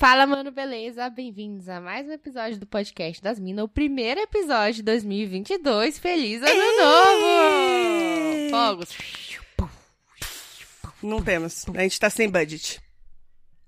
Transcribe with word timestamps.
Fala, 0.00 0.26
mano, 0.26 0.50
beleza? 0.50 1.10
Bem-vindos 1.10 1.68
a 1.68 1.78
mais 1.78 2.06
um 2.08 2.12
episódio 2.12 2.58
do 2.58 2.64
podcast 2.66 3.22
das 3.22 3.38
Minas, 3.38 3.66
o 3.66 3.68
primeiro 3.68 4.18
episódio 4.18 4.76
de 4.76 4.82
2022. 4.84 5.98
Feliz 5.98 6.40
ano 6.42 6.76
novo! 6.82 8.50
Fogos. 8.50 8.96
Não 11.02 11.22
temos. 11.22 11.66
A 11.74 11.82
gente 11.82 12.00
tá 12.00 12.08
sem 12.08 12.30
budget. 12.30 12.80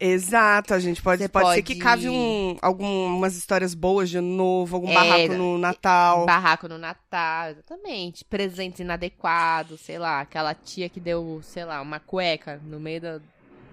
Exato, 0.02 0.72
a 0.72 0.78
gente 0.80 1.02
pode, 1.02 1.22
Você 1.22 1.28
pode, 1.28 1.44
ser 1.48 1.52
pode- 1.56 1.62
que 1.62 1.74
cave 1.76 2.08
um, 2.08 2.56
algumas 2.62 3.36
histórias 3.36 3.74
boas 3.74 4.08
de 4.08 4.18
novo, 4.18 4.76
algum 4.76 4.88
É, 4.88 4.94
barraco 4.94 5.34
no 5.34 5.58
Natal. 5.58 6.24
Barraco 6.24 6.66
no 6.68 6.78
Natal, 6.78 7.50
exatamente. 7.50 8.24
Presentes 8.24 8.80
inadequados, 8.80 9.78
sei 9.82 9.98
lá. 9.98 10.20
Aquela 10.22 10.54
tia 10.54 10.88
que 10.88 10.98
deu, 10.98 11.40
sei 11.42 11.66
lá, 11.66 11.82
uma 11.82 12.00
cueca 12.00 12.58
no 12.64 12.80
meio 12.80 13.00
do, 13.02 13.22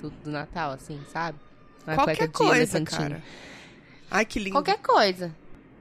do, 0.01 0.09
do 0.25 0.29
Natal, 0.29 0.71
assim, 0.71 0.99
sabe? 1.13 1.37
Uma 1.85 1.95
Qualquer 1.95 2.27
coisa, 2.29 2.81
cara. 2.81 3.23
Ai, 4.11 4.25
que 4.25 4.39
lindo. 4.39 4.51
Qualquer 4.51 4.79
coisa. 4.79 5.33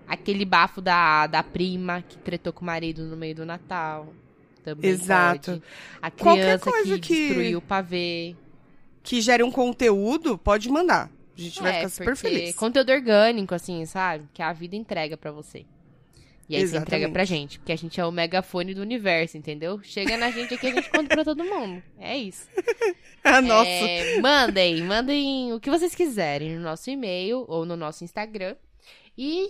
Aquele 0.07 0.45
bafo 0.45 0.81
da, 0.81 1.27
da 1.27 1.43
prima 1.43 2.05
que 2.09 2.17
tretou 2.19 2.53
com 2.53 2.63
o 2.63 2.67
marido 2.67 3.03
no 3.03 3.17
meio 3.17 3.35
do 3.35 3.45
Natal. 3.45 4.15
Também 4.63 4.91
Exato. 4.91 5.51
pode. 5.53 5.63
A 6.01 6.11
Qualquer 6.13 6.43
criança 6.61 6.71
coisa 6.71 6.95
que, 6.95 7.01
que- 7.01 7.27
destruiu 7.27 7.59
o 7.59 7.63
pavê. 7.63 8.37
Que 9.07 9.21
gere 9.21 9.43
um 9.43 9.51
conteúdo, 9.51 10.37
pode 10.37 10.69
mandar. 10.69 11.11
A 11.37 11.41
gente 11.41 11.63
vai 11.63 11.73
É, 11.73 11.75
ficar 11.77 11.89
super 11.91 12.17
feliz. 12.17 12.55
Conteúdo 12.57 12.91
orgânico, 12.91 13.55
assim, 13.55 13.85
sabe? 13.87 14.29
Que 14.35 14.43
a 14.43 14.53
vida 14.53 14.75
entrega 14.75 15.17
pra 15.17 15.31
você. 15.31 15.65
E 16.49 16.55
aí 16.57 16.63
você 16.67 16.77
entrega 16.77 17.05
Exatamente. 17.05 17.13
pra 17.13 17.25
gente. 17.25 17.59
Porque 17.59 17.73
a 17.73 17.77
gente 17.77 18.01
é 18.01 18.05
o 18.07 18.11
megafone 18.13 18.73
do 18.75 18.81
universo, 18.81 19.37
entendeu? 19.37 19.81
Chega 19.83 20.17
na 20.17 20.31
gente 20.31 20.55
aqui, 20.55 20.69
a 20.69 20.75
gente 20.75 20.91
conta 20.91 21.15
pra 21.15 21.25
todo 21.25 21.45
mundo. 21.45 21.83
É 21.99 22.17
isso. 22.17 22.47
Ah, 23.29 23.43
nossa. 23.43 23.69
É, 23.69 24.21
mandem, 24.21 24.83
mandem 24.85 25.53
o 25.53 25.59
que 25.59 25.69
vocês 25.69 25.93
quiserem 25.97 26.55
no 26.55 26.61
nosso 26.63 26.89
e-mail 26.89 27.45
ou 27.49 27.67
no 27.67 27.77
nosso 27.77 28.05
Instagram. 28.05 28.55
E 29.19 29.49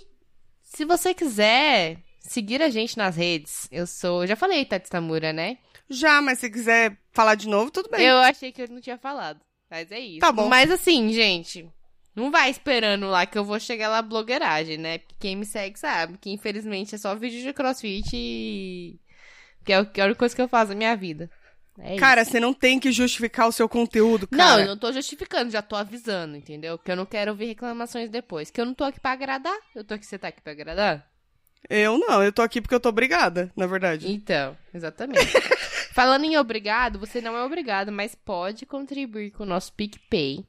se 0.62 0.86
você 0.86 1.12
quiser 1.12 1.98
seguir 2.18 2.62
a 2.62 2.70
gente 2.70 2.96
nas 2.96 3.16
redes, 3.16 3.68
eu 3.70 3.86
sou. 3.86 4.26
Já 4.26 4.34
falei, 4.34 4.64
Tati 4.64 4.88
Tamura, 4.88 5.31
né? 5.31 5.58
Já, 5.91 6.22
mas 6.22 6.38
se 6.38 6.48
quiser 6.50 6.97
falar 7.12 7.34
de 7.34 7.47
novo, 7.48 7.70
tudo 7.70 7.91
bem. 7.91 8.00
Eu 8.06 8.16
achei 8.16 8.50
que 8.50 8.62
eu 8.62 8.69
não 8.69 8.81
tinha 8.81 8.97
falado. 8.97 9.41
Mas 9.71 9.91
é 9.91 9.99
isso. 9.99 10.21
Tá 10.21 10.32
bom. 10.32 10.49
Mas 10.49 10.71
assim, 10.71 11.12
gente. 11.12 11.69
Não 12.15 12.31
vai 12.31 12.49
esperando 12.49 13.09
lá 13.09 13.27
que 13.27 13.37
eu 13.37 13.44
vou 13.44 13.60
chegar 13.60 13.88
lá 13.91 14.00
blogueiragem, 14.00 14.78
né? 14.78 14.99
Porque 14.99 15.16
quem 15.21 15.37
me 15.37 15.44
segue 15.44 15.78
sabe 15.78 16.16
que 16.19 16.31
infelizmente 16.31 16.94
é 16.94 16.99
só 16.99 17.15
vídeo 17.15 17.43
de 17.43 17.53
crossfit 17.53 18.09
e. 18.15 18.99
Que 19.65 19.72
é 19.72 19.76
é 19.76 19.78
a 19.78 20.05
única 20.06 20.15
coisa 20.15 20.34
que 20.34 20.41
eu 20.41 20.49
faço 20.49 20.71
na 20.71 20.76
minha 20.76 20.97
vida. 20.97 21.31
É 21.78 21.91
isso. 21.91 22.00
Cara, 22.00 22.25
você 22.25 22.41
não 22.41 22.55
tem 22.55 22.81
que 22.81 22.91
justificar 22.91 23.47
o 23.47 23.53
seu 23.53 23.69
conteúdo, 23.69 24.26
Não, 24.31 24.38
cara. 24.38 24.62
eu 24.62 24.69
não 24.69 24.78
tô 24.78 24.91
justificando, 24.93 25.50
já 25.50 25.60
tô 25.60 25.76
avisando, 25.76 26.34
entendeu? 26.37 26.78
Que 26.78 26.91
eu 26.91 26.97
não 26.97 27.05
quero 27.05 27.32
ouvir 27.32 27.44
reclamações 27.47 28.09
depois. 28.09 28.50
Que 28.50 28.60
eu 28.60 28.65
não 28.65 28.72
tô 28.72 28.84
aqui 28.84 28.99
pra 28.99 29.12
agradar. 29.12 29.56
Eu 29.75 29.84
tô 29.84 29.93
aqui, 29.93 30.06
você 30.06 30.19
tá 30.19 30.28
aqui 30.28 30.41
pra 30.41 30.53
agradar? 30.53 31.06
Eu 31.69 31.99
não, 31.99 32.22
eu 32.22 32.32
tô 32.32 32.41
aqui 32.43 32.62
porque 32.62 32.75
eu 32.75 32.81
tô 32.81 32.88
obrigada, 32.88 33.53
na 33.55 33.66
verdade. 33.66 34.10
Então, 34.10 34.56
exatamente. 34.72 35.21
Falando 35.96 36.26
em 36.26 36.36
obrigado, 36.36 36.98
você 36.98 37.22
não 37.22 37.34
é 37.34 37.42
obrigado, 37.42 37.90
mas 37.90 38.14
pode 38.14 38.66
contribuir 38.66 39.30
com 39.30 39.44
o 39.44 39.46
nosso 39.46 39.72
PicPay. 39.72 40.44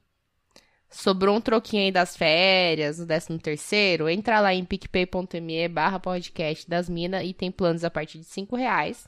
Sobrou 0.90 1.34
um 1.34 1.40
troquinho 1.40 1.84
aí 1.84 1.90
das 1.90 2.14
férias, 2.14 3.00
o 3.00 3.06
13 3.06 3.38
terceiro, 3.38 4.10
entra 4.10 4.40
lá 4.40 4.52
em 4.52 4.62
picpay.me 4.62 5.66
barra 5.68 5.98
podcast 5.98 6.68
das 6.68 6.86
minas 6.86 7.24
e 7.24 7.32
tem 7.32 7.50
planos 7.50 7.82
a 7.82 7.88
partir 7.88 8.18
de 8.18 8.24
5 8.24 8.54
reais. 8.56 9.06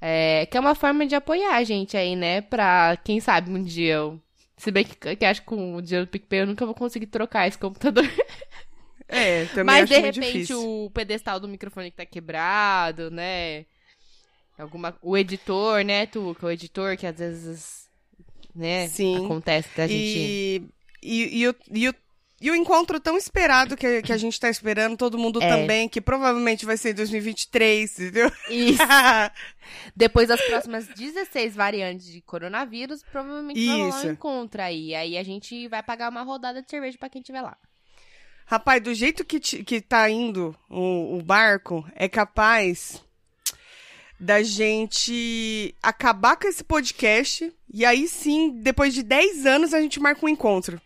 É, 0.00 0.46
que 0.46 0.56
é 0.56 0.60
uma 0.60 0.76
forma 0.76 1.04
de 1.04 1.16
apoiar 1.16 1.56
a 1.56 1.64
gente 1.64 1.96
aí, 1.96 2.14
né? 2.14 2.40
Pra, 2.40 2.96
quem 3.02 3.18
sabe, 3.18 3.50
um 3.50 3.60
dia 3.60 3.94
eu... 3.94 4.20
Se 4.56 4.70
bem 4.70 4.84
que, 4.84 5.16
que 5.16 5.24
acho 5.24 5.40
que 5.40 5.48
com 5.48 5.74
o 5.74 5.82
dinheiro 5.82 6.06
do 6.06 6.10
PicPay 6.10 6.42
eu 6.42 6.46
nunca 6.46 6.64
vou 6.64 6.74
conseguir 6.76 7.06
trocar 7.06 7.48
esse 7.48 7.58
computador. 7.58 8.08
É, 9.08 9.46
também 9.46 9.64
Mas 9.64 9.90
acho 9.90 9.94
de 9.94 9.98
repente 10.06 10.32
difícil. 10.32 10.84
o 10.84 10.90
pedestal 10.90 11.40
do 11.40 11.48
microfone 11.48 11.90
que 11.90 11.96
tá 11.96 12.06
quebrado, 12.06 13.10
né? 13.10 13.64
Alguma 14.58 14.96
o 15.00 15.16
editor, 15.16 15.84
né, 15.84 16.06
Tuca? 16.06 16.46
O 16.46 16.50
editor 16.50 16.96
que 16.96 17.06
às 17.06 17.16
vezes, 17.16 17.88
né, 18.54 18.88
Sim. 18.88 19.24
acontece 19.24 19.68
da 19.76 19.86
gente. 19.86 20.18
E, 20.18 20.62
e, 21.00 21.40
e, 21.42 21.48
o, 21.48 21.54
e, 21.70 21.88
o, 21.88 21.94
e 22.40 22.50
o 22.50 22.54
encontro 22.56 22.98
tão 22.98 23.16
esperado 23.16 23.76
que, 23.76 24.02
que 24.02 24.12
a 24.12 24.16
gente 24.16 24.38
tá 24.38 24.50
esperando, 24.50 24.96
todo 24.96 25.16
mundo 25.16 25.40
É. 25.40 25.48
também, 25.48 25.88
que 25.88 26.00
provavelmente 26.00 26.66
vai 26.66 26.76
ser 26.76 26.90
em 26.90 26.94
2023, 26.94 27.98
entendeu? 28.00 28.32
Isso. 28.50 28.82
Depois 29.94 30.26
das 30.28 30.40
próximas 30.42 30.88
16 30.88 31.54
variantes 31.54 32.06
de 32.06 32.20
coronavírus, 32.20 33.02
provavelmente 33.12 33.64
vai 33.64 33.76
rolar 33.76 33.98
Isso. 33.98 34.08
um 34.08 34.12
encontro 34.12 34.60
aí. 34.60 34.94
Aí 34.94 35.16
a 35.16 35.22
gente 35.22 35.68
vai 35.68 35.82
pagar 35.84 36.10
uma 36.10 36.22
rodada 36.22 36.60
de 36.60 36.68
cerveja 36.68 36.98
pra 36.98 37.08
quem 37.08 37.20
estiver 37.20 37.42
lá. 37.42 37.56
Rapaz, 38.46 38.82
do 38.82 38.94
jeito 38.94 39.24
que, 39.24 39.38
que 39.38 39.80
tá 39.80 40.08
indo 40.08 40.56
o, 40.70 41.18
o 41.18 41.22
barco, 41.22 41.86
é 41.94 42.08
capaz 42.08 43.04
da 44.20 44.42
gente 44.42 45.74
acabar 45.82 46.36
com 46.36 46.48
esse 46.48 46.64
podcast 46.64 47.52
e 47.72 47.84
aí 47.84 48.08
sim, 48.08 48.60
depois 48.62 48.92
de 48.94 49.02
10 49.02 49.46
anos, 49.46 49.74
a 49.74 49.80
gente 49.80 50.00
marca 50.00 50.24
um 50.24 50.28
encontro. 50.28 50.80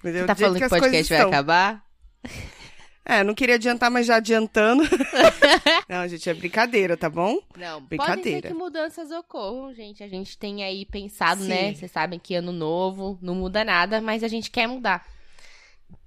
Entendeu? 0.00 0.20
Você 0.22 0.26
tá 0.26 0.34
falando 0.34 0.56
que 0.56 0.62
o 0.62 0.66
as 0.66 0.70
coisas 0.70 0.88
podcast 0.88 1.08
vai 1.08 1.18
estão. 1.18 1.28
acabar? 1.30 1.84
É, 3.08 3.22
não 3.22 3.36
queria 3.36 3.54
adiantar, 3.54 3.88
mas 3.88 4.04
já 4.04 4.16
adiantando. 4.16 4.82
não, 5.88 6.08
gente, 6.08 6.28
é 6.28 6.34
brincadeira, 6.34 6.96
tá 6.96 7.08
bom? 7.08 7.38
Não, 7.56 7.74
pode 7.80 7.82
ser 7.82 7.86
Brincadeira. 7.88 8.48
que 8.48 8.54
mudanças 8.54 9.12
ocorram, 9.12 9.72
gente. 9.72 10.02
A 10.02 10.08
gente 10.08 10.36
tem 10.36 10.64
aí 10.64 10.84
pensado, 10.84 11.40
Sim. 11.42 11.48
né? 11.48 11.72
Vocês 11.72 11.88
sabem 11.92 12.18
que 12.18 12.34
ano 12.34 12.50
novo 12.50 13.16
não 13.22 13.36
muda 13.36 13.64
nada, 13.64 14.00
mas 14.00 14.24
a 14.24 14.28
gente 14.28 14.50
quer 14.50 14.66
mudar. 14.66 15.06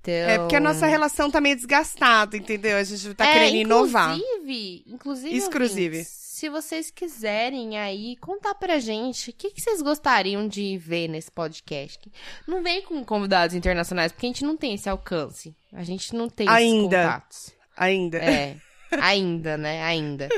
Então... 0.01 0.13
É 0.13 0.39
porque 0.39 0.57
a 0.57 0.59
nossa 0.59 0.87
relação 0.87 1.31
tá 1.31 1.39
meio 1.39 1.55
desgastada, 1.55 2.35
entendeu? 2.35 2.75
A 2.75 2.83
gente 2.83 3.13
tá 3.13 3.25
É, 3.25 3.31
querendo 3.33 3.55
inovar. 3.55 4.17
Inclusive, 4.17 4.83
inclusive, 4.87 5.37
Exclusive. 5.37 5.97
ouvintes, 5.99 6.28
se 6.39 6.49
vocês 6.49 6.89
quiserem 6.89 7.77
aí 7.77 8.15
contar 8.17 8.55
pra 8.55 8.79
gente 8.79 9.29
o 9.29 9.33
que, 9.33 9.51
que 9.51 9.61
vocês 9.61 9.81
gostariam 9.81 10.47
de 10.47 10.77
ver 10.77 11.07
nesse 11.07 11.29
podcast. 11.29 11.99
Não 12.47 12.63
vem 12.63 12.81
com 12.81 13.03
convidados 13.03 13.55
internacionais, 13.55 14.11
porque 14.11 14.25
a 14.25 14.29
gente 14.29 14.45
não 14.45 14.55
tem 14.55 14.73
esse 14.73 14.89
alcance. 14.89 15.55
A 15.73 15.83
gente 15.83 16.15
não 16.15 16.29
tem 16.29 16.47
esses 16.47 16.57
Ainda. 16.57 17.03
contatos. 17.03 17.53
Ainda. 17.75 18.17
É. 18.19 18.55
Ainda, 19.01 19.55
né? 19.57 19.83
Ainda. 19.83 20.29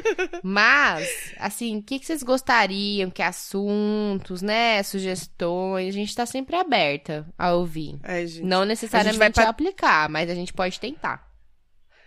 Mas, 0.43 1.07
assim, 1.37 1.77
o 1.77 1.83
que, 1.83 1.99
que 1.99 2.05
vocês 2.05 2.21
gostariam? 2.21 3.09
Que 3.09 3.21
assuntos, 3.21 4.41
né? 4.41 4.83
Sugestões. 4.83 5.89
A 5.89 5.97
gente 5.97 6.13
tá 6.15 6.25
sempre 6.25 6.55
aberta 6.55 7.25
a 7.37 7.53
ouvir. 7.53 7.97
É, 8.03 8.25
gente. 8.25 8.45
Não 8.45 8.65
necessariamente 8.65 9.17
vai 9.19 9.31
pra- 9.31 9.47
aplicar, 9.49 10.09
mas 10.09 10.29
a 10.29 10.35
gente 10.35 10.51
pode 10.51 10.79
tentar. 10.79 11.30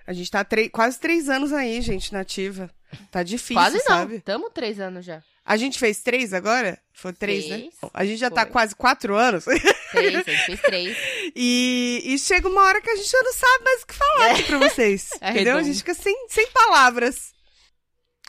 A 0.06 0.12
gente 0.12 0.30
tá 0.30 0.46
quase 0.70 0.98
três 1.00 1.28
anos 1.28 1.52
aí, 1.52 1.80
gente, 1.80 2.12
nativa. 2.12 2.70
Tá 3.10 3.22
difícil, 3.22 3.54
Quase 3.56 3.78
não. 3.78 3.84
sabe? 3.84 4.20
Tamo 4.20 4.50
três 4.50 4.78
anos 4.78 5.04
já. 5.04 5.22
A 5.44 5.56
gente 5.56 5.78
fez 5.78 6.00
três 6.00 6.32
agora? 6.32 6.78
Foi 6.92 7.12
três, 7.12 7.48
né? 7.48 7.58
Fez. 7.58 7.74
A 7.92 8.04
gente 8.04 8.18
já 8.18 8.30
tá 8.30 8.42
Foi. 8.42 8.50
quase 8.52 8.74
quatro 8.74 9.14
anos. 9.14 9.44
Três, 9.44 10.14
a 10.14 10.22
gente 10.22 10.46
fez 10.46 10.60
três. 10.62 10.96
e, 11.36 12.02
e 12.04 12.18
chega 12.18 12.48
uma 12.48 12.62
hora 12.62 12.80
que 12.80 12.88
a 12.88 12.96
gente 12.96 13.10
já 13.10 13.22
não 13.22 13.32
sabe 13.32 13.64
mais 13.64 13.82
o 13.82 13.86
que 13.86 13.94
falar 13.94 14.30
aqui 14.30 14.42
pra 14.44 14.58
vocês. 14.58 15.10
É 15.20 15.30
entendeu? 15.30 15.52
A 15.52 15.56
redondo. 15.56 15.64
gente 15.66 15.78
fica 15.78 15.94
sem, 15.94 16.28
sem 16.28 16.46
palavras. 16.50 17.32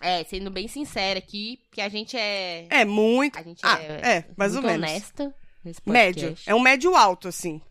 É, 0.01 0.23
sendo 0.25 0.51
bem 0.51 0.67
sincera 0.67 1.19
aqui, 1.19 1.59
que 1.71 1.79
a 1.79 1.87
gente 1.87 2.17
é. 2.17 2.67
É 2.69 2.83
muito. 2.85 3.37
A 3.39 3.43
gente 3.43 3.61
Ah, 3.63 3.79
é, 3.81 4.17
é, 4.17 4.25
mais 4.35 4.55
ou 4.55 4.61
menos. 4.61 4.77
honesta 4.89 5.33
nesse 5.63 5.81
podcast. 5.81 6.21
Médio. 6.25 6.37
É 6.45 6.53
um 6.53 6.59
médio 6.59 6.95
alto, 6.95 7.27
assim. 7.29 7.61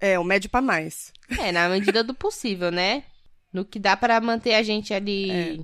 É, 0.00 0.18
um 0.18 0.24
médio 0.24 0.50
pra 0.50 0.60
mais. 0.60 1.12
É, 1.38 1.50
na 1.52 1.68
medida 1.68 2.04
do 2.04 2.14
possível, 2.14 2.70
né? 2.70 3.02
No 3.52 3.64
que 3.64 3.78
dá 3.78 3.96
pra 3.96 4.20
manter 4.20 4.54
a 4.54 4.62
gente 4.62 4.92
ali 4.92 5.30
É. 5.30 5.58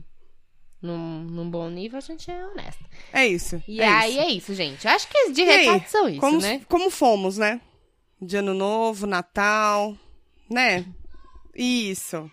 num, 0.81 1.21
num 1.25 1.51
bom 1.51 1.69
nível, 1.69 1.99
a 1.99 2.01
gente 2.01 2.31
é 2.31 2.47
honesto. 2.47 2.85
É 3.13 3.27
isso. 3.27 3.63
E 3.69 3.81
é 3.81 3.87
aí 3.89 4.11
isso. 4.13 4.21
é 4.21 4.29
isso, 4.31 4.55
gente. 4.55 4.87
Eu 4.87 4.93
acho 4.93 5.09
que 5.09 5.31
de 5.33 5.43
E 5.43 5.51
aí, 5.51 5.67
recado 5.67 5.87
são 5.89 6.09
isso, 6.09 6.21
como, 6.21 6.41
né? 6.41 6.63
como 6.69 6.91
fomos, 6.91 7.37
né? 7.39 7.61
De 8.21 8.37
ano 8.37 8.55
novo, 8.55 9.07
Natal, 9.07 9.97
né? 10.51 10.85
Isso. 11.55 12.31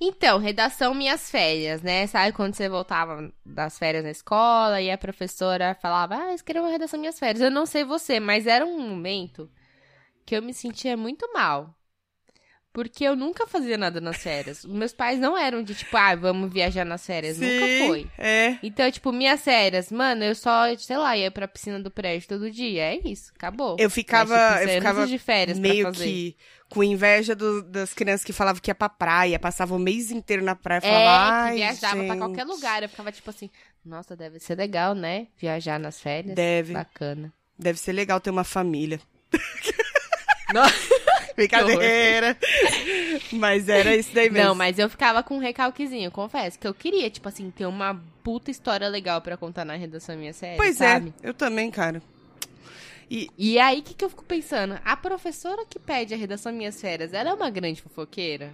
Então, 0.00 0.38
redação 0.38 0.92
minhas 0.92 1.30
férias, 1.30 1.80
né? 1.80 2.06
Sabe 2.06 2.32
quando 2.32 2.54
você 2.54 2.68
voltava 2.68 3.32
das 3.46 3.78
férias 3.78 4.04
na 4.04 4.10
escola 4.10 4.80
e 4.80 4.90
a 4.90 4.98
professora 4.98 5.76
falava, 5.80 6.16
ah, 6.16 6.34
escreva 6.34 6.66
uma 6.66 6.72
redação 6.72 6.98
minhas 7.00 7.18
férias. 7.18 7.40
Eu 7.40 7.50
não 7.50 7.64
sei 7.64 7.84
você, 7.84 8.20
mas 8.20 8.46
era 8.46 8.66
um 8.66 8.78
momento 8.88 9.48
que 10.24 10.36
eu 10.36 10.42
me 10.42 10.52
sentia 10.54 10.96
muito 10.96 11.30
mal. 11.32 11.74
Porque 12.72 13.04
eu 13.04 13.14
nunca 13.14 13.46
fazia 13.46 13.78
nada 13.78 14.00
nas 14.00 14.16
férias. 14.16 14.64
Meus 14.64 14.92
pais 14.92 15.16
não 15.20 15.38
eram 15.38 15.62
de 15.62 15.76
tipo, 15.76 15.96
ah, 15.96 16.16
vamos 16.16 16.52
viajar 16.52 16.84
nas 16.84 17.06
férias. 17.06 17.38
Nunca 17.38 17.86
foi. 17.86 18.10
É. 18.18 18.58
Então, 18.64 18.90
tipo, 18.90 19.12
minhas 19.12 19.42
férias, 19.42 19.92
mano, 19.92 20.24
eu 20.24 20.34
só, 20.34 20.76
sei 20.76 20.96
lá, 20.96 21.16
ia 21.16 21.30
pra 21.30 21.46
piscina 21.46 21.78
do 21.78 21.88
prédio 21.88 22.26
todo 22.28 22.50
dia. 22.50 22.82
É 22.82 22.98
isso, 23.04 23.30
acabou. 23.36 23.76
Eu 23.78 23.88
ficava, 23.88 24.34
Mas, 24.36 24.58
tipo, 24.62 24.70
eu 24.72 24.74
ficava 24.80 25.06
de 25.06 25.18
férias 25.18 25.56
pra 25.60 25.68
meio 25.68 25.92
que 25.92 26.36
com 26.68 26.82
inveja 26.82 27.36
do- 27.36 27.62
das 27.62 27.94
crianças 27.94 28.24
que 28.24 28.32
falavam 28.32 28.60
que 28.60 28.68
ia 28.70 28.74
pra 28.74 28.88
praia, 28.88 29.38
passava 29.38 29.72
o 29.76 29.78
mês 29.78 30.10
inteiro 30.10 30.42
na 30.42 30.56
praia, 30.56 30.78
É, 30.78 30.80
falava, 30.80 31.32
que 31.32 31.48
ai, 31.50 31.54
viajava 31.54 31.94
pra 31.94 32.06
gente, 32.06 32.18
qualquer 32.18 32.44
lugar. 32.44 32.82
Eu 32.82 32.88
ficava 32.88 33.12
tipo 33.12 33.30
assim, 33.30 33.50
nossa, 33.84 34.16
deve 34.16 34.40
ser 34.40 34.56
legal, 34.56 34.96
né? 34.96 35.28
Viajar 35.38 35.78
nas 35.78 36.00
férias. 36.00 36.34
Deve. 36.34 36.72
Bacana. 36.72 37.32
Deve 37.56 37.78
ser 37.78 37.92
legal 37.92 38.20
ter 38.20 38.30
uma 38.30 38.42
família. 38.42 38.98
Nossa. 40.52 40.94
Brincadeira. 41.34 42.36
Mas 43.32 43.68
era 43.68 43.96
isso 43.96 44.10
daí 44.14 44.30
mesmo. 44.30 44.48
Não, 44.48 44.54
mas 44.54 44.78
eu 44.78 44.88
ficava 44.88 45.22
com 45.22 45.36
um 45.36 45.40
recalquezinho, 45.40 46.10
confesso. 46.10 46.58
Que 46.58 46.66
eu 46.66 46.74
queria, 46.74 47.10
tipo 47.10 47.28
assim, 47.28 47.50
ter 47.50 47.66
uma 47.66 48.00
puta 48.22 48.50
história 48.50 48.88
legal 48.88 49.20
pra 49.20 49.36
contar 49.36 49.64
na 49.64 49.74
redação 49.74 50.16
minha 50.16 50.32
série, 50.32 50.56
Pois 50.56 50.76
sabe? 50.76 51.12
é, 51.22 51.28
eu 51.28 51.34
também, 51.34 51.70
cara. 51.70 52.00
E 53.10 53.28
E 53.36 53.58
aí, 53.58 53.80
o 53.80 53.82
que, 53.82 53.94
que 53.94 54.04
eu 54.04 54.08
fico 54.10 54.24
pensando? 54.24 54.78
A 54.84 54.96
professora 54.96 55.64
que 55.68 55.78
pede 55.78 56.14
a 56.14 56.16
redação 56.16 56.52
minhas 56.52 56.80
férias, 56.80 57.12
ela 57.12 57.30
é 57.30 57.34
uma 57.34 57.50
grande 57.50 57.82
fofoqueira? 57.82 58.52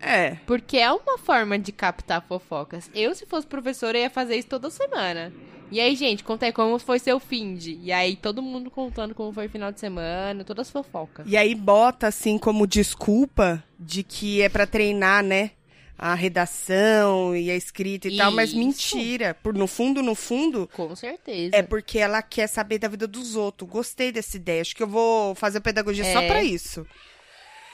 é, 0.00 0.36
Porque 0.46 0.78
é 0.78 0.90
uma 0.92 1.18
forma 1.18 1.58
de 1.58 1.72
captar 1.72 2.22
fofocas. 2.22 2.90
Eu, 2.94 3.14
se 3.14 3.26
fosse 3.26 3.46
professora, 3.46 3.98
ia 3.98 4.10
fazer 4.10 4.36
isso 4.36 4.48
toda 4.48 4.70
semana. 4.70 5.32
E 5.72 5.80
aí, 5.80 5.96
gente, 5.96 6.22
conta 6.22 6.46
aí 6.46 6.52
como 6.52 6.78
foi 6.78 6.98
seu 6.98 7.18
fim 7.18 7.54
de. 7.54 7.78
E 7.82 7.90
aí, 7.90 8.14
todo 8.14 8.42
mundo 8.42 8.70
contando 8.70 9.14
como 9.14 9.32
foi 9.32 9.46
o 9.46 9.50
final 9.50 9.72
de 9.72 9.80
semana, 9.80 10.44
todas 10.44 10.68
as 10.68 10.70
fofocas. 10.72 11.24
E 11.28 11.36
aí 11.36 11.54
bota 11.54 12.06
assim 12.06 12.38
como 12.38 12.66
desculpa 12.66 13.64
de 13.80 14.02
que 14.02 14.42
é 14.42 14.48
pra 14.48 14.66
treinar, 14.66 15.22
né? 15.24 15.52
A 15.98 16.14
redação 16.14 17.34
e 17.36 17.48
a 17.50 17.54
escrita 17.56 18.08
e 18.08 18.16
tal, 18.16 18.32
mas 18.32 18.50
Isso. 18.50 18.58
mentira. 18.58 19.34
Por 19.40 19.54
no 19.54 19.66
fundo, 19.68 20.02
no 20.02 20.14
fundo, 20.16 20.68
Com 20.74 20.94
certeza. 20.96 21.54
é 21.54 21.62
porque 21.62 21.98
ela 21.98 22.20
quer 22.22 22.48
saber 22.48 22.78
da 22.78 22.88
vida 22.88 23.06
dos 23.06 23.36
outros. 23.36 23.70
Gostei 23.70 24.10
dessa 24.10 24.36
ideia. 24.36 24.62
Acho 24.62 24.74
que 24.74 24.82
eu 24.82 24.88
vou 24.88 25.34
fazer 25.36 25.60
pedagogia 25.60 26.04
só 26.12 26.20
É. 26.20 26.26
pra 26.26 26.42
isso. 26.42 26.84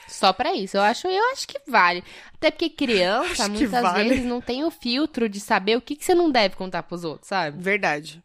Só 0.08 0.32
pra 0.32 0.55
isso. 0.55 0.76
Eu 0.76 0.82
acho, 0.82 1.06
eu 1.06 1.32
acho 1.32 1.46
que 1.46 1.60
vale. 1.69 2.02
Até 2.34 2.50
porque 2.50 2.70
criança, 2.70 3.44
Acho 3.44 3.50
muitas 3.52 3.70
vale. 3.82 4.08
vezes, 4.08 4.25
não 4.25 4.40
tem 4.40 4.64
o 4.64 4.70
filtro 4.70 5.28
de 5.28 5.38
saber 5.38 5.76
o 5.76 5.81
que, 5.81 5.94
que 5.94 6.05
você 6.05 6.14
não 6.14 6.31
deve 6.31 6.56
contar 6.56 6.82
pros 6.82 7.05
outros, 7.05 7.28
sabe? 7.28 7.62
Verdade. 7.62 8.22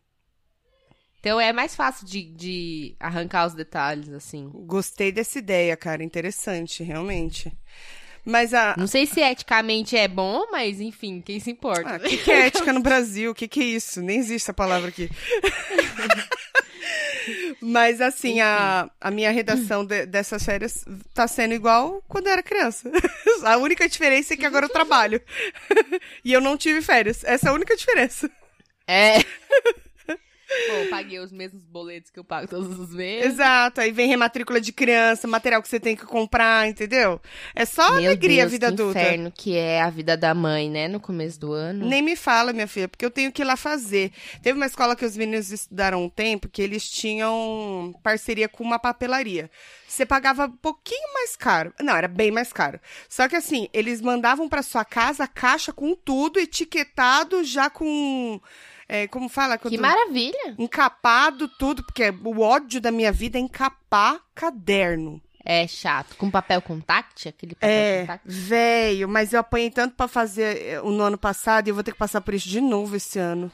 Então 1.19 1.39
é 1.39 1.53
mais 1.53 1.75
fácil 1.75 2.06
de, 2.06 2.24
de 2.24 2.95
arrancar 3.00 3.47
os 3.47 3.53
detalhes, 3.53 4.09
assim. 4.09 4.50
Gostei 4.53 5.12
dessa 5.12 5.39
ideia, 5.39 5.75
cara. 5.77 6.03
Interessante, 6.03 6.83
realmente. 6.83 7.51
Mas 8.25 8.53
a. 8.53 8.75
Não 8.77 8.88
sei 8.88 9.06
se 9.06 9.19
eticamente 9.21 9.97
é 9.97 10.07
bom, 10.07 10.45
mas 10.51 10.80
enfim, 10.80 11.21
quem 11.21 11.39
se 11.39 11.51
importa. 11.51 11.95
Ah, 11.95 11.97
o 11.97 12.00
que, 12.00 12.18
que 12.18 12.31
é 12.31 12.47
ética 12.47 12.71
no 12.71 12.80
Brasil? 12.83 13.31
O 13.31 13.35
que, 13.35 13.47
que 13.47 13.59
é 13.62 13.65
isso? 13.65 14.01
Nem 14.01 14.18
existe 14.19 14.45
essa 14.45 14.53
palavra 14.53 14.89
aqui. 14.89 15.09
Mas, 17.62 18.02
assim, 18.02 18.42
a, 18.42 18.90
a 19.00 19.12
minha 19.12 19.31
redação 19.31 19.86
de- 19.86 20.06
dessas 20.06 20.44
férias 20.44 20.84
tá 21.14 21.28
sendo 21.28 21.54
igual 21.54 22.04
quando 22.08 22.28
eu 22.28 22.34
era 22.34 22.44
criança. 22.44 22.90
A 23.44 23.58
única 23.58 23.88
diferença 23.88 24.34
é 24.34 24.38
que 24.38 24.46
agora 24.46 24.66
eu 24.66 24.70
trabalho. 24.70 25.22
E 26.24 26.31
eu 26.34 26.40
não 26.42 26.58
tive 26.58 26.81
férias. 26.81 27.24
Essa 27.24 27.48
é 27.48 27.50
a 27.50 27.54
única 27.54 27.75
diferença. 27.75 28.30
É. 28.88 29.18
Bom, 30.70 30.74
eu 30.84 30.90
paguei 30.90 31.20
os 31.20 31.32
mesmos 31.32 31.64
boletos 31.64 32.10
que 32.12 32.20
eu 32.20 32.24
pago 32.24 32.48
todos 32.48 32.80
os 32.80 32.94
meses. 32.94 33.34
Exato. 33.34 33.82
Aí 33.82 33.92
vem 33.92 34.08
rematrícula 34.08 34.62
de 34.62 34.72
criança, 34.72 35.28
material 35.28 35.62
que 35.62 35.68
você 35.68 35.80
tem 35.80 35.96
que 35.96 36.06
comprar, 36.06 36.68
entendeu? 36.68 37.20
É 37.56 37.66
só 37.66 37.90
Meu 37.92 38.10
alegria 38.10 38.42
Deus, 38.44 38.46
a 38.46 38.50
vida 38.50 38.68
que 38.68 38.74
adulta. 38.74 39.00
inferno 39.02 39.32
que 39.32 39.58
é 39.58 39.82
a 39.82 39.90
vida 39.90 40.16
da 40.16 40.34
mãe, 40.34 40.70
né? 40.70 40.88
No 40.88 41.00
começo 41.00 41.40
do 41.40 41.54
ano. 41.54 41.86
Nem 41.88 42.02
me 42.02 42.16
fala, 42.16 42.54
minha 42.54 42.68
filha, 42.68 42.88
porque 42.88 43.06
eu 43.06 43.12
tenho 43.12 43.32
que 43.32 43.42
ir 43.42 43.46
lá 43.46 43.56
fazer. 43.56 44.12
Teve 44.42 44.58
uma 44.58 44.66
escola 44.66 44.96
que 44.96 45.06
os 45.06 45.18
meninos 45.18 45.52
estudaram 45.52 46.04
um 46.04 46.10
tempo 46.10 46.48
que 46.48 46.62
eles 46.62 46.90
tinham 46.90 47.94
parceria 48.04 48.48
com 48.48 48.64
uma 48.64 48.80
papelaria. 48.80 49.50
Você 49.88 50.06
pagava 50.06 50.46
um 50.46 50.52
pouquinho 50.52 51.14
mais 51.14 51.36
caro. 51.36 51.74
Não, 51.80 51.96
era 51.96 52.08
bem 52.08 52.32
mais 52.32 52.52
caro. 52.52 52.80
Só 53.08 53.28
que 53.28 53.36
assim, 53.36 53.68
eles 53.74 54.02
mandavam 54.02 54.50
pra 54.50 54.64
sua 54.64 54.84
casa 54.84 55.26
a 55.26 55.28
caixa 55.28 55.72
com 55.72 55.96
tudo 55.96 56.40
etiquetado, 56.40 57.44
já 57.44 57.70
com. 57.70 58.42
É, 58.95 59.07
como 59.07 59.28
fala? 59.30 59.57
Que 59.57 59.69
Quando- 59.69 59.81
maravilha! 59.81 60.56
Encapado, 60.57 61.48
tudo, 61.48 61.84
porque 61.84 62.13
o 62.24 62.42
ódio 62.42 62.80
da 62.80 62.92
minha 62.92 63.12
vida 63.12 63.38
é 63.38 63.42
encapar 63.42 64.19
caderno. 64.36 65.22
É 65.45 65.68
chato. 65.68 66.16
Com 66.16 66.31
papel 66.31 66.62
contact? 66.62 67.28
Aquele 67.28 67.54
papel 67.56 67.69
É, 67.69 68.01
contact? 68.01 68.24
velho, 68.30 69.10
mas 69.10 69.34
eu 69.34 69.40
apanhei 69.42 69.69
tanto 69.69 69.94
pra 69.95 70.07
fazer 70.07 70.57
eh, 70.62 70.81
no 70.81 71.01
ano 71.01 71.18
passado 71.18 71.68
e 71.68 71.69
eu 71.72 71.75
vou 71.75 71.84
ter 71.84 71.92
que 71.92 71.98
passar 71.98 72.22
por 72.22 72.34
isso 72.34 72.48
de 72.48 72.62
novo 72.62 72.95
esse 72.95 73.19
ano. 73.19 73.51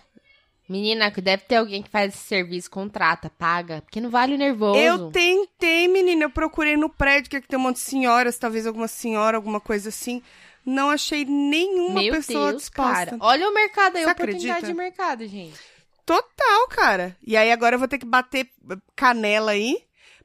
Menina, 0.68 1.10
que 1.10 1.20
deve 1.20 1.42
ter 1.46 1.56
alguém 1.56 1.82
que 1.82 1.90
faz 1.90 2.14
esse 2.14 2.24
serviço, 2.28 2.70
contrata, 2.70 3.28
paga. 3.40 3.82
Porque 3.82 4.00
não 4.00 4.12
vale 4.12 4.36
o 4.36 4.38
nervoso. 4.38 4.78
Eu 4.78 5.10
tentei, 5.10 5.88
menina, 5.88 6.26
eu 6.26 6.30
procurei 6.30 6.78
no 6.78 6.90
prédio, 6.90 7.32
que 7.32 7.38
aqui 7.38 7.48
tem 7.48 7.58
um 7.58 7.64
monte 7.64 7.78
de 7.78 7.82
senhoras, 7.82 8.38
talvez 8.38 8.68
alguma 8.68 8.88
senhora, 8.88 9.36
alguma 9.36 9.60
coisa 9.60 9.90
assim. 9.90 10.22
Não 10.66 10.90
achei 10.90 11.26
nenhuma 11.26 12.02
Meu 12.02 12.14
pessoa 12.14 12.52
Deus, 12.52 12.64
disposta. 12.64 12.94
cara. 12.94 13.18
Olha 13.20 13.50
o 13.50 13.54
mercado 13.54 13.96
aí, 13.98 14.04
Você 14.04 14.12
oportunidade 14.12 14.50
acredita? 14.52 14.68
de 14.68 14.74
mercado, 14.74 15.28
gente. 15.28 15.60
Total, 16.06 16.68
cara. 16.70 17.18
E 17.26 17.36
aí 17.38 17.52
agora 17.52 17.76
eu 17.76 17.80
vou 17.80 17.88
ter 17.88 17.98
que 17.98 18.06
bater 18.06 18.50
canela 18.96 19.52
aí 19.52 19.78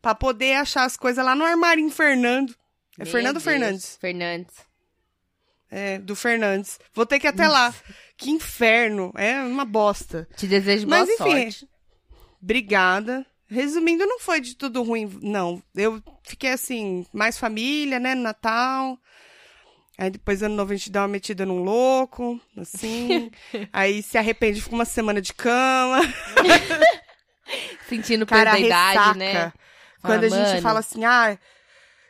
pra 0.03 0.15
poder 0.15 0.55
achar 0.57 0.85
as 0.85 0.97
coisas 0.97 1.25
lá 1.25 1.35
no 1.35 1.45
armarinho 1.45 1.91
Fernando. 1.91 2.55
É 2.99 3.05
Meu 3.05 3.13
Fernando 3.13 3.35
Deus. 3.35 3.45
Fernandes? 3.45 3.97
Fernandes. 4.01 4.55
É, 5.71 5.99
do 5.99 6.15
Fernandes. 6.15 6.79
Vou 6.95 7.05
ter 7.05 7.19
que 7.19 7.27
ir 7.27 7.31
até 7.31 7.49
lá. 7.49 7.75
Que 8.17 8.31
inferno. 8.31 9.13
É 9.17 9.41
uma 9.43 9.65
bosta. 9.65 10.29
Te 10.37 10.47
desejo 10.47 10.87
boa 10.87 11.01
Mas, 11.01 11.09
enfim, 11.09 11.51
sorte. 11.51 11.69
Obrigada. 12.41 13.27
Resumindo, 13.47 14.07
não 14.07 14.21
foi 14.21 14.41
de 14.41 14.55
tudo 14.57 14.83
ruim, 14.83 15.19
não. 15.23 15.63
Eu 15.75 16.03
fiquei 16.23 16.51
assim, 16.53 17.05
mais 17.13 17.37
família, 17.39 17.99
né, 17.99 18.15
Natal. 18.15 18.99
Aí 19.97 20.11
depois 20.11 20.43
ano 20.43 20.57
novo 20.57 20.73
a 20.73 20.77
gente 20.77 20.91
dá 20.91 21.03
uma 21.03 21.09
metida 21.09 21.47
num 21.47 21.63
louco, 21.63 22.41
assim. 22.57 23.31
aí 23.73 24.03
se 24.03 24.19
arrepende, 24.19 24.61
fica 24.61 24.75
uma 24.75 24.85
semana 24.85 25.21
de 25.21 25.33
cama. 25.33 26.01
Sentindo 27.89 28.27
Cara, 28.27 28.53
perda 28.53 28.61
da 28.61 28.67
idade, 28.67 28.99
ressaca. 28.99 29.15
né? 29.15 29.53
Quando 30.03 30.25
a 30.25 30.29
gente 30.29 30.49
mano, 30.49 30.63
fala 30.63 30.81
assim, 30.81 31.05
ah, 31.05 31.39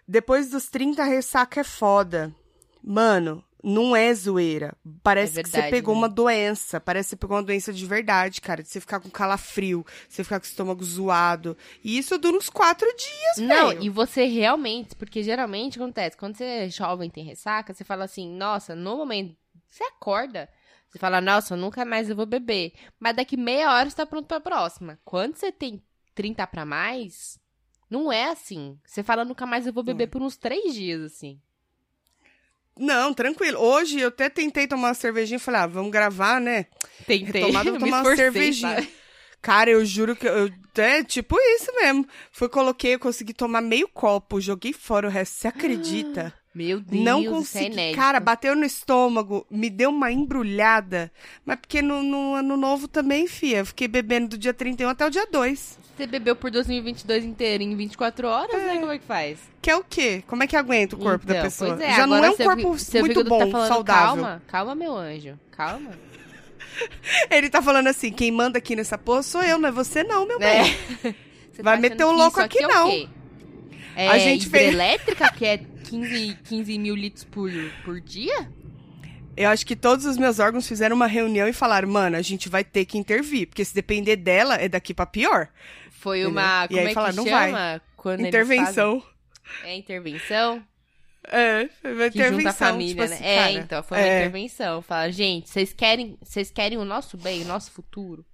depois 0.09 0.51
dos 0.51 0.69
30 0.69 1.03
a 1.03 1.07
ressaca 1.07 1.61
é 1.61 1.65
foda. 1.65 2.35
Mano, 2.83 3.44
não 3.65 3.97
é 3.97 4.13
zoeira. 4.13 4.77
Parece 5.03 5.41
É 5.41 5.43
que 5.43 5.49
você 5.49 5.57
verdade, 5.57 5.71
pegou 5.75 5.95
né? 5.95 6.01
uma 6.01 6.09
doença. 6.09 6.79
Parece 6.81 7.07
que 7.07 7.11
você 7.11 7.17
pegou 7.17 7.37
uma 7.37 7.43
doença 7.43 7.73
de 7.73 7.87
verdade, 7.87 8.41
cara. 8.41 8.63
De 8.63 8.69
você 8.69 8.79
ficar 8.81 9.01
com 9.01 9.09
calafrio, 9.09 9.85
você 10.09 10.23
ficar 10.23 10.39
com 10.39 10.45
o 10.45 10.49
estômago 10.49 10.85
zoado. 10.85 11.57
E 11.83 11.97
isso 11.97 12.19
dura 12.19 12.37
uns 12.37 12.51
quatro 12.51 12.87
dias, 12.97 13.49
Não, 13.49 13.73
e 13.73 13.89
você 13.89 14.27
realmente, 14.27 14.95
porque 14.95 15.23
geralmente 15.23 15.79
acontece, 15.79 16.17
quando 16.17 16.37
você 16.37 16.45
é 16.45 16.69
jovem 16.69 17.09
e 17.09 17.13
tem 17.13 17.25
ressaca, 17.25 17.73
você 17.73 17.85
fala 17.85 18.05
assim, 18.05 18.29
nossa, 18.31 18.75
no 18.75 18.97
momento, 18.99 19.35
você 19.71 19.83
acorda, 19.85 20.49
você 20.89 20.99
fala, 20.99 21.21
nossa, 21.21 21.57
nunca 21.57 21.85
mais 21.85 22.09
eu 22.11 22.15
vou 22.17 22.27
beber. 22.27 22.73
Mas 23.01 23.17
daqui 23.17 23.37
meia 23.37 23.73
hora 23.73 23.89
você 23.89 23.97
tá 23.97 24.07
pronto 24.07 24.27
pra 24.27 24.41
próxima. 24.41 24.99
Quando 25.05 25.37
você 25.37 25.51
tem 25.51 25.83
30 26.15 26.47
pra 26.47 26.65
mais, 26.65 27.39
não 27.91 28.13
é 28.13 28.31
assim. 28.31 28.79
Você 28.85 29.03
fala, 29.03 29.25
nunca 29.25 29.47
mais 29.47 29.67
eu 29.67 29.73
vou 29.73 29.83
beber 29.83 30.09
por 30.09 30.23
uns 30.23 30.37
três 30.37 30.75
dias, 30.75 31.01
assim. 31.03 31.41
Não, 32.79 33.15
tranquilo. 33.15 33.61
Hoje 33.61 34.01
eu 34.01 34.09
até 34.09 34.29
tentei 34.29 34.67
tomar 34.67 34.89
uma 34.89 34.95
cervejinha 34.95 35.37
e 35.37 35.41
falei, 35.41 35.61
ah, 35.61 35.67
vamos 35.67 35.93
gravar, 35.93 36.41
né? 36.41 36.67
Tentei. 37.07 37.43
Retomada, 37.43 37.71
me 37.73 37.79
tomar 37.79 37.99
uma 37.99 37.99
esforcei, 37.99 38.25
cervejinha. 38.25 38.75
sabe? 38.77 38.89
Cara, 39.41 39.71
eu 39.71 39.85
juro 39.85 40.17
que 40.17 40.27
eu. 40.27 40.51
É 40.77 41.05
tipo 41.05 41.37
isso 41.39 41.73
mesmo. 41.77 42.07
Fui, 42.33 42.49
coloquei, 42.49 42.95
eu 42.95 42.99
consegui 42.99 43.33
tomar 43.35 43.61
meio 43.61 43.87
copo, 43.87 44.41
joguei 44.41 44.73
fora 44.73 45.07
o 45.07 45.11
resto. 45.11 45.37
Você 45.37 45.49
acredita? 45.49 46.35
Meu 46.55 46.79
Deus, 46.81 47.05
não 47.05 47.21
isso 47.21 47.29
é 47.29 47.33
consegui. 47.35 47.67
inédito. 47.73 47.97
Cara, 47.99 48.21
bateu 48.21 48.55
no 48.55 48.65
estômago, 48.65 49.45
me 49.51 49.69
deu 49.69 49.91
uma 49.91 50.13
embrulhada. 50.13 51.11
Mas 51.45 51.59
porque 51.59 51.83
no, 51.83 52.03
no 52.03 52.35
ano 52.35 52.57
novo 52.57 52.87
também, 52.87 53.27
fia. 53.27 53.59
Eu 53.59 53.67
fiquei 53.67 53.89
bebendo 53.89 54.29
do 54.29 54.39
dia 54.39 54.55
31 54.55 54.89
até 54.89 55.05
o 55.05 55.11
dia 55.11 55.27
2. 55.27 55.79
Você 55.97 56.07
bebeu 56.07 56.37
por 56.37 56.51
2022 56.53 57.25
inteiro 57.25 57.63
em 57.65 57.75
24 57.75 58.29
horas, 58.29 58.63
né? 58.63 58.79
Como 58.79 58.93
é 58.93 58.99
que 58.99 59.05
faz? 59.05 59.39
Que 59.61 59.71
é 59.71 59.77
o 59.77 59.83
quê? 59.83 60.23
Como 60.29 60.43
é 60.43 60.47
que 60.47 60.57
aguenta 60.57 60.95
o 60.95 60.99
corpo 60.99 61.27
da 61.27 61.35
Então, 61.35 61.45
pessoa? 61.45 61.77
Pois 61.77 61.81
é, 61.89 61.95
Já 61.97 62.07
não 62.07 62.25
é 62.25 62.31
um 62.31 62.37
seu 62.37 62.47
corpo 62.47 62.79
seu 62.79 63.01
muito 63.01 63.15
fígado 63.21 63.29
bom, 63.31 63.39
tá 63.39 63.47
falando, 63.51 63.69
saudável. 63.69 64.23
Calma, 64.25 64.43
calma, 64.47 64.75
meu 64.77 64.97
anjo. 64.97 65.39
Calma. 65.51 65.91
Ele 67.31 67.49
tá 67.51 67.63
falando 67.63 67.87
assim: 67.89 68.13
quem 68.13 68.31
manda 68.31 68.59
aqui 68.59 68.75
nessa 68.77 68.99
porra 68.99 69.23
sou 69.23 69.43
eu, 69.43 69.59
não 69.59 69.69
é 69.69 69.73
você, 69.73 70.03
não, 70.03 70.27
meu 70.27 70.41
É. 70.41 70.63
bem. 70.63 70.77
Você 71.55 71.63
Vai 71.63 71.77
tá 71.77 71.81
meter 71.83 72.05
o 72.05 72.11
louco 72.11 72.39
isso 72.39 72.47
aqui, 72.47 72.61
é 72.61 72.67
o 72.67 72.69
não. 72.69 72.91
quê? 72.91 73.09
É 73.95 74.09
A 74.09 74.19
gente 74.19 74.49
fez- 74.49 74.65
hidrelétrica, 74.73 75.31
que 75.33 75.47
é 75.47 75.61
15, 76.03 76.39
15 76.45 76.79
mil 76.79 76.95
litros 76.95 77.25
por, 77.25 77.51
por 77.85 78.01
dia? 78.01 78.49
Eu 79.37 79.49
acho 79.51 79.67
que 79.67 79.75
todos 79.75 80.05
os 80.07 80.17
meus 80.17 80.39
órgãos 80.39 80.67
fizeram 80.69 80.95
uma 80.95 81.07
reunião 81.07 81.49
e 81.49 81.53
falaram: 81.53 81.89
mano, 81.89 82.17
a 82.17 82.23
gente 82.23 82.49
vai 82.49 82.63
ter 82.63 82.85
que 82.85 82.97
intervir, 82.99 83.49
porque 83.49 83.65
se 83.65 83.75
depender 83.75 84.17
dela, 84.17 84.55
é 84.57 84.69
daqui 84.69 84.95
pra 84.95 85.07
pior. 85.07 85.49
Foi 85.91 86.19
Entendeu? 86.21 86.33
uma. 86.33 86.65
E 86.65 86.69
Como 86.69 86.81
aí 86.81 86.85
é 86.85 86.89
que 86.89 86.95
falaram, 86.95 87.17
não 87.17 87.25
eles 87.25 88.29
Intervenção. 88.29 89.03
É 89.63 89.77
intervenção? 89.77 90.63
É, 91.27 91.69
foi 91.81 91.93
uma 91.95 92.11
Que 92.11 92.19
junta 92.19 92.29
intervenção. 92.29 92.51
a 92.51 92.71
família, 92.71 92.95
tipo 92.95 93.09
né? 93.09 93.15
assim, 93.17 93.25
é, 93.25 93.37
cara, 93.37 93.53
então, 93.53 93.83
foi 93.83 93.99
uma 93.99 94.07
é. 94.07 94.19
intervenção. 94.21 94.83
Fala, 94.83 95.11
gente, 95.11 95.49
vocês 95.49 95.73
querem, 95.73 96.19
vocês 96.23 96.51
querem 96.51 96.77
o 96.79 96.85
nosso 96.85 97.17
bem, 97.17 97.43
o 97.43 97.47
nosso 97.47 97.71
futuro? 97.71 98.25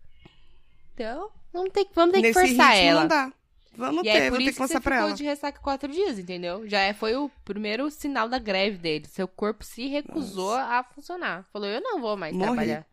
Então, 0.95 1.31
vamos 1.53 1.71
ter, 1.73 1.85
que- 1.85 1.95
vamos 1.95 2.13
ter 2.13 2.21
que 2.21 2.29
Nesse 2.29 2.41
forçar 2.49 2.73
ritmo 2.73 2.89
ela. 2.89 3.01
não 3.03 3.09
dá. 3.09 3.33
Vamos 3.77 4.01
E 4.01 4.05
ter, 4.05 4.09
é 4.11 4.23
por 4.25 4.31
vou 4.31 4.39
ter 4.39 4.45
isso 4.45 4.55
que 4.55 4.61
mostrar 4.61 4.79
você 4.79 4.83
pra 4.83 4.97
ficou 4.97 5.09
ela. 5.09 5.17
de 5.17 5.25
ressaca 5.25 5.61
quatro 5.61 5.91
dias, 5.93 6.19
entendeu? 6.19 6.69
Já 6.69 6.81
é- 6.81 6.93
foi 6.93 7.15
o 7.17 7.31
primeiro 7.45 7.91
sinal 7.91 8.29
da 8.29 8.39
greve 8.39 8.77
dele. 8.79 9.07
Seu 9.07 9.29
corpo 9.29 9.65
se 9.65 9.87
recusou 9.87 10.53
a 10.55 10.83
funcionar. 10.85 11.47
Falou, 11.53 11.69
eu 11.69 11.81
não 11.81 12.01
vou 12.01 12.17
mais 12.17 12.35
Morri. 12.35 12.47
trabalhar. 12.47 12.87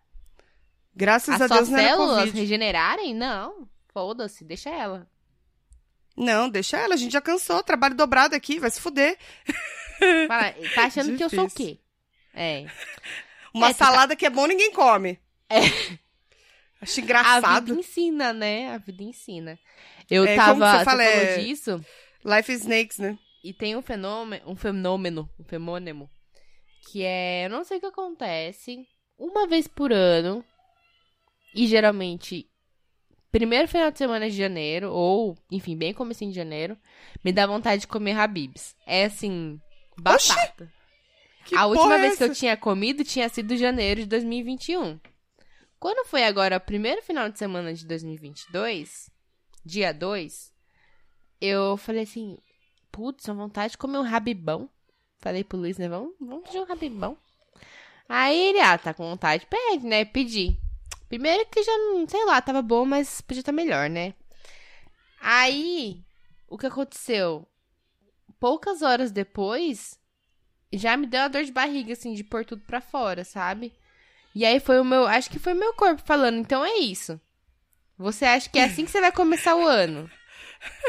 Graças 0.95 1.35
As 1.41 1.51
a 1.51 1.55
Deus 1.55 1.69
não 1.69 1.77
era 1.79 1.89
células 1.89 2.31
regenerarem? 2.31 3.13
Não. 3.13 3.67
Foda-se, 3.93 4.43
deixa 4.43 4.69
ela. 4.69 5.07
Não, 6.15 6.49
deixa 6.49 6.77
ela, 6.77 6.93
a 6.93 6.97
gente 6.97 7.11
já 7.11 7.21
cansou. 7.21 7.61
Trabalho 7.63 7.95
dobrado 7.95 8.35
aqui, 8.35 8.59
vai 8.59 8.69
se 8.71 8.79
fuder. 8.81 9.17
Fala, 10.27 10.53
tá 10.73 10.83
achando 10.85 11.15
que 11.17 11.23
eu 11.23 11.29
sou 11.29 11.45
o 11.45 11.47
Difícil. 11.47 11.75
quê? 11.75 11.79
É. 12.33 12.65
Uma 13.53 13.69
É, 13.69 13.73
tá- 13.73 13.85
salada 13.85 14.15
que 14.15 14.25
é 14.25 14.29
bom, 14.29 14.45
ninguém 14.47 14.71
come. 14.71 15.19
É. 15.49 15.57
Acho 16.81 16.99
A 16.99 17.03
engraçado. 17.03 17.65
vida 17.67 17.79
ensina, 17.79 18.33
né? 18.33 18.73
A 18.73 18.77
vida 18.77 19.01
ensina. 19.03 19.57
Eu 20.09 20.23
É, 20.25 20.35
como 20.35 20.59
tava. 20.59 20.79
você 20.79 20.85
fala, 20.85 21.03
falou 21.03 21.21
é- 21.21 21.37
disso. 21.39 21.85
Life 22.25 22.51
is 22.51 22.61
snakes, 22.61 22.97
né? 22.99 23.17
E 23.43 23.53
tem 23.53 23.75
um 23.75 23.81
fenômeno, 23.81 24.43
um 24.49 24.55
fenômeno, 24.55 25.29
um 25.39 25.43
fenômeno, 25.43 26.09
que 26.89 27.03
é, 27.03 27.45
eu 27.45 27.49
não 27.49 27.63
sei 27.63 27.77
o 27.77 27.79
que 27.79 27.85
acontece, 27.85 28.85
uma 29.17 29.47
vez 29.47 29.67
por 29.67 29.91
ano, 29.93 30.43
e 31.55 31.65
geralmente, 31.67 32.49
primeiro 33.31 33.67
final 33.67 33.89
de 33.91 33.97
semana 33.97 34.29
de 34.29 34.35
janeiro, 34.35 34.91
ou, 34.91 35.37
enfim, 35.51 35.77
bem 35.77 35.93
comecinho 35.93 36.31
de 36.31 36.35
janeiro, 36.35 36.77
me 37.23 37.31
dá 37.31 37.45
vontade 37.47 37.81
de 37.81 37.87
comer 37.87 38.17
Habibs. 38.17 38.75
É 38.85 39.05
assim, 39.05 39.59
batata. 39.97 40.71
Que 41.45 41.55
A 41.55 41.65
última 41.67 41.95
é 41.95 41.99
vez 42.01 42.17
que 42.17 42.23
eu 42.23 42.27
essa? 42.31 42.35
tinha 42.35 42.57
comido 42.57 43.03
tinha 43.05 43.29
sido 43.29 43.55
janeiro 43.55 44.01
de 44.01 44.07
2021. 44.07 44.99
Quando 45.79 46.05
foi 46.07 46.23
agora 46.23 46.57
o 46.57 46.61
primeiro 46.61 47.01
final 47.01 47.29
de 47.29 47.37
semana 47.39 47.73
de 47.73 47.85
2022, 47.85 49.09
dia 49.67 49.93
2, 49.93 50.51
eu 51.39 51.77
falei 51.77 52.03
assim, 52.03 52.37
putz, 52.91 53.27
a 53.29 53.33
vontade 53.33 53.71
de 53.71 53.77
comer 53.77 53.99
um 53.99 54.03
rabibão. 54.03 54.69
Falei 55.19 55.43
pro 55.43 55.57
Luiz, 55.57 55.77
né, 55.77 55.89
vamos, 55.89 56.13
vamos 56.19 56.43
pedir 56.45 56.59
um 56.59 56.65
rabibão. 56.65 57.17
Aí 58.07 58.37
ele, 58.37 58.59
ah, 58.61 58.77
tá 58.77 58.93
com 58.93 59.09
vontade, 59.09 59.45
pede, 59.45 59.85
né, 59.85 60.05
pedi. 60.05 60.57
Primeiro 61.09 61.45
que 61.47 61.63
já, 61.63 61.71
sei 62.07 62.25
lá, 62.25 62.41
tava 62.41 62.61
bom, 62.61 62.85
mas 62.85 63.21
podia 63.21 63.41
estar 63.41 63.51
melhor, 63.51 63.89
né. 63.89 64.13
Aí, 65.19 66.03
o 66.47 66.57
que 66.57 66.67
aconteceu? 66.67 67.47
Poucas 68.39 68.81
horas 68.81 69.11
depois, 69.11 69.99
já 70.71 70.95
me 70.95 71.07
deu 71.07 71.21
uma 71.21 71.29
dor 71.29 71.43
de 71.43 71.51
barriga, 71.51 71.93
assim, 71.93 72.13
de 72.13 72.23
pôr 72.23 72.45
tudo 72.45 72.63
pra 72.63 72.81
fora, 72.81 73.23
sabe? 73.23 73.73
E 74.35 74.45
aí 74.45 74.59
foi 74.59 74.79
o 74.79 74.85
meu. 74.85 75.07
Acho 75.07 75.29
que 75.29 75.39
foi 75.39 75.53
o 75.53 75.57
meu 75.57 75.73
corpo 75.73 76.01
falando, 76.05 76.37
então 76.37 76.63
é 76.63 76.77
isso. 76.77 77.19
Você 77.97 78.25
acha 78.25 78.49
que 78.49 78.59
é 78.59 78.65
assim 78.65 78.85
que 78.85 78.91
você 78.91 79.01
vai 79.01 79.11
começar 79.11 79.55
o 79.55 79.65
ano? 79.67 80.09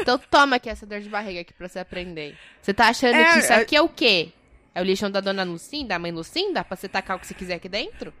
Então 0.01 0.17
toma 0.29 0.55
aqui 0.57 0.69
essa 0.69 0.85
dor 0.85 0.99
de 0.99 1.09
barriga 1.09 1.41
aqui 1.41 1.53
pra 1.53 1.67
você 1.67 1.79
aprender. 1.79 2.35
Você 2.61 2.73
tá 2.73 2.87
achando 2.89 3.15
É, 3.15 3.33
que 3.33 3.39
isso 3.39 3.53
é- 3.53 3.55
aqui 3.57 3.75
é 3.75 3.81
o 3.81 3.89
quê? 3.89 4.29
É 4.75 4.81
o 4.81 4.83
lixão 4.83 5.09
da 5.09 5.19
dona 5.19 5.43
Lucinda, 5.43 5.89
da 5.89 5.99
mãe 5.99 6.11
Lucinda? 6.11 6.63
Pra 6.63 6.75
você 6.75 6.87
tacar 6.87 7.17
o 7.17 7.19
que 7.19 7.27
você 7.27 7.33
quiser 7.33 7.55
aqui 7.55 7.69
dentro? 7.69 8.13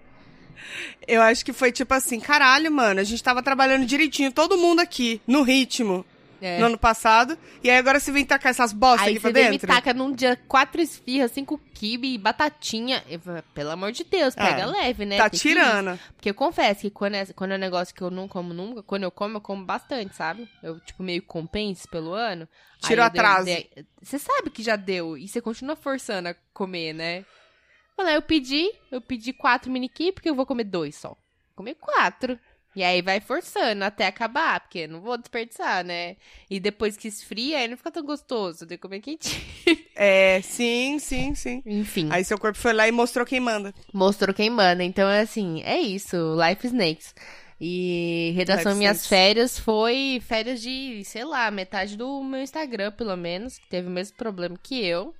Eu 1.07 1.21
acho 1.21 1.43
que 1.45 1.53
foi 1.53 1.71
tipo 1.71 1.93
assim, 1.93 2.19
caralho, 2.19 2.71
mano, 2.71 2.99
a 2.99 3.03
gente 3.03 3.23
tava 3.23 3.41
trabalhando 3.41 3.85
direitinho, 3.85 4.31
todo 4.31 4.57
mundo 4.57 4.79
aqui, 4.79 5.21
no 5.25 5.41
ritmo, 5.41 6.05
É. 6.41 6.59
no 6.59 6.67
ano 6.67 6.77
passado. 6.77 7.37
E 7.63 7.69
aí 7.69 7.77
agora 7.77 7.99
você 7.99 8.11
vem 8.11 8.25
tacar 8.25 8.49
essas 8.51 8.71
bostas 8.73 9.07
Aí 9.07 9.13
aqui 9.13 9.19
pra 9.19 9.29
você 9.29 9.33
vem 9.33 9.45
me 9.45 9.51
dentro? 9.51 9.67
taca 9.67 9.93
num 9.93 10.11
dia 10.13 10.35
quatro 10.47 10.81
esfirras, 10.81 11.31
cinco 11.31 11.59
quibe, 11.73 12.17
batatinha. 12.17 13.03
Eu 13.09 13.19
Pelo 13.53 13.71
amor 13.71 13.91
de 13.91 14.03
Deus, 14.03 14.35
pega 14.35 14.61
É, 14.61 14.65
leve, 14.65 15.05
né? 15.05 15.17
Tá 15.17 15.29
Tem 15.29 15.39
que 15.39 15.47
ir. 15.47 15.51
tirando. 15.51 15.99
Porque 16.15 16.29
eu 16.29 16.33
confesso 16.33 16.81
que 16.81 16.89
quando 16.89 17.15
é, 17.15 17.25
quando 17.27 17.51
é 17.51 17.55
um 17.55 17.59
negócio 17.59 17.93
que 17.93 18.01
eu 18.01 18.09
não 18.11 18.27
como 18.27 18.53
nunca, 18.53 18.81
quando 18.83 19.03
eu 19.03 19.11
como, 19.11 19.37
eu 19.37 19.41
como 19.41 19.63
bastante, 19.65 20.15
sabe? 20.15 20.47
Eu, 20.63 20.79
tipo, 20.79 21.03
meio 21.03 21.21
compenso 21.23 21.87
pelo 21.89 22.13
ano. 22.13 22.47
Tira 22.81 23.01
o 23.01 23.03
Aí 23.03 23.07
eu 23.07 23.11
dei- 23.11 23.21
atraso. 23.21 23.45
dei- 23.45 23.69
Você 24.01 24.17
sabe 24.17 24.49
que 24.49 24.63
já 24.63 24.75
deu, 24.75 25.17
e 25.17 25.27
você 25.27 25.41
continua 25.41 25.75
forçando 25.75 26.29
a 26.29 26.35
comer, 26.53 26.93
né? 26.93 27.25
Falei, 27.97 28.15
eu 28.15 28.21
pedi, 28.21 28.71
eu 28.91 29.01
pedi 29.01 29.33
quatro 29.33 29.69
mini 29.69 29.89
porque 30.13 30.29
eu 30.29 30.35
vou 30.35 30.45
comer 30.45 30.63
dois 30.63 30.95
só. 30.95 31.09
Vou 31.09 31.17
comer 31.57 31.75
quatro. 31.75 32.39
E 32.75 32.83
aí 32.83 33.01
vai 33.01 33.19
forçando 33.19 33.83
até 33.83 34.05
acabar, 34.05 34.59
porque 34.59 34.87
não 34.87 35.01
vou 35.01 35.17
desperdiçar, 35.17 35.83
né? 35.83 36.17
E 36.49 36.59
depois 36.59 36.95
que 36.95 37.07
esfria, 37.07 37.57
aí 37.57 37.67
não 37.67 37.75
fica 37.75 37.91
tão 37.91 38.03
gostoso, 38.03 38.67
que 38.67 38.77
comer 38.77 39.01
quentinho. 39.01 39.41
É, 40.01 40.39
sim, 40.41 40.97
sim, 40.97 41.35
sim. 41.35 41.61
Enfim. 41.65 42.07
Aí 42.09 42.23
seu 42.23 42.39
corpo 42.39 42.57
foi 42.57 42.71
lá 42.71 42.87
e 42.87 42.91
mostrou 42.91 43.25
quem 43.25 43.41
manda. 43.41 43.73
Mostrou 43.93 44.33
quem 44.33 44.49
manda. 44.49 44.81
Então, 44.81 45.09
é 45.09 45.19
assim, 45.19 45.61
é 45.63 45.77
isso. 45.77 46.15
Life 46.41 46.65
Snakes. 46.67 47.13
E 47.59 48.31
redação 48.33 48.71
Life 48.71 48.79
Minhas 48.79 48.97
Snakes. 48.99 49.09
Férias 49.09 49.59
foi 49.59 50.21
férias 50.25 50.61
de, 50.61 51.03
sei 51.03 51.25
lá, 51.25 51.51
metade 51.51 51.97
do 51.97 52.23
meu 52.23 52.41
Instagram, 52.41 52.93
pelo 52.93 53.17
menos, 53.17 53.57
que 53.57 53.67
teve 53.67 53.89
o 53.89 53.91
mesmo 53.91 54.15
problema 54.15 54.57
que 54.57 54.81
eu. 54.85 55.13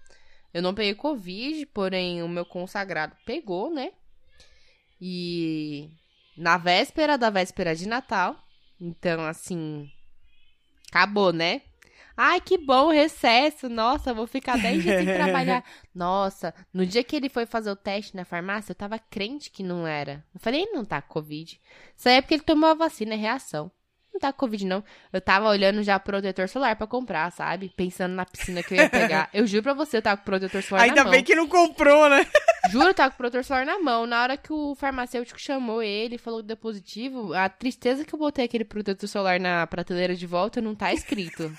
Eu 0.53 0.61
não 0.61 0.73
peguei 0.73 0.95
Covid, 0.95 1.65
porém 1.67 2.23
o 2.23 2.29
meu 2.29 2.45
consagrado 2.45 3.17
pegou, 3.25 3.69
né? 3.69 3.91
E 5.01 5.89
na 6.39 6.57
véspera 6.57 7.17
da 7.17 7.29
véspera 7.29 7.75
de 7.75 7.87
Natal. 7.87 8.35
Então, 8.79 9.25
assim, 9.25 9.89
acabou, 10.89 11.33
né? 11.33 11.61
Ai, 12.15 12.41
que 12.41 12.57
bom, 12.57 12.89
recesso. 12.89 13.69
Nossa, 13.69 14.13
vou 14.13 14.27
ficar 14.27 14.57
10 14.57 14.83
dias 14.83 15.05
sem 15.05 15.13
trabalhar. 15.15 15.63
Nossa, 15.93 16.53
no 16.73 16.85
dia 16.85 17.03
que 17.03 17.15
ele 17.15 17.29
foi 17.29 17.45
fazer 17.45 17.71
o 17.71 17.75
teste 17.75 18.15
na 18.15 18.25
farmácia, 18.25 18.71
eu 18.71 18.75
tava 18.75 18.99
crente 18.99 19.49
que 19.49 19.63
não 19.63 19.85
era. 19.87 20.23
Eu 20.33 20.39
falei, 20.39 20.65
não 20.73 20.83
tá 20.83 21.01
com 21.01 21.13
Covid. 21.13 21.59
Isso 21.95 22.09
aí 22.09 22.15
é 22.15 22.21
porque 22.21 22.33
ele 22.35 22.43
tomou 22.43 22.69
a 22.69 22.73
vacina, 22.73 23.13
é 23.13 23.17
reação. 23.17 23.71
Não 24.13 24.19
tá 24.19 24.33
com 24.33 24.39
Covid, 24.39 24.65
não. 24.65 24.83
Eu 25.13 25.21
tava 25.21 25.47
olhando 25.47 25.81
já 25.83 25.97
protetor 25.99 26.49
solar 26.49 26.75
pra 26.75 26.87
comprar, 26.87 27.31
sabe? 27.31 27.71
Pensando 27.75 28.15
na 28.15 28.25
piscina 28.25 28.63
que 28.63 28.73
eu 28.73 28.77
ia 28.79 28.89
pegar. 28.89 29.29
Eu 29.33 29.45
juro 29.47 29.63
pra 29.63 29.73
você, 29.73 29.97
eu 29.97 30.01
tava 30.01 30.17
com 30.17 30.25
protetor 30.25 30.61
solar 30.63 30.83
Ainda 30.83 30.95
na 30.95 31.03
mão. 31.03 31.11
bem 31.11 31.23
que 31.23 31.35
não 31.35 31.47
comprou, 31.47 32.09
né? 32.09 32.25
Juro, 32.69 32.93
tava 32.93 33.09
com 33.11 33.15
o 33.15 33.17
protetor 33.17 33.43
solar 33.43 33.65
na 33.65 33.79
mão. 33.79 34.05
Na 34.05 34.21
hora 34.21 34.37
que 34.37 34.53
o 34.53 34.75
farmacêutico 34.75 35.39
chamou 35.39 35.81
ele 35.81 36.15
e 36.15 36.19
falou 36.19 36.41
que 36.41 36.47
deu 36.47 36.57
positivo, 36.57 37.33
a 37.33 37.49
tristeza 37.49 38.05
que 38.05 38.13
eu 38.13 38.19
botei 38.19 38.45
aquele 38.45 38.63
protetor 38.65 39.07
solar 39.09 39.39
na 39.39 39.65
prateleira 39.67 40.15
de 40.15 40.25
volta 40.27 40.61
não 40.61 40.75
tá 40.75 40.93
escrito. 40.93 41.51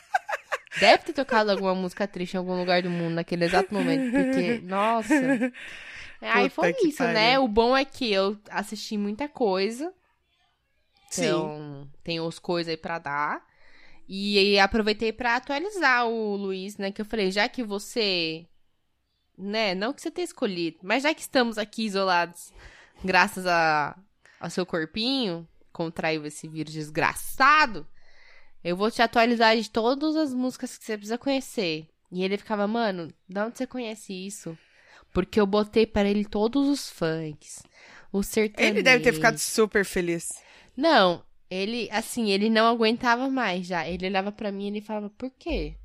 Deve 0.79 1.05
ter 1.05 1.13
tocado 1.13 1.51
alguma 1.51 1.75
música 1.75 2.07
triste 2.07 2.35
em 2.35 2.39
algum 2.39 2.57
lugar 2.57 2.83
do 2.83 2.91
mundo 2.91 3.15
naquele 3.15 3.45
exato 3.45 3.75
momento, 3.75 4.13
porque, 4.13 4.61
nossa. 4.63 5.15
Aí 6.23 6.51
Puta 6.51 6.55
foi 6.55 6.77
isso, 6.85 6.99
pariu. 6.99 7.15
né? 7.15 7.39
O 7.39 7.49
bom 7.49 7.77
é 7.77 7.85
que 7.85 8.13
eu 8.13 8.39
assisti 8.51 8.97
muita 8.97 9.27
coisa. 9.29 9.93
Sim. 11.09 11.25
Então, 11.25 11.89
tem 12.05 12.21
os 12.21 12.39
coisas 12.39 12.71
aí 12.71 12.77
pra 12.77 12.99
dar. 12.99 13.43
E 14.07 14.59
aproveitei 14.59 15.13
pra 15.13 15.37
atualizar 15.37 16.07
o 16.07 16.37
Luiz, 16.37 16.77
né? 16.77 16.91
Que 16.91 17.01
eu 17.01 17.05
falei, 17.05 17.31
já 17.31 17.49
que 17.49 17.63
você. 17.63 18.47
Né? 19.41 19.75
Não 19.75 19.93
que 19.95 20.03
você 20.03 20.11
tenha 20.11 20.25
escolhido, 20.25 20.79
mas 20.83 21.03
já 21.03 21.15
que 21.15 21.23
estamos 21.23 21.57
aqui 21.57 21.87
isolados, 21.87 22.53
graças 23.03 23.47
a, 23.47 23.97
ao 24.39 24.51
seu 24.51 24.67
corpinho, 24.67 25.49
contraiu 25.73 26.27
esse 26.27 26.47
vírus 26.47 26.75
desgraçado, 26.75 27.87
eu 28.63 28.77
vou 28.77 28.91
te 28.91 29.01
atualizar 29.01 29.57
de 29.57 29.71
todas 29.71 30.15
as 30.15 30.35
músicas 30.35 30.77
que 30.77 30.85
você 30.85 30.99
precisa 30.99 31.17
conhecer. 31.17 31.89
E 32.13 32.23
ele 32.23 32.37
ficava, 32.37 32.67
mano, 32.67 33.09
de 33.27 33.41
onde 33.41 33.57
você 33.57 33.67
conhece 33.67 34.13
isso? 34.13 34.59
Porque 35.11 35.41
eu 35.41 35.47
botei 35.47 35.87
para 35.87 36.09
ele 36.09 36.25
todos 36.25 36.69
os 36.69 36.91
funks. 36.91 37.63
O 38.13 38.23
sertanejo. 38.23 38.75
Ele 38.75 38.83
deve 38.83 39.03
ter 39.03 39.13
ficado 39.15 39.39
super 39.39 39.85
feliz. 39.85 40.35
Não, 40.77 41.25
ele, 41.49 41.89
assim, 41.91 42.31
ele 42.31 42.51
não 42.51 42.67
aguentava 42.67 43.31
mais 43.31 43.67
já. 43.67 43.89
Ele 43.89 44.07
olhava 44.07 44.31
pra 44.31 44.53
mim 44.53 44.65
e 44.65 44.69
ele 44.69 44.81
falava, 44.81 45.09
por 45.11 45.31
quê? 45.39 45.77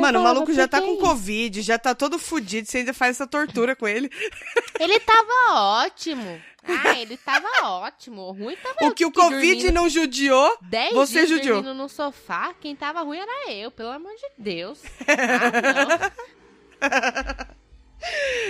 Mano, 0.00 0.20
o 0.20 0.22
maluco 0.22 0.52
já 0.52 0.62
"Por 0.66 0.70
tá 0.70 0.80
com 0.80 0.92
isso?" 0.94 1.00
Covid, 1.00 1.62
já 1.62 1.78
tá 1.78 1.94
todo 1.94 2.18
fudido, 2.18 2.66
você 2.68 2.78
ainda 2.78 2.92
faz 2.94 3.16
essa 3.16 3.26
tortura 3.26 3.74
com 3.76 3.86
ele. 3.86 4.10
Ele 4.80 4.98
tava 5.00 5.84
ótimo. 5.84 6.40
Ah, 6.62 6.98
ele 6.98 7.16
tava 7.16 7.48
ótimo. 7.64 8.22
O 8.22 8.32
ruim 8.32 8.54
tava 8.56 8.76
O 8.86 8.94
que 8.94 9.04
o 9.04 9.10
Covid 9.10 9.40
dormindo 9.40 9.72
não 9.72 9.88
judiou, 9.88 10.56
dez 10.62 10.92
você 10.92 11.24
dias 11.26 11.28
judiou. 11.28 11.62
no 11.62 11.88
sofá. 11.88 12.54
Quem 12.60 12.76
tava 12.76 13.00
ruim 13.02 13.18
era 13.18 13.50
eu, 13.52 13.70
pelo 13.70 13.90
amor 13.90 14.12
de 14.14 14.26
Deus. 14.38 14.82
Ah, 16.82 17.46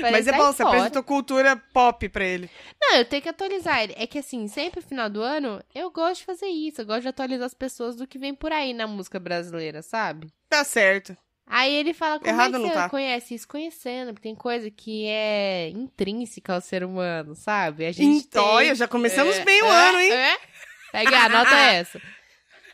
não. 0.03 0.11
Mas 0.13 0.27
é 0.29 0.31
"Sai 0.31 0.39
bom, 0.39 0.53
você 0.53 0.63
fora." 0.63 0.69
apresentou 0.77 1.03
cultura 1.03 1.57
pop 1.73 2.09
pra 2.09 2.25
ele. 2.25 2.49
Não, 2.81 2.97
eu 2.97 3.05
tenho 3.05 3.21
que 3.23 3.29
atualizar 3.29 3.83
ele. 3.83 3.95
É 3.97 4.07
que 4.07 4.19
assim, 4.19 4.47
sempre 4.47 4.81
no 4.81 4.87
final 4.87 5.11
do 5.11 5.21
ano, 5.23 5.61
eu 5.75 5.91
gosto 5.91 6.21
de 6.21 6.27
fazer 6.27 6.47
isso. 6.47 6.81
Eu 6.81 6.87
gosto 6.87 7.03
de 7.03 7.09
atualizar 7.09 7.47
as 7.47 7.55
pessoas 7.55 7.97
do 7.97 8.07
que 8.07 8.19
vem 8.19 8.33
por 8.35 8.53
aí 8.53 8.73
na 8.73 8.87
música 8.87 9.19
brasileira, 9.19 9.83
sabe? 9.83 10.29
Tá 10.49 10.63
certo. 10.65 11.17
Aí 11.53 11.75
ele 11.75 11.93
fala, 11.93 12.21
como 12.21 12.31
Errado 12.31 12.57
é 12.57 12.61
que 12.61 12.67
você 12.69 12.75
tá. 12.75 12.89
conhece 12.89 13.35
isso? 13.35 13.49
Conhecendo, 13.49 14.13
porque 14.15 14.29
tem 14.29 14.37
coisa 14.37 14.71
que 14.71 15.07
é 15.07 15.69
intrínseca 15.71 16.55
ao 16.55 16.61
ser 16.61 16.85
humano, 16.85 17.35
sabe? 17.35 17.87
A 17.87 17.93
gente 17.93 18.25
Então, 18.27 18.59
tem... 18.59 18.73
já 18.75 18.87
começamos 18.87 19.35
É, 19.37 19.45
bem 19.45 19.61
o 19.63 19.67
é, 19.67 19.89
ano, 19.89 19.99
hein? 20.01 20.13
É. 20.13 20.39
Pega, 20.93 21.19
anota 21.25 21.55
essa. 21.57 22.01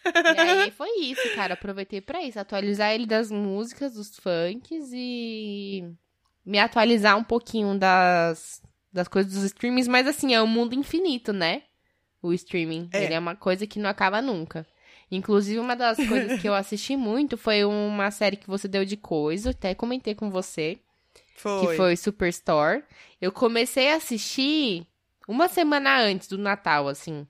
E 0.05 0.41
aí 0.41 0.71
foi 0.71 0.91
isso, 1.01 1.35
cara. 1.35 1.55
Aproveitei 1.55 2.01
pra 2.03 2.23
isso. 2.23 2.39
Atualizar 2.39 2.93
ele 2.93 3.07
das 3.07 3.31
músicas, 3.31 3.95
dos 3.95 4.17
funks 4.19 4.91
e 4.93 5.83
me 6.45 6.59
atualizar 6.59 7.17
um 7.17 7.25
pouquinho 7.25 7.79
das, 7.79 8.63
das 8.93 9.09
coisas 9.09 9.33
dos 9.33 9.43
streamings. 9.45 9.89
Mas 9.89 10.07
assim, 10.07 10.35
é 10.35 10.41
um 10.43 10.47
mundo 10.47 10.75
infinito, 10.75 11.33
né? 11.33 11.63
O 12.23 12.33
streaming. 12.33 12.91
É. 12.93 13.05
Ele 13.05 13.15
é 13.15 13.19
uma 13.19 13.35
coisa 13.35 13.67
que 13.67 13.79
não 13.79 13.89
acaba 13.89 14.21
nunca. 14.21 14.67
Inclusive, 15.11 15.61
uma 15.61 15.77
das 15.77 15.97
coisas 15.97 16.41
que 16.41 16.49
eu 16.49 16.55
assisti 16.55 16.97
muito 16.97 17.37
foi 17.37 17.65
uma 17.65 18.11
série 18.11 18.37
que 18.37 18.49
você 18.49 18.67
deu 18.67 18.85
de 18.85 18.97
coisa. 18.97 19.51
Até 19.51 19.75
comentei 19.75 20.15
com 20.15 20.31
você 20.31 20.79
Foi. 21.37 21.61
que 21.61 21.77
foi 21.77 21.97
Superstore. 21.97 22.83
Eu 23.21 23.31
comecei 23.31 23.93
a 23.93 23.97
assistir 23.97 24.87
uma 25.29 25.49
semana 25.49 25.99
antes 26.01 26.29
do 26.29 26.39
Natal, 26.39 26.89
assim. 26.89 27.27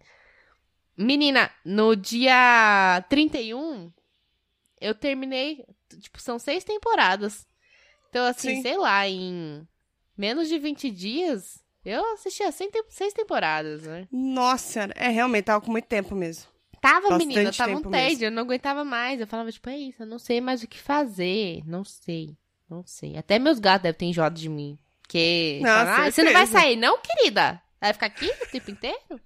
Menina, 0.96 1.50
no 1.64 1.94
dia 1.94 3.04
31, 3.10 3.92
eu 4.80 4.94
terminei. 4.94 5.64
Tipo, 6.00 6.20
são 6.20 6.38
seis 6.38 6.64
temporadas. 6.64 7.46
Então, 8.08 8.24
assim, 8.24 8.56
Sim. 8.56 8.62
sei 8.62 8.78
lá, 8.78 9.06
em 9.06 9.68
menos 10.16 10.48
de 10.48 10.58
20 10.58 10.90
dias, 10.90 11.62
eu 11.84 12.14
assisti 12.14 12.42
as 12.42 12.54
seis 12.54 12.70
seis 12.88 13.12
temporadas, 13.12 13.82
né? 13.82 14.08
Nossa, 14.10 14.88
é 14.94 15.08
realmente, 15.08 15.44
tava 15.44 15.60
com 15.60 15.70
muito 15.70 15.86
tempo 15.86 16.14
mesmo. 16.14 16.55
Tava, 16.86 17.08
Bastante 17.08 17.26
menina, 17.26 17.52
tava 17.52 17.72
um 17.72 17.82
tédio, 17.82 18.08
mesmo. 18.08 18.24
eu 18.26 18.30
não 18.30 18.42
aguentava 18.44 18.84
mais. 18.84 19.20
Eu 19.20 19.26
falava, 19.26 19.50
tipo, 19.50 19.68
é 19.68 19.76
isso, 19.76 20.04
eu 20.04 20.06
não 20.06 20.20
sei 20.20 20.40
mais 20.40 20.62
o 20.62 20.68
que 20.68 20.78
fazer. 20.78 21.60
Não 21.66 21.82
sei, 21.82 22.36
não 22.70 22.84
sei. 22.86 23.16
Até 23.16 23.40
meus 23.40 23.58
gatos 23.58 23.82
devem 23.82 23.98
ter 23.98 24.06
enjoado 24.06 24.38
de 24.38 24.48
mim. 24.48 24.78
Porque, 25.02 25.58
Não, 25.62 25.70
ah, 25.70 26.08
você 26.08 26.22
não 26.22 26.32
vai 26.32 26.46
sair, 26.46 26.76
não, 26.76 26.98
querida? 27.00 27.60
Vai 27.80 27.92
ficar 27.92 28.06
aqui 28.06 28.26
o 28.26 28.46
tempo 28.50 28.70
inteiro? 28.70 28.98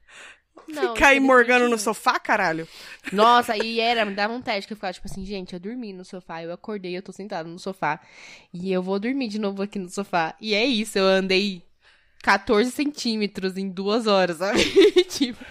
Não, 0.69 0.95
Ficar 0.95 1.09
aí 1.09 1.21
morgando 1.21 1.69
no 1.69 1.79
sofá, 1.79 2.21
caralho. 2.21 2.69
Nossa, 3.13 3.57
e 3.57 3.81
era, 3.81 4.05
me 4.05 4.15
dava 4.15 4.35
um 4.35 4.43
teste 4.43 4.69
que 4.69 4.73
eu 4.75 4.77
ficava, 4.77 4.93
tipo 4.93 5.07
assim, 5.09 5.25
gente, 5.25 5.53
eu 5.55 5.59
dormi 5.59 5.93
no 5.93 6.05
sofá, 6.05 6.43
eu 6.43 6.53
acordei, 6.53 6.97
eu 6.97 7.03
tô 7.03 7.11
sentada 7.13 7.49
no 7.49 7.59
sofá. 7.59 7.99
E 8.53 8.71
eu 8.71 8.83
vou 8.83 9.01
dormir 9.01 9.29
de 9.29 9.39
novo 9.39 9.63
aqui 9.63 9.79
no 9.79 9.89
sofá. 9.89 10.35
E 10.41 10.55
é 10.55 10.65
isso, 10.65 10.99
eu 10.99 11.07
andei 11.07 11.65
14 12.23 12.71
centímetros 12.71 13.57
em 13.57 13.69
duas 13.69 14.07
horas, 14.07 14.39
sabe? 14.39 14.63
tipo, 15.09 15.45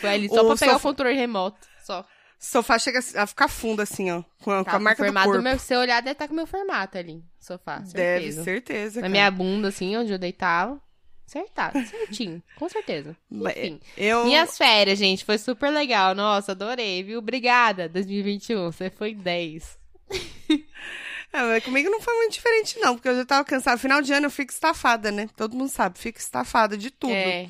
foi 0.00 0.10
ali 0.10 0.28
só 0.28 0.42
O 0.42 0.46
pra 0.48 0.56
pegar 0.56 0.76
o 0.76 0.80
controle 0.80 1.14
remoto, 1.16 1.66
só. 1.84 2.04
Sofá 2.40 2.78
chega 2.78 3.00
a 3.16 3.26
ficar 3.26 3.48
fundo 3.48 3.82
assim, 3.82 4.10
ó. 4.12 4.22
Com 4.42 4.52
a, 4.52 4.58
com 4.64 4.70
Tá 4.70 4.76
a 4.76 4.78
marca 4.78 5.02
do 5.02 5.06
formato 5.06 5.28
corpo. 5.28 5.42
meu, 5.42 5.58
se 5.58 5.74
eu 5.74 5.80
olhar, 5.80 6.00
deve 6.00 6.12
estar 6.12 6.28
com 6.28 6.34
o 6.34 6.36
meu 6.36 6.46
formato 6.46 6.96
ali, 6.96 7.22
sofá, 7.40 7.78
Deve, 7.78 8.32
certeza. 8.32 8.44
certeza. 8.44 8.94
Na 8.96 9.02
cara. 9.02 9.10
minha 9.10 9.30
bunda, 9.30 9.68
assim, 9.68 9.96
onde 9.96 10.12
eu 10.12 10.18
deitava. 10.18 10.80
Acertado, 11.26 11.78
certinho, 11.84 12.42
com 12.56 12.68
certeza. 12.70 13.14
Enfim. 13.30 13.80
Eu... 13.98 14.24
Minhas 14.24 14.56
férias, 14.56 14.98
gente, 14.98 15.26
foi 15.26 15.36
super 15.36 15.68
legal. 15.70 16.14
Nossa, 16.14 16.52
adorei, 16.52 17.02
viu? 17.02 17.18
Obrigada, 17.18 17.86
2021. 17.86 18.72
Você 18.72 18.88
foi 18.88 19.14
10. 19.14 19.78
Mas 21.32 21.62
comigo 21.64 21.90
não 21.90 22.00
foi 22.00 22.14
muito 22.16 22.32
diferente, 22.32 22.78
não, 22.80 22.94
porque 22.94 23.08
eu 23.08 23.16
já 23.16 23.24
tava 23.24 23.44
cansada. 23.44 23.76
Final 23.78 24.00
de 24.02 24.12
ano 24.12 24.26
eu 24.26 24.30
fico 24.30 24.52
estafada, 24.52 25.10
né? 25.12 25.28
Todo 25.36 25.56
mundo 25.56 25.68
sabe, 25.70 25.98
fico 25.98 26.18
estafada 26.18 26.76
de 26.76 26.90
tudo. 26.90 27.12
É. 27.12 27.48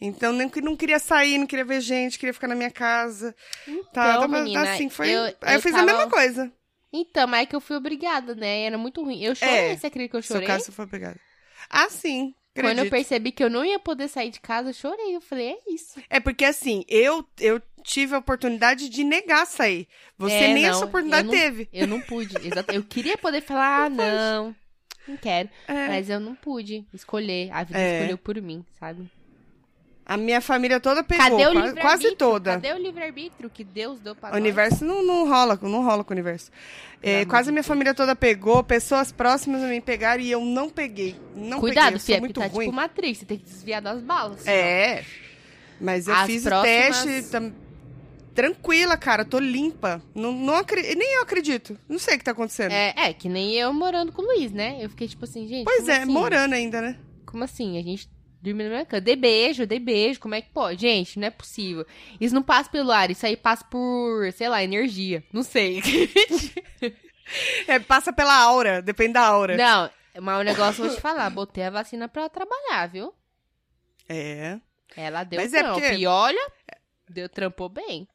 Então, 0.00 0.32
nem 0.32 0.48
que 0.48 0.60
não 0.60 0.76
queria 0.76 0.98
sair, 0.98 1.38
não 1.38 1.46
queria 1.46 1.64
ver 1.64 1.80
gente, 1.80 2.18
queria 2.18 2.34
ficar 2.34 2.48
na 2.48 2.56
minha 2.56 2.70
casa. 2.72 3.34
Então, 3.68 3.84
Tá, 3.92 4.18
tava- 4.18 4.28
menina, 4.28 4.72
assim, 4.72 4.88
foi. 4.88 5.10
eu- 5.10 5.22
Aí 5.22 5.34
eu, 5.42 5.48
eu 5.52 5.60
fiz 5.60 5.70
tava- 5.72 5.84
a 5.84 5.86
mesma 5.86 6.10
coisa. 6.10 6.52
Então, 6.92 7.26
mas 7.28 7.42
é 7.42 7.46
que 7.46 7.54
eu 7.56 7.60
fui 7.60 7.76
obrigada, 7.76 8.34
né? 8.34 8.62
Era 8.64 8.76
muito 8.76 9.02
ruim. 9.02 9.22
Eu 9.22 9.34
chorei, 9.34 9.54
É, 9.54 9.76
você 9.76 9.86
acredita 9.86 10.10
que 10.10 10.16
eu 10.16 10.22
Seu 10.22 10.34
chorei? 10.36 10.46
caso 10.48 10.72
foi 10.72 10.86
pegado. 10.88 11.18
Ah, 11.70 11.88
sim. 11.88 12.34
Quando 12.54 12.64
eu 12.66 12.70
Acredito. 12.72 12.90
percebi 12.90 13.32
que 13.32 13.42
eu 13.42 13.48
não 13.48 13.64
ia 13.64 13.78
poder 13.78 14.08
sair 14.08 14.28
de 14.30 14.38
casa, 14.40 14.68
eu 14.70 14.74
chorei. 14.74 15.16
Eu 15.16 15.22
falei, 15.22 15.52
é 15.52 15.72
isso. 15.72 15.98
É 16.10 16.20
porque 16.20 16.44
assim, 16.44 16.84
eu, 16.86 17.24
eu 17.40 17.62
tive 17.82 18.14
a 18.14 18.18
oportunidade 18.18 18.88
de 18.88 19.04
negar 19.04 19.46
sair. 19.46 19.86
Você 20.18 20.34
É, 20.34 20.54
nem 20.54 20.62
não, 20.64 20.70
essa 20.70 20.84
oportunidade 20.84 21.26
eu 21.28 21.32
não- 21.32 21.40
teve. 21.40 21.68
Eu 21.72 21.86
não 21.86 22.00
pude. 22.00 22.34
Exato. 22.46 22.72
Eu 22.72 22.82
queria 22.82 23.18
poder 23.18 23.40
falar, 23.42 23.84
ah, 23.86 23.90
não, 23.90 24.54
não 25.08 25.16
quero. 25.16 25.48
É. 25.68 25.88
Mas 25.88 26.08
eu 26.10 26.20
não 26.20 26.34
pude 26.34 26.86
escolher. 26.94 27.50
A 27.52 27.64
vida 27.64 27.78
É. 27.78 27.96
escolheu 27.98 28.18
por 28.18 28.40
mim, 28.40 28.64
sabe? 28.78 29.10
A 30.04 30.16
minha 30.16 30.40
família 30.40 30.80
toda 30.80 31.04
pegou, 31.04 31.24
Cadê 31.24 31.34
o 31.34 31.38
qua- 31.38 31.46
livre-arbítrio? 31.48 31.82
quase 31.82 32.16
toda. 32.16 32.52
Cadê 32.54 32.72
o 32.72 32.76
livre-arbítrio 32.78 33.48
que 33.48 33.62
Deus 33.62 34.00
deu 34.00 34.16
pra 34.16 34.32
O 34.32 34.36
universo 34.36 34.84
não, 34.84 35.00
não 35.02 35.28
rola, 35.28 35.56
não 35.62 35.84
rola 35.84 36.02
com 36.02 36.12
o 36.12 36.14
universo. 36.16 36.50
É, 37.00 37.24
quase 37.24 37.50
a 37.50 37.52
minha 37.52 37.62
família 37.62 37.94
toda 37.94 38.14
pegou, 38.16 38.64
pessoas 38.64 39.12
próximas 39.12 39.62
a 39.62 39.68
mim 39.68 39.80
pegaram 39.80 40.20
e 40.20 40.30
eu 40.30 40.44
não 40.44 40.68
peguei. 40.68 41.14
Não 41.36 41.60
Cuidado, 41.60 41.84
peguei, 41.84 41.96
eu 41.96 42.00
sou 42.00 42.20
muito 42.20 42.40
tá 42.40 42.46
ruim. 42.48 42.64
tipo 42.66 42.74
Matrix, 42.76 43.18
você 43.18 43.24
tem 43.26 43.38
que 43.38 43.44
desviar 43.44 43.80
das 43.80 44.02
balas. 44.02 44.40
senão- 44.40 44.56
É. 44.56 45.04
Mas 45.80 46.08
eu 46.08 46.14
As 46.14 46.26
fiz 46.26 46.42
próximas- 46.42 47.00
o 47.00 47.04
teste 47.06 47.30
tam- 47.30 47.52
tranquila, 48.34 48.96
cara, 48.96 49.24
tô 49.24 49.38
limpa. 49.38 50.02
Não, 50.14 50.32
não 50.32 50.54
acre- 50.54 50.94
Nem 50.94 51.14
eu 51.16 51.22
acredito. 51.22 51.78
Não 51.88 51.98
sei 51.98 52.14
o 52.16 52.18
que 52.18 52.24
tá 52.24 52.30
acontecendo. 52.32 52.72
É, 52.72 52.92
é, 52.96 53.12
que 53.12 53.28
nem 53.28 53.54
eu 53.54 53.72
morando 53.72 54.12
com 54.12 54.22
o 54.22 54.24
Luiz, 54.24 54.50
né? 54.52 54.78
Eu 54.80 54.88
fiquei 54.90 55.06
tipo 55.08 55.24
assim, 55.24 55.46
gente. 55.46 55.64
pois 55.64 55.88
é, 55.88 56.02
assim? 56.02 56.12
morando 56.12 56.54
ainda, 56.54 56.80
né? 56.80 56.98
Como 57.26 57.44
assim? 57.44 57.78
A 57.78 57.82
gente 57.82 58.08
dorme 58.40 58.64
na 58.64 58.70
minha 58.70 58.84
cama. 58.86 59.00
Dei 59.00 59.16
beijo, 59.16 59.66
dei 59.66 59.78
beijo. 59.78 60.18
Como 60.20 60.34
é 60.34 60.40
que 60.42 60.50
pode? 60.50 60.80
Gente, 60.80 61.18
não 61.18 61.26
é 61.28 61.30
possível. 61.30 61.86
Isso 62.20 62.34
não 62.34 62.42
passa 62.42 62.68
pelo 62.70 62.90
ar, 62.90 63.10
isso 63.10 63.24
aí 63.24 63.36
passa 63.36 63.64
por, 63.64 64.30
sei 64.32 64.48
lá, 64.48 64.62
energia. 64.62 65.22
Não 65.32 65.42
sei. 65.42 65.80
É, 67.66 67.78
passa 67.78 68.12
pela 68.12 68.34
aura, 68.36 68.82
depende 68.82 69.14
da 69.14 69.22
aura. 69.26 69.56
não, 69.56 69.88
mas 70.20 70.40
o 70.40 70.42
negócio 70.42 70.82
eu 70.82 70.88
vou 70.88 70.96
te 70.96 71.00
falar. 71.00 71.30
Botei 71.30 71.64
a 71.64 71.70
vacina 71.70 72.08
pra 72.08 72.28
trabalhar, 72.28 72.88
viu? 72.88 73.14
É. 74.08 74.58
Ela 74.96 75.24
deu 75.24 75.40
Mas 75.40 75.54
é 75.54 75.60
trampo. 75.62 75.80
porque- 75.80 75.94
E 75.94 76.06
olha, 76.06 76.52
deu 77.08 77.28
trampou 77.28 77.68
bem. 77.70 78.06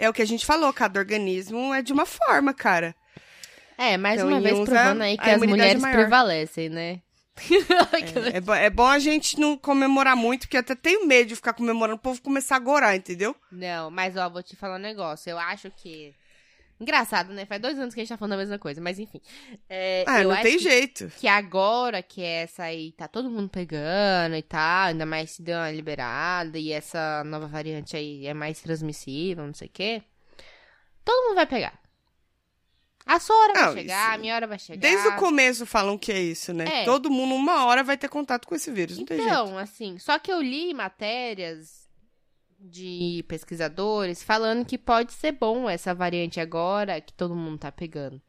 É 0.00 0.08
o 0.08 0.14
que 0.14 0.22
a 0.22 0.26
gente 0.26 0.46
falou, 0.46 0.72
cada 0.72 0.98
organismo 0.98 1.74
é 1.74 1.82
de 1.82 1.92
uma 1.92 2.06
forma, 2.06 2.54
cara. 2.54 2.96
É, 3.76 3.98
mais 3.98 4.18
Então, 4.18 4.28
uma 4.32 4.40
vez 4.40 4.58
provando 4.58 5.02
aí 5.02 5.18
que 5.18 5.28
as 5.28 5.42
mulheres 5.42 5.82
maior. 5.82 5.94
prevalecem, 5.94 6.70
né? 6.70 7.00
É, 8.50 8.62
é 8.62 8.66
é 8.66 8.70
bom 8.70 8.86
a 8.86 8.98
gente 8.98 9.38
não 9.38 9.58
comemorar 9.58 10.16
muito, 10.16 10.42
porque 10.42 10.56
eu 10.56 10.60
até 10.60 10.74
tenho 10.74 11.06
medo 11.06 11.28
de 11.28 11.36
ficar 11.36 11.52
comemorando, 11.52 11.96
o 11.96 12.00
povo 12.00 12.20
começar 12.22 12.56
a 12.56 12.58
gorar, 12.58 12.96
entendeu? 12.96 13.36
Não, 13.52 13.90
mas 13.90 14.16
ó, 14.16 14.28
vou 14.28 14.42
te 14.42 14.56
falar 14.56 14.76
um 14.76 14.78
negócio. 14.78 15.30
Eu 15.30 15.38
acho 15.38 15.70
que. 15.70 16.14
Engraçado, 16.80 17.32
né? 17.34 17.44
Faz 17.44 17.60
dois 17.60 17.78
anos 17.78 17.92
que 17.92 18.00
a 18.00 18.02
gente 18.02 18.08
tá 18.08 18.16
falando 18.16 18.32
a 18.32 18.36
mesma 18.38 18.58
coisa, 18.58 18.80
mas 18.80 18.98
enfim. 18.98 19.20
É, 19.68 20.02
Ah, 20.06 20.24
não 20.24 20.34
tem 20.42 20.56
que, 20.56 20.62
jeito. 20.62 21.12
que 21.18 21.28
agora 21.28 22.02
que 22.02 22.22
essa 22.22 22.62
aí 22.64 22.92
tá 22.92 23.06
todo 23.06 23.30
mundo 23.30 23.50
pegando 23.50 24.34
e 24.34 24.42
tal, 24.42 24.86
ainda 24.88 25.04
mais 25.04 25.32
se 25.32 25.42
deu 25.42 25.58
uma 25.58 25.70
liberada 25.70 26.58
e 26.58 26.72
essa 26.72 27.22
nova 27.24 27.46
variante 27.46 27.96
aí 27.96 28.26
é 28.26 28.32
mais 28.32 28.60
transmissível, 28.60 29.46
não 29.46 29.52
sei 29.52 29.68
o 29.68 29.70
quê. 29.70 30.02
Todo 31.04 31.26
mundo 31.26 31.34
vai 31.36 31.46
pegar. 31.46 31.78
A 33.06 33.18
sua 33.18 33.34
hora 33.36 33.52
Não, 33.54 33.62
vai 33.72 33.82
chegar, 33.82 34.04
isso- 34.06 34.14
a 34.14 34.18
minha 34.18 34.34
hora 34.34 34.46
vai 34.46 34.58
chegar. 34.58 34.80
Desde 34.80 35.08
o 35.08 35.16
começo 35.16 35.66
falam 35.66 35.98
que 35.98 36.12
é 36.12 36.20
isso, 36.20 36.52
né? 36.54 36.82
É. 36.82 36.84
Todo 36.84 37.10
mundo, 37.10 37.34
uma 37.34 37.64
hora, 37.66 37.82
vai 37.82 37.96
ter 37.98 38.08
contato 38.08 38.46
com 38.46 38.54
esse 38.54 38.70
vírus, 38.70 38.98
não 38.98 39.04
tem 39.04 39.16
jeito. 39.18 39.28
Então, 39.30 39.58
assim, 39.58 39.98
só 39.98 40.18
que 40.18 40.30
eu 40.32 40.40
li 40.40 40.72
matérias 40.72 41.79
de 42.60 43.24
pesquisadores 43.26 44.22
falando 44.22 44.66
que 44.66 44.76
pode 44.76 45.12
ser 45.12 45.32
bom 45.32 45.68
essa 45.68 45.94
variante 45.94 46.38
agora 46.38 47.00
que 47.00 47.12
todo 47.12 47.34
mundo 47.34 47.58
tá 47.58 47.72
pegando. 47.72 48.20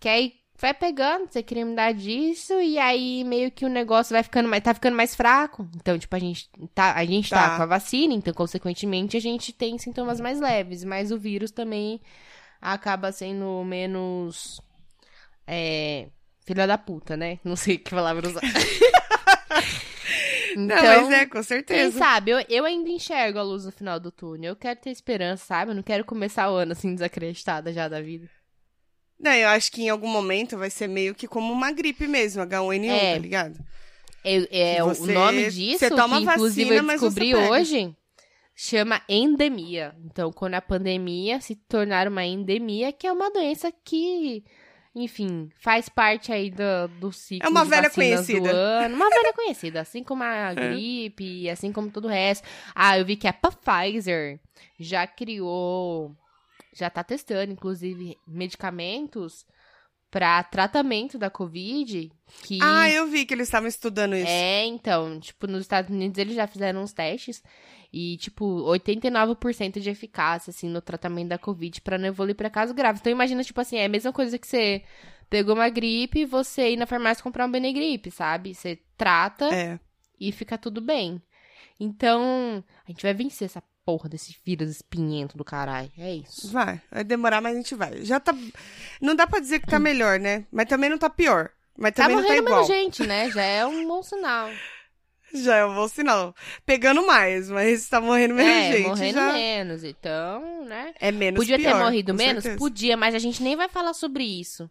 Que 0.00 0.08
aí 0.08 0.42
vai 0.58 0.74
pegando, 0.74 1.28
você 1.28 1.42
cria 1.42 1.62
imunidade 1.62 2.02
disso, 2.02 2.60
e 2.60 2.78
aí 2.78 3.24
meio 3.24 3.50
que 3.50 3.64
o 3.64 3.68
negócio 3.68 4.12
vai 4.12 4.22
ficando 4.22 4.48
mais, 4.48 4.62
tá 4.62 4.74
ficando 4.74 4.96
mais 4.96 5.14
fraco. 5.14 5.68
Então, 5.76 5.98
tipo, 5.98 6.14
a 6.14 6.18
gente 6.18 6.48
tá, 6.74 6.94
a 6.94 7.04
gente 7.04 7.30
tá. 7.30 7.50
Tá. 7.50 7.56
com 7.56 7.62
a 7.62 7.66
vacina, 7.66 8.14
então, 8.14 8.32
consequentemente, 8.32 9.16
a 9.16 9.20
gente 9.20 9.52
tem 9.52 9.78
sintomas 9.78 10.20
mais 10.20 10.40
leves, 10.40 10.84
mas 10.84 11.10
o 11.10 11.18
vírus 11.18 11.50
também 11.50 12.00
acaba 12.60 13.10
sendo 13.12 13.64
menos. 13.64 14.60
É. 15.46 16.08
Filha 16.44 16.66
da 16.66 16.76
puta, 16.76 17.16
né? 17.16 17.38
Não 17.44 17.54
sei 17.54 17.78
que 17.78 17.90
palavra 17.90 18.28
usar. 18.28 18.40
Não, 20.56 20.76
Então, 20.76 21.02
mas 21.04 21.10
é, 21.12 21.26
com 21.26 21.32
quem 21.32 21.42
certeza. 21.42 21.98
sabe, 21.98 22.30
eu, 22.32 22.44
eu 22.48 22.64
ainda 22.64 22.88
enxergo 22.90 23.38
a 23.38 23.42
luz 23.42 23.64
no 23.64 23.72
final 23.72 23.98
do 24.00 24.10
túnel. 24.10 24.50
Eu 24.52 24.56
quero 24.56 24.80
ter 24.80 24.90
esperança, 24.90 25.44
sabe? 25.44 25.70
Eu 25.70 25.74
não 25.74 25.82
quero 25.82 26.04
começar 26.04 26.50
o 26.50 26.54
ano 26.54 26.72
assim, 26.72 26.94
desacreditada 26.94 27.72
já 27.72 27.88
da 27.88 28.00
vida. 28.00 28.28
Não, 29.18 29.32
eu 29.32 29.48
acho 29.48 29.70
que 29.70 29.82
em 29.82 29.88
algum 29.88 30.08
momento 30.08 30.58
vai 30.58 30.68
ser 30.70 30.88
meio 30.88 31.14
que 31.14 31.28
como 31.28 31.52
uma 31.52 31.70
gripe 31.70 32.08
mesmo, 32.08 32.42
H1N1, 32.42 32.90
É. 32.90 33.12
tá 33.14 33.18
ligado? 33.18 33.58
É, 34.24 34.34
é, 34.72 34.74
Que 34.76 34.82
o 34.82 34.86
você- 34.88 35.12
nome 35.12 35.50
disso, 35.50 35.78
você 35.78 35.90
toma 35.90 36.16
que 36.18 36.24
inclusive 36.24 36.70
vacina, 36.70 36.92
eu 36.92 36.98
você 36.98 37.08
descobri 37.08 37.34
hoje, 37.34 37.96
chama 38.54 39.00
endemia. 39.08 39.94
Então, 40.04 40.32
quando 40.32 40.54
a 40.54 40.60
pandemia 40.62 41.40
se 41.40 41.54
tornar 41.54 42.08
uma 42.08 42.24
endemia, 42.24 42.92
que 42.92 43.06
é 43.06 43.12
uma 43.12 43.30
doença 43.30 43.72
que, 43.84 44.44
enfim, 44.94 45.50
faz 45.58 45.88
parte 45.88 46.30
aí 46.32 46.50
do, 46.50 46.88
do 47.00 47.12
ciclo 47.12 47.46
É 47.46 47.50
uma 47.50 47.64
de 47.64 47.70
velha 47.70 47.90
conhecida. 47.90 48.50
ano. 48.50 48.94
Uma 48.94 49.08
velha 49.10 49.32
conhecida, 49.32 49.80
assim 49.80 50.04
como 50.04 50.22
a 50.22 50.52
gripe, 50.52 51.48
assim 51.48 51.72
como 51.72 51.90
todo 51.90 52.04
o 52.04 52.10
resto. 52.10 52.46
Ah, 52.74 52.98
eu 52.98 53.04
vi 53.04 53.16
que 53.16 53.26
a 53.26 53.32
Pfizer 53.32 54.38
já 54.78 55.06
criou, 55.06 56.14
já 56.74 56.90
tá 56.90 57.02
testando, 57.02 57.52
inclusive, 57.52 58.18
medicamentos 58.26 59.46
para 60.10 60.42
tratamento 60.42 61.16
da 61.16 61.30
Covid, 61.30 62.12
que... 62.42 62.58
Ah, 62.60 62.90
eu 62.90 63.06
vi 63.06 63.24
que 63.24 63.32
eles 63.32 63.48
estavam 63.48 63.66
estudando 63.66 64.14
isso. 64.14 64.28
É, 64.28 64.62
então, 64.66 65.18
tipo, 65.18 65.46
nos 65.46 65.62
Estados 65.62 65.90
Unidos 65.90 66.18
eles 66.18 66.34
já 66.34 66.46
fizeram 66.46 66.82
uns 66.82 66.92
testes 66.92 67.42
e, 67.92 68.16
tipo, 68.16 68.44
89% 68.64 69.78
de 69.80 69.90
eficácia, 69.90 70.50
assim, 70.50 70.68
no 70.68 70.80
tratamento 70.80 71.28
da 71.28 71.38
Covid 71.38 71.80
pra 71.82 71.98
não 71.98 72.06
evoluir 72.08 72.34
pra 72.34 72.48
casos 72.48 72.74
graves. 72.74 73.00
Então, 73.00 73.12
imagina, 73.12 73.44
tipo 73.44 73.60
assim, 73.60 73.76
é 73.76 73.84
a 73.84 73.88
mesma 73.88 74.12
coisa 74.12 74.38
que 74.38 74.46
você 74.46 74.82
pegou 75.28 75.54
uma 75.54 75.68
gripe 75.68 76.20
e 76.20 76.24
você 76.24 76.70
ir 76.72 76.76
na 76.76 76.86
farmácia 76.86 77.22
comprar 77.22 77.46
um 77.46 77.50
Benegripe, 77.50 78.10
sabe? 78.10 78.54
Você 78.54 78.78
trata 78.96 79.46
É. 79.54 79.78
e 80.18 80.30
fica 80.32 80.56
tudo 80.58 80.80
bem. 80.80 81.20
Então, 81.78 82.62
a 82.86 82.90
gente 82.90 83.02
vai 83.02 83.12
vencer 83.14 83.46
essa 83.46 83.62
porra 83.84 84.08
desse 84.08 84.36
vírus 84.44 84.70
espinhento 84.70 85.36
do 85.36 85.44
caralho. 85.44 85.90
É 85.98 86.14
isso. 86.14 86.48
Vai, 86.52 86.80
vai 86.90 87.02
demorar, 87.02 87.40
mas 87.40 87.54
a 87.54 87.56
gente 87.56 87.74
vai. 87.74 88.04
Já 88.04 88.20
tá. 88.20 88.32
Não 89.00 89.14
dá 89.16 89.26
pra 89.26 89.40
dizer 89.40 89.58
que 89.60 89.66
tá 89.66 89.78
melhor, 89.78 90.20
né? 90.20 90.46
Mas 90.52 90.66
também 90.68 90.88
não 90.88 90.98
tá 90.98 91.10
pior. 91.10 91.50
Mas 91.76 91.92
Tá 91.94 92.02
também 92.04 92.16
não 92.16 92.22
tá 92.22 92.28
morrendo 92.28 92.46
igual. 92.46 92.60
menos 92.62 92.68
gente, 92.74 93.06
né? 93.06 93.30
Já 93.30 93.42
é 93.42 93.66
um 93.66 93.86
bom 93.88 94.02
sinal. 94.02 94.48
Já 95.34 95.56
é 95.56 95.64
um 95.64 95.74
bom 95.74 95.88
sinal. 95.88 96.34
Pegando 96.66 97.06
mais, 97.06 97.48
mas 97.50 97.88
tá 97.88 98.00
morrendo 98.00 98.34
menos 98.34 98.52
é, 98.52 98.72
gente. 98.72 98.88
morrendo 98.88 99.14
já 99.14 99.32
menos. 99.32 99.84
Então, 99.84 100.64
né? 100.64 100.92
É 101.00 101.10
menos 101.10 101.38
Podia 101.38 101.58
pior, 101.58 101.72
ter 101.72 101.78
morrido 101.84 102.14
menos? 102.14 102.42
certeza. 102.42 102.58
Podia, 102.58 102.96
mas 102.96 103.14
a 103.14 103.18
gente 103.18 103.42
nem 103.42 103.56
vai 103.56 103.68
falar 103.68 103.94
sobre 103.94 104.24
isso. 104.24 104.70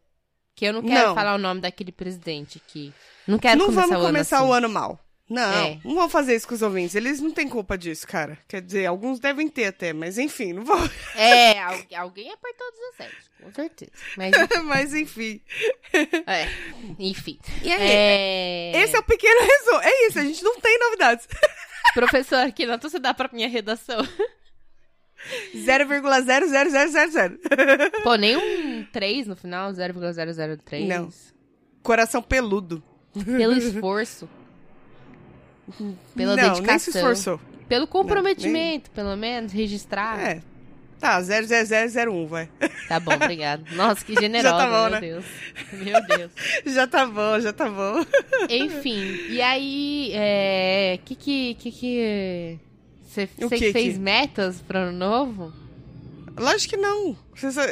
Que 0.55 0.65
eu 0.65 0.73
não 0.73 0.81
quero 0.81 1.07
Não. 1.09 1.15
falar 1.15 1.35
o 1.35 1.37
nome 1.39 1.61
daquele 1.61 1.91
presidente 1.91 2.61
aqui. 2.63 2.93
Não 3.27 3.39
quero 3.39 3.57
Não 3.57 3.65
começar 3.67 3.87
vamos 3.87 4.03
o 4.03 4.05
começar 4.07 4.37
ano 4.37 4.45
o 4.47 4.53
assim. 4.53 4.65
ano 4.65 4.69
mal. 4.73 4.99
Não, 5.33 5.53
É. 5.65 5.79
não 5.85 5.95
vamos 5.95 6.11
fazer 6.11 6.35
isso 6.35 6.45
com 6.47 6.53
os 6.55 6.61
ouvintes. 6.61 6.93
Eles 6.93 7.21
não 7.21 7.31
têm 7.31 7.47
culpa 7.47 7.77
disso, 7.77 8.05
cara. 8.05 8.37
Quer 8.49 8.61
dizer, 8.61 8.85
alguns 8.85 9.17
devem 9.19 9.47
ter 9.47 9.65
até, 9.65 9.93
mas 9.93 10.17
enfim, 10.17 10.51
não 10.51 10.65
vou. 10.65 10.77
É, 11.15 11.57
al- 11.63 11.79
alguém 11.97 12.29
apertou 12.31 12.67
17, 12.97 13.15
com 13.41 13.53
certeza. 13.53 13.91
Mas, 14.17 14.31
mas 14.65 14.93
enfim. 14.93 15.39
é, 16.27 16.47
enfim. 16.99 17.39
E 17.63 17.71
aí? 17.71 17.81
É... 17.81 18.71
Esse 18.83 18.95
é 18.95 18.99
o 18.99 19.03
pequeno 19.03 19.39
resumo. 19.39 19.81
É 19.83 20.07
isso, 20.07 20.19
a 20.19 20.23
gente 20.23 20.43
não 20.43 20.59
tem 20.59 20.77
novidades. 20.79 21.27
Professor, 21.93 22.51
que 22.51 22.65
nota 22.65 22.89
você 22.89 22.99
dá 22.99 23.13
pra 23.13 23.29
minha 23.31 23.47
redação? 23.47 24.05
0,00000. 25.55 27.39
Pô, 28.03 28.15
nem 28.15 28.35
um 28.37 28.85
3 28.91 29.27
no 29.27 29.35
final, 29.35 29.71
0,003. 29.73 30.87
Não. 30.87 31.09
Coração 31.83 32.21
peludo. 32.21 32.83
Pelo 33.25 33.53
esforço. 33.57 34.29
Pela 36.15 36.35
não, 36.35 36.43
dedicação. 36.43 36.65
nem 36.65 36.79
se 36.79 36.89
esforçou. 36.89 37.39
Pelo 37.67 37.87
comprometimento, 37.87 38.91
pelo 38.91 39.15
menos, 39.15 39.51
registrar. 39.51 40.19
É. 40.19 40.41
Tá, 40.99 41.19
00001, 41.19 42.27
vai. 42.27 42.47
Tá 42.87 42.99
bom, 42.99 43.13
obrigado. 43.13 43.63
Nossa, 43.75 44.05
que 44.05 44.13
generosa, 44.13 44.55
Já 44.55 44.57
tá 44.57 44.65
bom, 44.67 44.81
meu 44.81 44.89
né? 44.91 45.01
Deus. 45.01 45.25
Meu 45.73 46.05
Deus. 46.05 46.31
Já 46.75 46.87
tá 46.87 47.05
bom, 47.07 47.39
já 47.39 47.51
tá 47.51 47.67
bom. 47.67 48.05
Enfim, 48.47 49.17
e 49.29 49.41
aí, 49.41 50.11
é. 50.13 50.99
Que 51.03 51.15
que. 51.15 51.55
Que 51.55 51.71
que. 51.71 52.59
Você 53.03 53.27
fez 53.71 53.93
que? 53.95 53.99
metas 53.99 54.61
pro 54.61 54.77
ano 54.77 54.91
novo? 54.91 55.51
Lógico 56.37 56.75
que 56.75 56.77
não. 56.77 57.17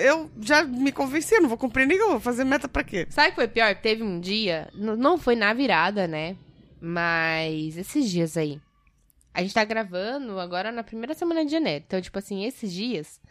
Eu 0.02 0.30
já 0.42 0.64
me 0.64 0.92
convenci, 0.92 1.36
eu 1.36 1.42
não 1.42 1.50
vou 1.50 1.58
cumprir 1.58 1.86
nenhuma. 1.86 2.12
Vou 2.14 2.20
fazer 2.20 2.44
meta 2.44 2.68
pra 2.68 2.84
quê? 2.84 3.06
Sabe 3.10 3.28
o 3.28 3.32
que 3.32 3.36
foi 3.36 3.48
pior? 3.48 3.76
Teve 3.76 4.02
um 4.04 4.20
dia, 4.20 4.68
não 4.74 5.18
foi 5.18 5.36
na 5.36 5.54
virada, 5.54 6.08
né? 6.08 6.36
Mas 6.80 7.78
esses 7.78 8.10
dias 8.10 8.38
aí. 8.38 8.62
A 9.34 9.42
gente 9.42 9.54
tá 9.54 9.64
gravando 9.64 10.40
agora 10.40 10.72
na 10.72 10.84
primeira 10.84 11.14
semana 11.14 11.46
de 11.46 11.52
janeiro. 11.52 11.84
Então, 11.86 12.02
tipo 12.02 12.18
assim, 12.18 12.46
esses 12.46 12.72
dias 12.72 13.22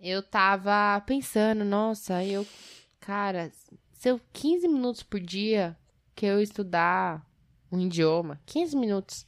eu 0.00 0.22
tava 0.22 1.00
pensando, 1.06 1.64
nossa, 1.64 2.24
eu. 2.24 2.46
Cara, 2.98 3.50
se 3.92 4.08
eu 4.08 4.20
15 4.32 4.68
minutos 4.68 5.02
por 5.02 5.20
dia 5.20 5.76
que 6.14 6.26
eu 6.26 6.40
estudar 6.40 7.26
um 7.70 7.80
idioma, 7.80 8.40
15 8.46 8.76
minutos. 8.76 9.26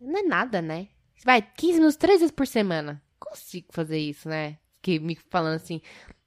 Não 0.00 0.18
é 0.18 0.22
nada, 0.22 0.60
né? 0.60 0.88
Vai, 1.24 1.42
15 1.42 1.74
minutos 1.74 1.96
três 1.96 2.20
vezes 2.20 2.34
por 2.34 2.46
semana. 2.46 3.02
Consigo 3.18 3.68
fazer 3.70 3.98
isso, 3.98 4.28
né? 4.28 4.58
Fiquei 4.76 4.98
me 4.98 5.16
falando 5.30 5.54
assim, 5.54 5.80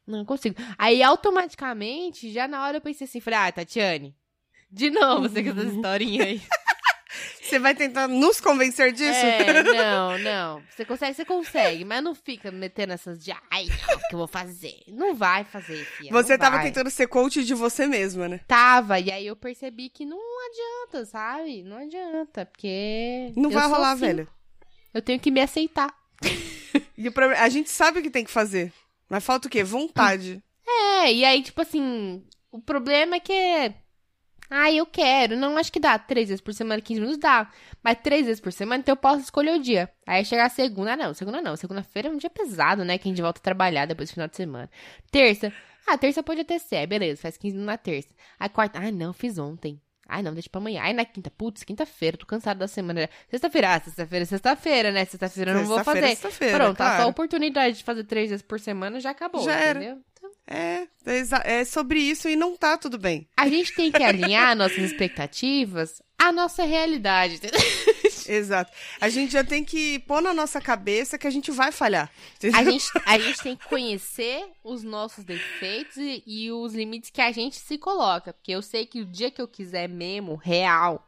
não 0.07 0.23
consigo. 0.23 0.55
Aí, 0.77 1.03
automaticamente, 1.03 2.31
já 2.31 2.47
na 2.47 2.63
hora 2.63 2.77
eu 2.77 2.81
pensei 2.81 3.05
assim, 3.05 3.19
falei, 3.19 3.39
ah, 3.39 3.51
Tatiane, 3.51 4.15
de 4.71 4.89
novo 4.89 5.29
você 5.29 5.43
com 5.43 5.49
essa 5.49 5.63
historinha 5.63 6.25
aí. 6.25 6.41
Você 7.45 7.59
vai 7.59 7.75
tentar 7.75 8.07
nos 8.07 8.41
convencer 8.41 8.91
disso? 8.91 9.19
É, 9.19 9.61
não, 9.63 10.17
não. 10.17 10.63
Você 10.67 10.83
consegue, 10.83 11.13
você 11.13 11.23
consegue, 11.23 11.85
mas 11.85 12.03
não 12.03 12.15
fica 12.15 12.51
metendo 12.51 12.91
essas 12.93 13.23
de, 13.23 13.31
ai, 13.51 13.67
não, 13.67 13.99
que 13.99 14.15
eu 14.15 14.17
vou 14.17 14.27
fazer. 14.27 14.81
Não 14.87 15.13
vai 15.13 15.43
fazer, 15.43 15.85
filha. 15.85 16.11
Você 16.11 16.39
tava 16.39 16.57
vai. 16.57 16.65
tentando 16.65 16.89
ser 16.89 17.07
coach 17.07 17.43
de 17.45 17.53
você 17.53 17.85
mesma, 17.85 18.27
né? 18.27 18.41
Tava, 18.47 18.99
e 18.99 19.11
aí 19.11 19.27
eu 19.27 19.35
percebi 19.35 19.89
que 19.89 20.05
não 20.05 20.19
adianta, 20.47 21.05
sabe? 21.05 21.61
Não 21.61 21.77
adianta, 21.77 22.47
porque. 22.47 23.31
Não 23.35 23.51
vai 23.51 23.67
rolar, 23.67 23.91
assim. 23.91 24.01
velho. 24.01 24.27
Eu 24.91 25.01
tenho 25.01 25.19
que 25.19 25.31
me 25.31 25.41
aceitar. 25.41 25.93
E 26.97 27.07
o 27.07 27.11
problema, 27.11 27.41
a 27.41 27.49
gente 27.49 27.69
sabe 27.69 27.99
o 27.99 28.01
que 28.01 28.09
tem 28.09 28.25
que 28.25 28.31
fazer. 28.31 28.73
Mas 29.09 29.23
falta 29.23 29.47
o 29.47 29.51
quê? 29.51 29.63
Vontade. 29.63 30.43
É, 30.67 31.13
e 31.13 31.23
aí, 31.23 31.41
tipo 31.41 31.61
assim, 31.61 32.25
o 32.51 32.59
problema 32.59 33.15
é 33.15 33.19
que. 33.19 33.73
Ah, 34.49 34.71
eu 34.71 34.85
quero. 34.85 35.35
Não 35.35 35.57
acho 35.57 35.71
que 35.71 35.79
dá. 35.79 35.97
Três 35.97 36.29
vezes 36.29 36.41
por 36.41 36.53
semana, 36.53 36.81
15 36.81 36.99
minutos 36.99 37.19
dá. 37.19 37.49
Mas 37.83 37.97
três 38.01 38.25
vezes 38.25 38.39
por 38.39 38.51
semana, 38.51 38.81
então 38.81 38.93
eu 38.93 38.97
posso 38.97 39.21
escolher 39.21 39.55
o 39.55 39.61
dia. 39.61 39.89
Aí 40.05 40.23
chegar 40.23 40.49
segunda, 40.49 40.95
não, 40.95 41.13
segunda 41.13 41.41
não. 41.41 41.55
Segunda-feira 41.55 42.09
é 42.09 42.11
um 42.11 42.17
dia 42.17 42.29
pesado, 42.29 42.85
né? 42.85 42.97
Que 42.97 43.07
a 43.07 43.11
gente 43.11 43.21
volta 43.21 43.39
a 43.39 43.43
trabalhar 43.43 43.85
depois 43.85 44.09
do 44.09 44.13
final 44.13 44.27
de 44.27 44.35
semana. 44.35 44.69
Terça. 45.11 45.51
Ah, 45.87 45.97
terça 45.97 46.23
pode 46.23 46.41
até 46.41 46.57
ser. 46.59 46.85
Beleza, 46.87 47.21
faz 47.21 47.37
15 47.37 47.55
minutos 47.55 47.73
na 47.73 47.77
terça. 47.77 48.09
Aí 48.39 48.49
quarta. 48.49 48.79
Ah, 48.79 48.91
não, 48.91 49.13
fiz 49.13 49.37
ontem. 49.37 49.79
Ai, 50.07 50.21
não, 50.21 50.33
deixa 50.33 50.49
pra 50.49 50.59
amanhã. 50.61 50.81
Aí 50.83 50.93
na 50.93 51.03
quinta, 51.03 51.31
putz, 51.31 51.63
quinta-feira, 51.63 52.15
tô 52.17 52.25
cansado 52.25 52.57
da 52.59 52.67
semana. 52.67 53.09
Sexta-feira, 53.29 53.73
ah, 53.75 53.79
sexta-feira, 53.81 54.25
sexta-feira, 54.25 54.91
né? 54.91 55.03
Sexta-feira 55.05 55.51
eu 55.51 55.55
não 55.55 55.65
vou 55.65 55.77
Sexta-feira 55.77 56.07
é 56.07 56.09
fazer. 56.15 56.21
sexta-feira, 56.21 56.57
Pronto, 56.59 56.73
a 56.73 56.85
claro. 56.85 57.01
sua 57.01 57.09
oportunidade 57.09 57.77
de 57.77 57.83
fazer 57.83 58.03
três 58.03 58.29
vezes 58.29 58.43
por 58.45 58.59
semana 58.59 58.99
já 58.99 59.09
acabou, 59.09 59.43
Já 59.43 59.71
entendeu? 59.71 59.97
Então, 60.13 60.31
É, 60.47 60.87
é 61.43 61.65
sobre 61.65 61.99
isso 61.99 62.29
e 62.29 62.35
não 62.35 62.55
tá 62.55 62.77
tudo 62.77 62.97
bem. 62.99 63.27
a 63.35 63.47
gente 63.49 63.73
tem 63.73 63.91
que 63.91 64.03
alinhar 64.03 64.55
nossas 64.55 64.77
expectativas 64.77 66.01
à 66.19 66.31
nossa 66.31 66.63
realidade. 66.63 67.35
entendeu? 67.35 67.59
Exato. 68.27 68.71
A 68.99 69.09
gente 69.09 69.33
já 69.33 69.43
tem 69.43 69.63
que 69.63 69.99
pôr 69.99 70.21
na 70.21 70.33
nossa 70.33 70.59
cabeça 70.61 71.17
que 71.17 71.27
a 71.27 71.29
gente 71.29 71.51
vai 71.51 71.71
falhar. 71.71 72.11
entendeu? 72.35 72.59
A 72.59 72.63
gente, 72.63 72.85
a 73.05 73.17
gente 73.19 73.41
tem 73.41 73.55
que 73.55 73.67
conhecer 73.67 74.45
os 74.63 74.83
nossos 74.83 75.23
defeitos 75.23 75.97
e, 75.97 76.23
e 76.25 76.51
os 76.51 76.73
limites 76.73 77.09
que 77.09 77.21
a 77.21 77.31
gente 77.31 77.57
se 77.57 77.77
coloca. 77.77 78.33
Porque 78.33 78.51
eu 78.51 78.61
sei 78.61 78.85
que 78.85 79.01
o 79.01 79.05
dia 79.05 79.31
que 79.31 79.41
eu 79.41 79.47
quiser 79.47 79.87
mesmo, 79.89 80.35
real, 80.35 81.07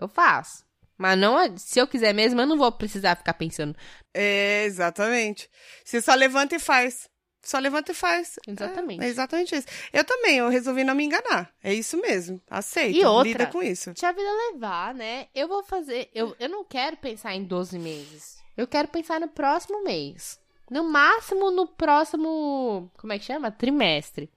eu 0.00 0.08
faço. 0.08 0.64
Mas 0.96 1.16
não, 1.18 1.38
é- 1.38 1.56
se 1.56 1.78
eu 1.80 1.86
quiser 1.86 2.12
mesmo, 2.12 2.40
eu 2.40 2.46
não 2.46 2.58
vou 2.58 2.72
precisar 2.72 3.14
ficar 3.16 3.34
pensando. 3.34 3.76
É, 4.12 4.64
exatamente. 4.64 5.48
Você 5.84 6.00
só 6.02 6.14
levanta 6.14 6.56
e 6.56 6.58
faz. 6.58 7.08
Só 7.48 7.58
levanta 7.58 7.92
e 7.92 7.94
faz. 7.94 8.38
Exatamente. 8.46 9.02
É, 9.02 9.06
é 9.06 9.08
exatamente 9.08 9.56
isso. 9.56 9.66
Eu 9.90 10.04
também, 10.04 10.36
eu 10.36 10.50
resolvi 10.50 10.84
não 10.84 10.94
me 10.94 11.02
enganar. 11.02 11.50
É 11.64 11.72
isso 11.72 11.96
mesmo. 11.96 12.38
Aceita. 12.50 12.98
E 12.98 13.02
outra? 13.06 13.26
Lida 13.26 13.46
com 13.46 13.62
isso. 13.62 13.90
Deixa 13.92 14.10
a 14.10 14.12
vida 14.12 14.30
levar, 14.52 14.92
né? 14.94 15.28
Eu 15.34 15.48
vou 15.48 15.62
fazer. 15.62 16.10
Eu, 16.14 16.36
eu 16.38 16.46
não 16.50 16.62
quero 16.62 16.98
pensar 16.98 17.34
em 17.34 17.42
12 17.42 17.78
meses. 17.78 18.36
Eu 18.54 18.66
quero 18.66 18.86
pensar 18.88 19.18
no 19.18 19.28
próximo 19.28 19.82
mês. 19.82 20.38
No 20.70 20.84
máximo 20.84 21.50
no 21.50 21.66
próximo. 21.66 22.90
Como 22.98 23.14
é 23.14 23.18
que 23.18 23.24
chama? 23.24 23.50
Trimestre. 23.50 24.30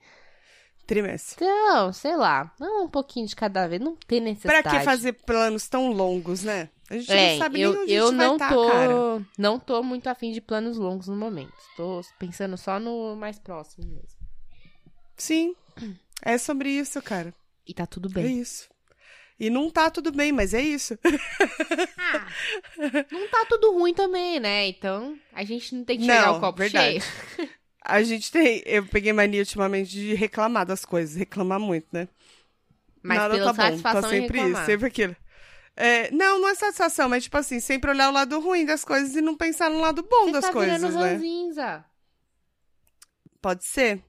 Trimestre. 0.88 1.36
Então, 1.46 1.92
sei 1.92 2.16
lá. 2.16 2.54
Não 2.58 2.86
um 2.86 2.90
pouquinho 2.90 3.28
de 3.28 3.36
cada 3.36 3.68
vez. 3.68 3.82
Não 3.82 3.94
tem 3.96 4.22
Pra 4.22 4.30
necessidade. 4.32 4.70
que 4.80 4.86
fazer 4.86 5.12
planos 5.14 5.68
tão 5.68 5.92
longos, 5.92 6.44
né? 6.44 6.70
A 6.92 6.98
gente 6.98 7.10
É, 7.14 7.32
não 7.32 7.38
sabe 7.40 7.62
eu, 7.62 7.72
nem 7.72 7.82
onde 7.84 7.94
eu 7.94 8.04
a 8.04 8.10
gente 8.10 8.18
não 8.18 8.38
vai 8.38 8.50
tá, 8.50 8.54
tô, 8.54 8.68
cara. 8.68 9.26
não 9.38 9.58
tô 9.60 9.82
muito 9.82 10.08
afim 10.08 10.34
de 10.34 10.42
planos 10.42 10.78
longos 10.78 11.08
no 11.08 11.16
momento. 11.16 11.54
Tô 11.78 12.02
pensando 12.20 12.58
só 12.58 12.82
no 12.82 13.16
mais 13.16 13.40
próximo 13.40 13.86
mesmo. 13.88 14.20
Sim. 15.16 15.56
É 16.22 16.38
sobre 16.38 16.70
isso, 16.70 17.02
cara. 17.02 17.34
E 17.66 17.74
tá 17.74 17.86
tudo 17.88 18.10
É 18.10 18.14
bem. 18.24 18.42
isso. 18.42 18.70
E 19.40 19.50
não 19.50 19.72
tá 19.72 19.90
tudo 19.90 20.12
bem, 20.12 20.34
mas 20.34 20.54
é 20.54 20.62
isso. 20.62 21.00
Ah, 21.98 22.28
não 23.10 23.28
tá 23.30 23.46
tudo 23.48 23.72
ruim 23.72 23.94
também, 23.94 24.40
né? 24.40 24.68
Então, 24.68 25.18
a 25.34 25.44
gente 25.46 25.74
não 25.74 25.86
tem 25.86 25.98
que 25.98 26.04
chegar 26.04 26.28
Não, 26.28 26.36
ao 26.36 26.40
copo 26.42 26.60
verdade. 26.60 27.00
cheio. 27.02 27.50
A 27.84 28.04
gente 28.04 28.32
tem. 28.32 28.62
Eu 28.66 28.86
peguei 28.86 29.14
mania 29.14 29.40
ultimamente 29.40 29.90
de 29.92 30.14
reclamar 30.14 30.66
das 30.66 30.84
coisas, 30.86 31.16
reclamar 31.16 31.60
muito, 31.60 31.88
né? 31.92 32.08
Mas 33.02 33.18
Nada 33.18 33.34
pela 33.34 33.46
tá 33.46 33.54
bom, 33.54 33.70
satisfação 33.70 34.02
tá 34.02 34.16
em 34.18 34.22
sempre 34.22 34.42
isso, 34.52 34.66
sempre 34.66 34.88
aquilo. 34.88 35.16
É, 35.82 36.12
não, 36.12 36.40
não 36.40 36.50
é 36.50 36.54
satisfação, 36.54 37.10
mas 37.10 37.24
tipo 37.24 37.36
assim, 37.38 37.60
sempre 37.60 37.90
olhar 37.90 38.10
o 38.10 38.14
lado 38.14 38.40
ruim 38.40 38.66
das 38.66 38.86
coisas 38.86 39.16
e 39.16 39.22
não 39.22 39.36
pensar 39.36 39.68
no 39.68 39.80
lado 39.80 40.04
bom 40.04 40.26
Você 40.26 40.32
das 40.32 40.46
tá 40.46 40.54
coisas, 40.54 40.80
virando 40.80 41.00
né? 41.00 41.14
ranzinza. 41.14 41.86
Pode 43.42 43.66
ser. 43.66 44.00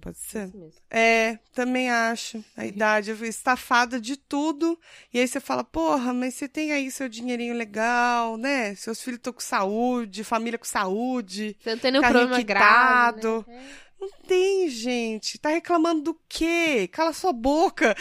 Pode 0.00 0.18
ser. 0.18 0.48
Isso 0.48 0.58
mesmo. 0.58 0.80
É, 0.90 1.38
também 1.54 1.90
acho. 1.90 2.44
A 2.56 2.66
idade, 2.66 3.10
eu 3.10 3.16
fui 3.16 3.28
estafada 3.28 4.00
de 4.00 4.16
tudo. 4.16 4.76
E 5.12 5.20
aí 5.20 5.28
você 5.28 5.38
fala, 5.38 5.62
porra, 5.62 6.12
mas 6.12 6.34
você 6.34 6.48
tem 6.48 6.72
aí 6.72 6.90
seu 6.90 7.08
dinheirinho 7.08 7.54
legal, 7.54 8.36
né? 8.36 8.74
Seus 8.74 9.00
filhos 9.00 9.18
estão 9.18 9.32
com 9.32 9.40
saúde, 9.40 10.24
família 10.24 10.58
com 10.58 10.64
saúde. 10.64 11.56
Você 11.62 11.70
não 11.70 11.78
tem 11.78 11.92
nenhum 11.92 12.02
problema 12.02 12.42
grave, 12.42 13.44
né? 13.46 13.70
Não 14.04 14.10
tem, 14.26 14.68
gente. 14.68 15.38
Tá 15.38 15.48
reclamando 15.48 16.02
do 16.02 16.20
quê? 16.28 16.88
Cala 16.92 17.12
sua 17.12 17.32
boca. 17.32 17.94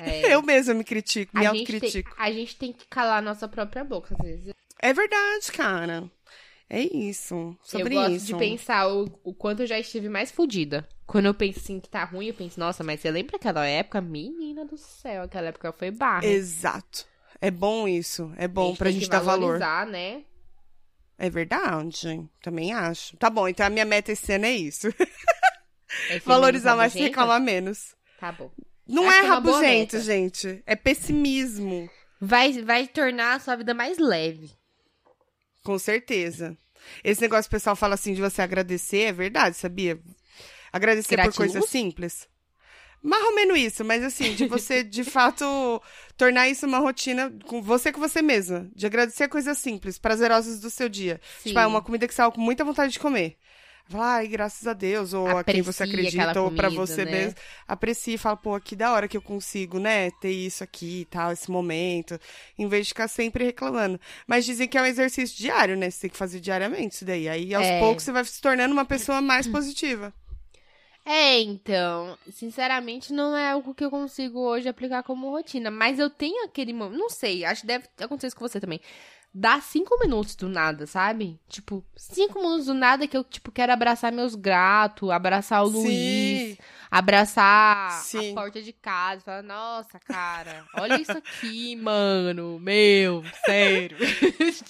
É. 0.00 0.32
Eu 0.34 0.42
mesma 0.42 0.74
me 0.74 0.84
critico, 0.84 1.36
me 1.38 1.46
a, 1.46 1.52
gente 1.54 1.66
tem, 1.66 1.74
autocritico. 1.76 2.14
a 2.18 2.30
gente 2.30 2.56
tem 2.56 2.72
que 2.72 2.86
calar 2.86 3.18
a 3.18 3.22
nossa 3.22 3.48
própria 3.48 3.82
boca, 3.82 4.14
às 4.14 4.24
vezes. 4.24 4.52
É 4.78 4.92
verdade, 4.92 5.52
cara. 5.52 6.10
É 6.68 6.82
isso. 6.82 7.56
Sobre 7.62 7.94
eu 7.94 8.00
gosto 8.00 8.14
isso. 8.14 8.26
de 8.26 8.36
pensar 8.36 8.88
o, 8.88 9.06
o 9.24 9.34
quanto 9.34 9.62
eu 9.62 9.66
já 9.66 9.78
estive 9.78 10.08
mais 10.08 10.30
fodida. 10.30 10.88
Quando 11.06 11.26
eu 11.26 11.34
penso 11.34 11.58
assim 11.58 11.80
que 11.80 11.88
tá 11.88 12.04
ruim, 12.04 12.26
eu 12.28 12.34
penso, 12.34 12.60
nossa, 12.60 12.84
mas 12.84 13.00
você 13.00 13.10
lembra 13.10 13.36
aquela 13.36 13.66
época? 13.66 14.00
Menina 14.00 14.64
do 14.64 14.76
céu, 14.76 15.24
aquela 15.24 15.48
época 15.48 15.72
foi 15.72 15.90
barra. 15.90 16.24
Exato. 16.26 17.06
É 17.40 17.50
bom 17.50 17.88
isso. 17.88 18.32
É 18.36 18.44
A 18.44 18.48
bom 18.48 18.76
pra 18.76 18.90
gente 18.90 19.08
dar 19.08 19.20
valor. 19.20 19.58
valorizar, 19.58 19.86
né? 19.86 20.22
É 21.20 21.28
verdade. 21.28 22.26
Também 22.40 22.72
acho. 22.72 23.14
Tá 23.18 23.28
bom, 23.28 23.46
então 23.46 23.66
a 23.66 23.70
minha 23.70 23.84
meta 23.84 24.10
esse 24.10 24.32
ano 24.32 24.46
é 24.46 24.52
isso. 24.52 24.88
É 26.08 26.20
Valorizar 26.20 26.76
mais 26.76 26.94
e 26.94 27.00
reclamar 27.00 27.40
menos. 27.40 27.96
Tá 28.20 28.30
bom. 28.30 28.48
Não 28.86 29.08
Acho 29.08 29.18
é 29.18 29.24
é 29.24 29.26
rabugento, 29.26 29.96
meta. 29.96 30.00
gente. 30.00 30.62
É 30.64 30.76
pessimismo. 30.76 31.90
Vai, 32.20 32.52
vai 32.62 32.86
tornar 32.86 33.34
a 33.34 33.40
sua 33.40 33.56
vida 33.56 33.74
mais 33.74 33.98
leve. 33.98 34.52
Com 35.64 35.76
certeza. 35.80 36.56
Esse 37.02 37.20
negócio 37.20 37.50
que 37.50 37.56
o 37.56 37.58
pessoal 37.58 37.74
fala 37.74 37.94
assim 37.94 38.14
de 38.14 38.20
você 38.20 38.40
agradecer, 38.40 39.00
é 39.06 39.12
verdade, 39.12 39.56
sabia? 39.56 39.98
Agradecer 40.72 41.20
por 41.20 41.34
coisas 41.34 41.64
simples. 41.68 42.28
Mais 43.02 43.24
ou 43.24 43.34
menos 43.34 43.58
isso, 43.58 43.84
mas 43.84 44.02
assim, 44.04 44.34
de 44.34 44.46
você, 44.46 44.84
de 44.84 45.04
fato, 45.04 45.82
tornar 46.16 46.48
isso 46.48 46.66
uma 46.66 46.78
rotina 46.78 47.32
com 47.46 47.62
você 47.62 47.90
com 47.92 48.00
você 48.00 48.20
mesma. 48.20 48.68
De 48.74 48.84
agradecer 48.86 49.28
coisas 49.28 49.56
simples, 49.58 49.98
prazerosas 49.98 50.60
do 50.60 50.68
seu 50.68 50.88
dia. 50.88 51.20
Sim. 51.42 51.48
Tipo, 51.50 51.60
ah, 51.60 51.66
uma 51.66 51.82
comida 51.82 52.06
que 52.06 52.12
você 52.12 52.18
tava 52.18 52.32
com 52.32 52.40
muita 52.40 52.64
vontade 52.64 52.92
de 52.92 52.98
comer. 52.98 53.36
Fala, 53.88 54.14
ai, 54.18 54.28
graças 54.28 54.68
a 54.68 54.72
Deus, 54.72 55.12
ou 55.12 55.26
a 55.26 55.42
quem 55.42 55.62
você 55.62 55.82
acredita, 55.82 56.40
ou 56.40 56.52
pra 56.52 56.68
comida, 56.68 56.86
você 56.86 57.04
né? 57.04 57.10
mesmo. 57.10 57.34
Aprecie 57.66 58.14
e 58.14 58.18
fala, 58.18 58.36
pô, 58.36 58.60
que 58.60 58.76
da 58.76 58.92
hora 58.92 59.08
que 59.08 59.16
eu 59.16 59.22
consigo, 59.22 59.80
né, 59.80 60.12
ter 60.20 60.30
isso 60.30 60.62
aqui 60.62 61.00
e 61.00 61.04
tal, 61.06 61.32
esse 61.32 61.50
momento, 61.50 62.16
em 62.56 62.68
vez 62.68 62.86
de 62.86 62.90
ficar 62.90 63.08
sempre 63.08 63.44
reclamando. 63.44 63.98
Mas 64.28 64.44
dizem 64.44 64.68
que 64.68 64.78
é 64.78 64.82
um 64.82 64.86
exercício 64.86 65.36
diário, 65.36 65.76
né? 65.76 65.90
Você 65.90 66.02
tem 66.02 66.10
que 66.10 66.16
fazer 66.16 66.38
diariamente 66.38 66.94
isso 66.94 67.04
daí. 67.04 67.28
Aí, 67.28 67.52
aos 67.52 67.66
É. 67.66 67.80
poucos, 67.80 68.04
você 68.04 68.12
vai 68.12 68.24
se 68.24 68.40
tornando 68.40 68.72
uma 68.72 68.84
pessoa 68.84 69.20
mais 69.20 69.48
positiva. 69.48 70.14
É, 71.04 71.40
então, 71.40 72.16
sinceramente, 72.30 73.12
não 73.12 73.36
é 73.36 73.50
algo 73.50 73.74
que 73.74 73.84
eu 73.84 73.90
consigo 73.90 74.38
hoje 74.40 74.68
aplicar 74.68 75.02
como 75.02 75.30
rotina. 75.30 75.70
Mas 75.70 75.98
eu 75.98 76.10
tenho 76.10 76.44
aquele 76.44 76.72
momento, 76.72 76.98
não 76.98 77.08
sei, 77.08 77.44
acho 77.44 77.62
que 77.62 77.66
deve 77.66 77.86
acontecer 77.98 78.28
isso 78.28 78.36
com 78.36 78.46
você 78.46 78.60
também. 78.60 78.80
Dá 79.32 79.60
cinco 79.60 79.96
minutos 80.00 80.34
do 80.34 80.48
nada, 80.48 80.88
sabe? 80.88 81.38
Tipo, 81.48 81.84
cinco 81.96 82.40
minutos 82.40 82.66
do 82.66 82.74
nada 82.74 83.06
que 83.06 83.16
eu, 83.16 83.22
tipo, 83.22 83.52
quero 83.52 83.72
abraçar 83.72 84.10
meus 84.10 84.34
gatos, 84.34 85.08
abraçar 85.08 85.62
o 85.62 85.68
Luiz, 85.68 86.56
Sim. 86.56 86.58
abraçar 86.90 87.92
Sim. 88.02 88.32
a 88.32 88.34
porta 88.34 88.60
de 88.60 88.72
casa. 88.72 89.20
Falar, 89.22 89.42
nossa, 89.44 90.00
cara, 90.00 90.64
olha 90.74 91.00
isso 91.00 91.12
aqui, 91.12 91.76
mano, 91.76 92.58
meu, 92.58 93.22
sério. 93.46 93.96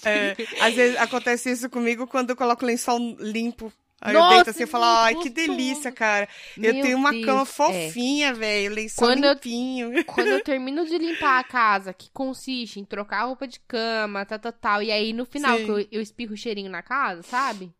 É, 0.03 0.35
às 0.59 0.73
vezes 0.73 0.97
acontece 0.97 1.51
isso 1.51 1.69
comigo 1.69 2.07
quando 2.07 2.31
eu 2.31 2.35
coloco 2.35 2.65
lençol 2.65 2.97
limpo. 3.19 3.71
Aí 4.03 4.15
eu 4.15 4.19
Nossa, 4.19 4.35
deito 4.35 4.49
assim 4.49 4.63
e 4.63 4.67
falo, 4.67 4.83
ai, 4.85 5.15
que 5.15 5.29
delícia, 5.29 5.91
cara. 5.91 6.27
eu 6.57 6.73
Meu 6.73 6.81
tenho 6.81 6.97
uma 6.97 7.11
Deus, 7.11 7.23
cama 7.25 7.41
é. 7.43 7.45
fofinha, 7.45 8.33
velho. 8.33 8.73
Lençol 8.73 9.07
Quando 9.07 9.23
eu- 9.25 9.33
limpinho. 9.33 10.03
Quando 10.05 10.27
eu 10.27 10.41
termino 10.43 10.85
de 10.85 10.97
limpar 10.97 11.39
a 11.39 11.43
casa, 11.43 11.93
que 11.93 12.09
consiste 12.11 12.79
em 12.79 12.83
trocar 12.85 13.21
a 13.21 13.25
roupa 13.25 13.47
de 13.47 13.59
cama, 13.59 14.25
tal, 14.25 14.39
tal, 14.39 14.51
tal, 14.53 14.81
e 14.83 14.91
aí 14.91 15.13
no 15.13 15.23
final 15.25 15.55
Sim. 15.59 15.65
que 15.65 15.69
eu, 15.71 15.87
eu 15.91 16.01
espirro 16.01 16.33
o 16.33 16.37
cheirinho 16.37 16.71
na 16.71 16.81
casa, 16.81 17.21
sabe? 17.21 17.71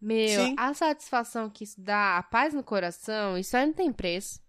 Meu, 0.00 0.44
Sim. 0.46 0.54
a 0.58 0.74
satisfação 0.74 1.48
que 1.48 1.62
isso 1.62 1.80
dá, 1.80 2.18
a 2.18 2.22
paz 2.24 2.52
no 2.52 2.64
coração, 2.64 3.38
isso 3.38 3.56
aí 3.56 3.64
não 3.64 3.72
tem 3.72 3.92
preço. 3.92 4.40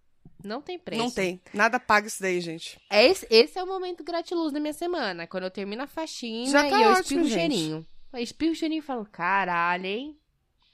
Não 0.44 0.62
tem 0.64 0.80
preço. 0.80 1.02
Não 1.02 1.12
tem. 1.12 1.40
Nada 1.54 1.80
paga 1.80 2.08
isso 2.08 2.22
daí, 2.22 2.42
gente. 2.42 2.78
Esse, 2.92 3.26
esse 3.30 3.58
é 3.60 3.64
o 3.64 3.68
momento 3.68 4.04
gratiluz 4.04 4.52
da 4.52 4.60
minha 4.60 4.74
semana. 4.74 5.28
Quando 5.28 5.44
eu 5.44 5.52
termino 5.52 5.84
a 5.84 5.88
faxina 5.88 6.68
tá 6.70 6.80
e 6.80 6.82
eu 6.84 6.90
ótimo, 6.90 7.02
espirro 7.02 7.26
o 7.26 7.30
cheirinho. 7.30 7.88
Eu 8.12 8.20
espirro 8.20 8.52
o 8.52 8.56
cheirinho 8.56 8.80
e 8.80 8.82
falo, 8.82 9.06
caralho, 9.10 9.86
hein? 9.86 10.18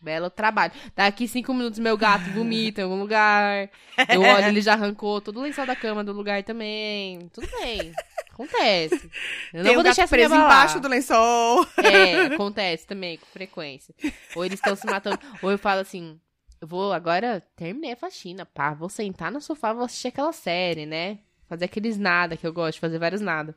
Belo 0.01 0.29
trabalho. 0.29 0.71
Daqui 0.95 1.27
cinco 1.27 1.53
minutos 1.53 1.77
meu 1.77 1.97
gato 1.97 2.29
vomita 2.31 2.79
em 2.81 2.83
algum 2.85 2.99
lugar. 2.99 3.69
Eu 4.07 4.21
olho, 4.21 4.47
ele 4.47 4.62
já 4.62 4.73
arrancou 4.73 5.19
todo 5.19 5.39
o 5.39 5.43
lençol 5.43 5.65
da 5.65 5.75
cama 5.75 6.03
do 6.03 6.13
lugar 6.13 6.41
também. 6.43 7.29
Tudo 7.33 7.47
bem. 7.59 7.91
Acontece. 8.31 9.09
Eu 9.53 9.57
não 9.57 9.63
Tem 9.63 9.73
vou 9.73 9.81
um 9.81 9.83
deixar 9.83 10.03
gato 10.03 10.09
preso 10.12 10.35
embaixo 10.35 10.79
do 10.79 10.88
lençol. 10.88 11.67
É, 11.83 12.27
acontece 12.33 12.88
também, 12.88 13.17
com 13.17 13.25
frequência. 13.25 13.93
Ou 14.35 14.45
eles 14.45 14.59
estão 14.59 14.75
se 14.75 14.85
matando. 14.85 15.19
Ou 15.41 15.51
eu 15.51 15.57
falo 15.57 15.81
assim, 15.81 16.17
eu 16.62 16.67
vou 16.67 16.93
agora, 16.93 17.43
terminei 17.57 17.91
a 17.91 17.97
faxina, 17.97 18.45
pá, 18.45 18.73
vou 18.73 18.89
sentar 18.89 19.31
no 19.31 19.41
sofá, 19.41 19.73
vou 19.73 19.83
assistir 19.83 20.07
aquela 20.07 20.31
série, 20.31 20.85
né? 20.85 21.19
Fazer 21.47 21.65
aqueles 21.65 21.97
nada 21.97 22.38
que 22.38 22.47
eu 22.47 22.53
gosto, 22.53 22.79
fazer 22.79 22.99
vários 22.99 23.21
nada. 23.21 23.53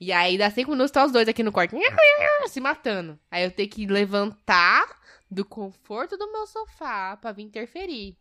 E 0.00 0.12
aí, 0.12 0.38
dá 0.38 0.50
cinco 0.50 0.70
minutos, 0.70 0.92
tá 0.92 1.04
os 1.04 1.12
dois 1.12 1.26
aqui 1.28 1.42
no 1.42 1.50
quarto, 1.50 1.76
se 2.48 2.60
matando. 2.60 3.18
Aí 3.30 3.44
eu 3.44 3.50
tenho 3.50 3.68
que 3.68 3.86
levantar 3.86 4.98
do 5.30 5.44
conforto 5.44 6.16
do 6.16 6.30
meu 6.32 6.46
sofá 6.46 7.16
pra 7.16 7.32
vir 7.32 7.42
interferir. 7.42 8.16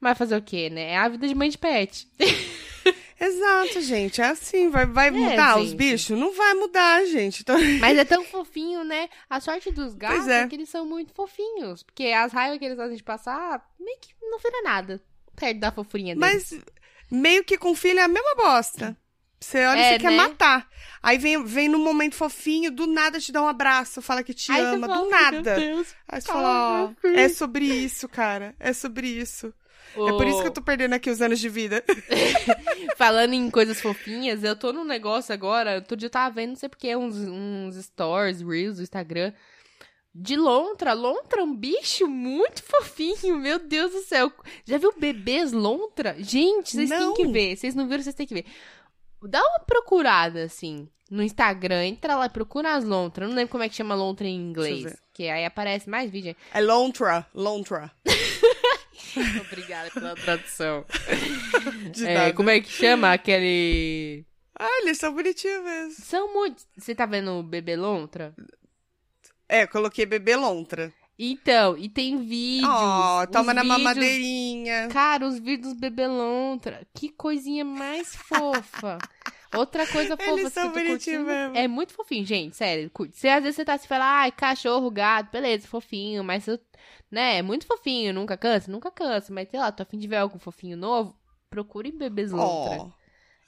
Mas 0.00 0.18
fazer 0.18 0.36
o 0.36 0.42
quê, 0.42 0.70
né? 0.70 0.90
É 0.90 0.96
a 0.96 1.08
vida 1.08 1.26
de 1.26 1.34
mãe 1.34 1.48
de 1.48 1.58
pet. 1.58 2.08
Exato, 3.18 3.80
gente. 3.80 4.20
É 4.20 4.26
assim. 4.26 4.68
Vai, 4.68 4.86
vai 4.86 5.10
mudar 5.10 5.58
os 5.58 5.70
gente. 5.70 5.76
bichos? 5.76 6.18
Não 6.18 6.34
vai 6.34 6.54
mudar, 6.54 7.04
gente. 7.06 7.40
Então, 7.40 7.56
Mas 7.80 7.96
é 7.96 8.04
tão 8.04 8.22
fofinho, 8.24 8.84
né? 8.84 9.08
A 9.28 9.40
sorte 9.40 9.70
dos 9.70 9.94
gatos 9.94 10.28
é. 10.28 10.42
é. 10.42 10.46
que 10.46 10.54
eles 10.54 10.68
são 10.68 10.84
muito 10.84 11.14
fofinhos. 11.14 11.82
Porque 11.82 12.08
as 12.08 12.32
raivas 12.32 12.58
que 12.58 12.64
eles 12.66 12.76
fazem 12.76 12.96
de 12.96 13.02
passar, 13.02 13.66
meio 13.80 13.98
que 14.00 14.14
não 14.20 14.38
vira 14.38 14.62
nada. 14.62 15.02
Perto 15.34 15.58
da 15.58 15.72
fofurinha 15.72 16.14
deles. 16.14 16.50
Mas 16.50 16.64
meio 17.10 17.42
que 17.42 17.56
com 17.56 17.74
filho 17.74 17.98
é 17.98 18.02
a 18.02 18.08
mesma 18.08 18.34
bosta. 18.34 18.96
Você 19.40 19.64
olha 19.66 19.78
e 19.78 19.82
É, 19.82 19.92
você 19.92 19.98
quer 19.98 20.10
né? 20.10 20.16
matar. 20.16 20.68
Aí 21.02 21.18
vem, 21.18 21.44
vem 21.44 21.68
num 21.68 21.82
momento 21.82 22.14
fofinho, 22.16 22.70
do 22.70 22.86
nada 22.86 23.20
te 23.20 23.30
dá 23.30 23.42
um 23.42 23.48
abraço, 23.48 24.02
fala 24.02 24.22
que 24.22 24.34
te 24.34 24.50
Aí 24.50 24.60
ama, 24.60 24.86
fala, 24.88 24.98
do 24.98 25.02
"Meu 25.02 25.10
nada. 25.10 25.54
Deus, 25.56 25.94
Aí 26.08 26.20
você 26.20 26.26
fala, 26.26 26.94
ó, 27.04 27.08
é 27.10 27.28
sobre 27.28 27.64
isso, 27.64 28.08
cara. 28.08 28.54
É 28.58 28.72
sobre 28.72 29.06
isso. 29.06 29.52
É 29.94 30.12
por 30.12 30.26
isso 30.26 30.42
que 30.42 30.48
eu 30.48 30.52
tô 30.52 30.60
perdendo 30.60 30.94
aqui 30.94 31.08
os 31.08 31.22
anos 31.22 31.38
de 31.38 31.48
vida. 31.48 31.82
Falando 32.96 33.34
em 33.34 33.50
coisas 33.50 33.80
fofinhas, 33.80 34.42
eu 34.42 34.56
tô 34.56 34.72
num 34.72 34.84
negócio 34.84 35.32
agora. 35.32 35.76
Outro 35.76 35.96
dia 35.96 36.06
eu 36.06 36.10
tava 36.10 36.34
vendo, 36.34 36.50
não 36.50 36.56
sei 36.56 36.68
porque, 36.68 36.94
uns, 36.96 37.16
uns 37.16 37.76
stories, 37.76 38.40
reels 38.42 38.76
do 38.76 38.82
Instagram. 38.82 39.32
De 40.14 40.34
lontra. 40.36 40.92
Lontra, 40.92 41.42
um 41.44 41.54
bicho 41.54 42.06
muito 42.08 42.62
fofinho. 42.62 43.38
Meu 43.38 43.58
Deus 43.58 43.92
do 43.92 44.00
céu. 44.00 44.32
Já 44.64 44.76
viu 44.78 44.92
bebês 44.98 45.52
lontra? 45.52 46.16
Gente, 46.18 46.70
vocês 46.72 46.88
têm 46.90 47.14
que 47.14 47.26
ver. 47.26 47.56
Vocês 47.56 47.74
não 47.74 47.86
viram, 47.86 48.02
vocês 48.02 48.14
têm 48.14 48.26
que 48.26 48.34
ver. 48.34 48.46
Dá 49.22 49.40
uma 49.40 49.60
procurada, 49.60 50.44
assim, 50.44 50.88
no 51.10 51.22
Instagram. 51.22 51.84
Entra 51.84 52.16
lá 52.16 52.26
e 52.26 52.30
procura 52.30 52.74
as 52.74 52.84
lontras. 52.84 53.24
Eu 53.24 53.30
não 53.30 53.36
lembro 53.36 53.52
como 53.52 53.64
é 53.64 53.68
que 53.68 53.74
chama 53.74 53.94
lontra 53.94 54.26
em 54.26 54.36
inglês. 54.36 54.96
Que 55.12 55.28
aí 55.28 55.44
aparece 55.44 55.88
mais 55.88 56.10
vídeo. 56.10 56.36
É 56.52 56.60
Lontra, 56.60 57.26
Lontra. 57.34 57.90
Obrigada 59.50 59.90
pela 59.90 60.14
tradução. 60.14 60.84
É, 62.06 62.32
como 62.32 62.50
é 62.50 62.60
que 62.60 62.68
chama 62.68 63.12
aquele... 63.12 64.24
Ah, 64.58 64.80
eles 64.82 64.98
são 64.98 65.14
bonitinhos 65.14 65.64
mesmo. 65.64 66.04
São 66.04 66.32
muitos. 66.32 66.66
Você 66.76 66.94
tá 66.94 67.06
vendo 67.06 67.32
o 67.32 67.42
bebê 67.42 67.76
lontra? 67.76 68.34
É, 69.48 69.66
coloquei 69.66 70.06
bebê 70.06 70.34
Lontra. 70.36 70.92
Então, 71.18 71.76
e 71.78 71.88
tem 71.88 72.18
vídeos. 72.24 72.68
Ó, 72.70 73.24
os 73.24 73.30
toma 73.30 73.54
na 73.54 73.62
vídeos- 73.62 73.78
mamadeirinha. 73.82 74.88
Cara, 74.88 75.26
os 75.26 75.38
vídeos 75.38 75.72
do 75.74 75.80
bebê 75.80 76.06
lontra. 76.06 76.86
Que 76.94 77.08
coisinha 77.08 77.64
mais 77.64 78.14
fofa. 78.16 78.98
Outra 79.54 79.86
coisa 79.86 80.16
fofa 80.16 80.30
Eles 80.30 80.44
que 80.48 80.50
são 80.60 80.70
curtindo. 80.72 81.24
mesmo. 81.24 81.56
É 81.56 81.66
muito 81.66 81.94
fofinho, 81.94 82.26
gente, 82.26 82.54
sério. 82.56 82.90
Se 83.12 83.28
às 83.28 83.42
vezes 83.42 83.56
você 83.56 83.64
tá 83.64 83.78
se 83.78 83.88
falando, 83.88 84.06
ai, 84.08 84.32
cachorro, 84.32 84.90
gato, 84.90 85.30
beleza, 85.32 85.66
fofinho, 85.66 86.22
mas 86.22 86.46
eu, 86.46 86.58
né, 87.10 87.38
é 87.38 87.42
muito 87.42 87.66
fofinho, 87.66 88.12
nunca 88.12 88.36
cansa, 88.36 88.70
nunca 88.70 88.90
cansa, 88.90 89.32
mas 89.32 89.48
sei 89.48 89.58
lá, 89.58 89.72
tô 89.72 89.82
afim 89.82 89.98
de 89.98 90.06
ver 90.08 90.16
algum 90.16 90.38
fofinho 90.38 90.76
novo, 90.76 91.16
procure 91.48 91.90
bebês 91.92 92.32
lontra. 92.32 92.82
Ó. 92.82 92.90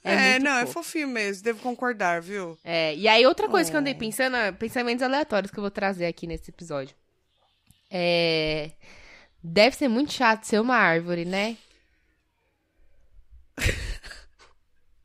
É 0.03 0.35
É, 0.35 0.39
não, 0.39 0.51
é 0.57 0.61
fofo. 0.65 0.81
fofinho 0.81 1.09
mesmo, 1.09 1.43
devo 1.43 1.59
concordar, 1.61 2.21
viu? 2.21 2.57
É, 2.63 2.95
e 2.95 3.07
aí 3.07 3.25
outra 3.27 3.47
coisa 3.49 3.69
que 3.69 3.75
eu 3.75 3.79
andei 3.81 3.93
Oh. 3.93 3.97
pensando, 3.99 4.35
é 4.37 4.51
pensamentos 4.51 5.03
aleatórios 5.03 5.51
que 5.51 5.59
eu 5.59 5.61
vou 5.61 5.69
trazer 5.69 6.05
aqui 6.07 6.25
nesse 6.25 6.49
episódio. 6.49 6.95
É. 7.89 8.71
Deve 9.41 9.75
ser 9.75 9.87
muito 9.87 10.11
chato 10.13 10.43
ser 10.43 10.59
uma 10.59 10.75
árvore, 10.75 11.25
né? 11.25 11.57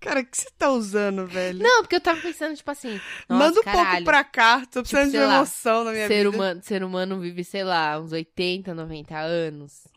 Cara, 0.01 0.21
o 0.21 0.27
que 0.27 0.37
você 0.37 0.51
tá 0.59 0.71
usando, 0.71 1.27
velho? 1.27 1.61
Não, 1.61 1.81
porque 1.83 1.97
eu 1.97 2.01
tava 2.01 2.21
pensando, 2.21 2.55
tipo 2.55 2.71
assim. 2.71 3.01
Manda 3.27 3.59
um 3.59 3.63
pouco 3.63 3.65
caralho, 3.65 4.05
pra 4.05 4.23
cá, 4.23 4.61
tô 4.67 4.83
precisando 4.83 5.07
de 5.07 5.13
sei 5.13 5.21
lá, 5.21 5.37
emoção 5.37 5.85
na 5.85 5.93
minha 5.93 6.07
ser 6.07 6.25
vida. 6.25 6.37
humano, 6.37 6.63
ser 6.63 6.85
humano 6.85 7.21
vive, 7.21 7.43
sei 7.43 7.65
lá, 7.65 7.99
uns 7.99 8.13
80, 8.13 8.75
90 8.75 9.19
anos. 9.19 9.89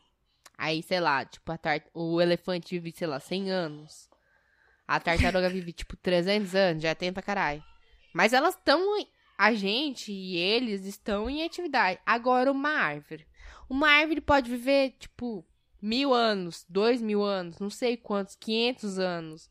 Aí, 0.58 0.82
sei 0.82 1.02
lá, 1.02 1.26
tipo, 1.26 1.52
a 1.52 1.58
tar... 1.58 1.82
o 1.94 2.22
elefante 2.22 2.80
vive, 2.80 2.98
sei 2.98 3.06
lá, 3.06 3.20
100 3.20 3.52
anos. 3.52 4.10
A 4.88 4.98
tartaruga 5.00 5.50
vive, 5.50 5.74
tipo, 5.74 5.98
300 5.98 6.56
anos, 6.56 6.84
já 6.84 6.96
tem 6.96 7.12
pra 7.12 7.22
caralho. 7.22 7.62
Mas 8.14 8.32
elas 8.32 8.56
estão. 8.56 8.82
A 9.38 9.54
gente 9.54 10.12
e 10.12 10.36
eles 10.36 10.86
estão 10.86 11.30
em 11.30 11.44
atividade. 11.44 12.00
Agora, 12.06 12.52
uma 12.52 12.70
árvore. 12.72 13.28
Uma 13.70 13.90
árvore 13.90 14.22
pode 14.22 14.50
viver, 14.50 14.96
tipo, 14.98 15.46
mil 15.82 16.14
anos, 16.14 16.66
dois 16.68 17.02
mil 17.02 17.24
anos, 17.24 17.60
não 17.60 17.70
sei 17.70 17.98
quantos, 17.98 18.36
500 18.36 18.98
anos. 18.98 19.50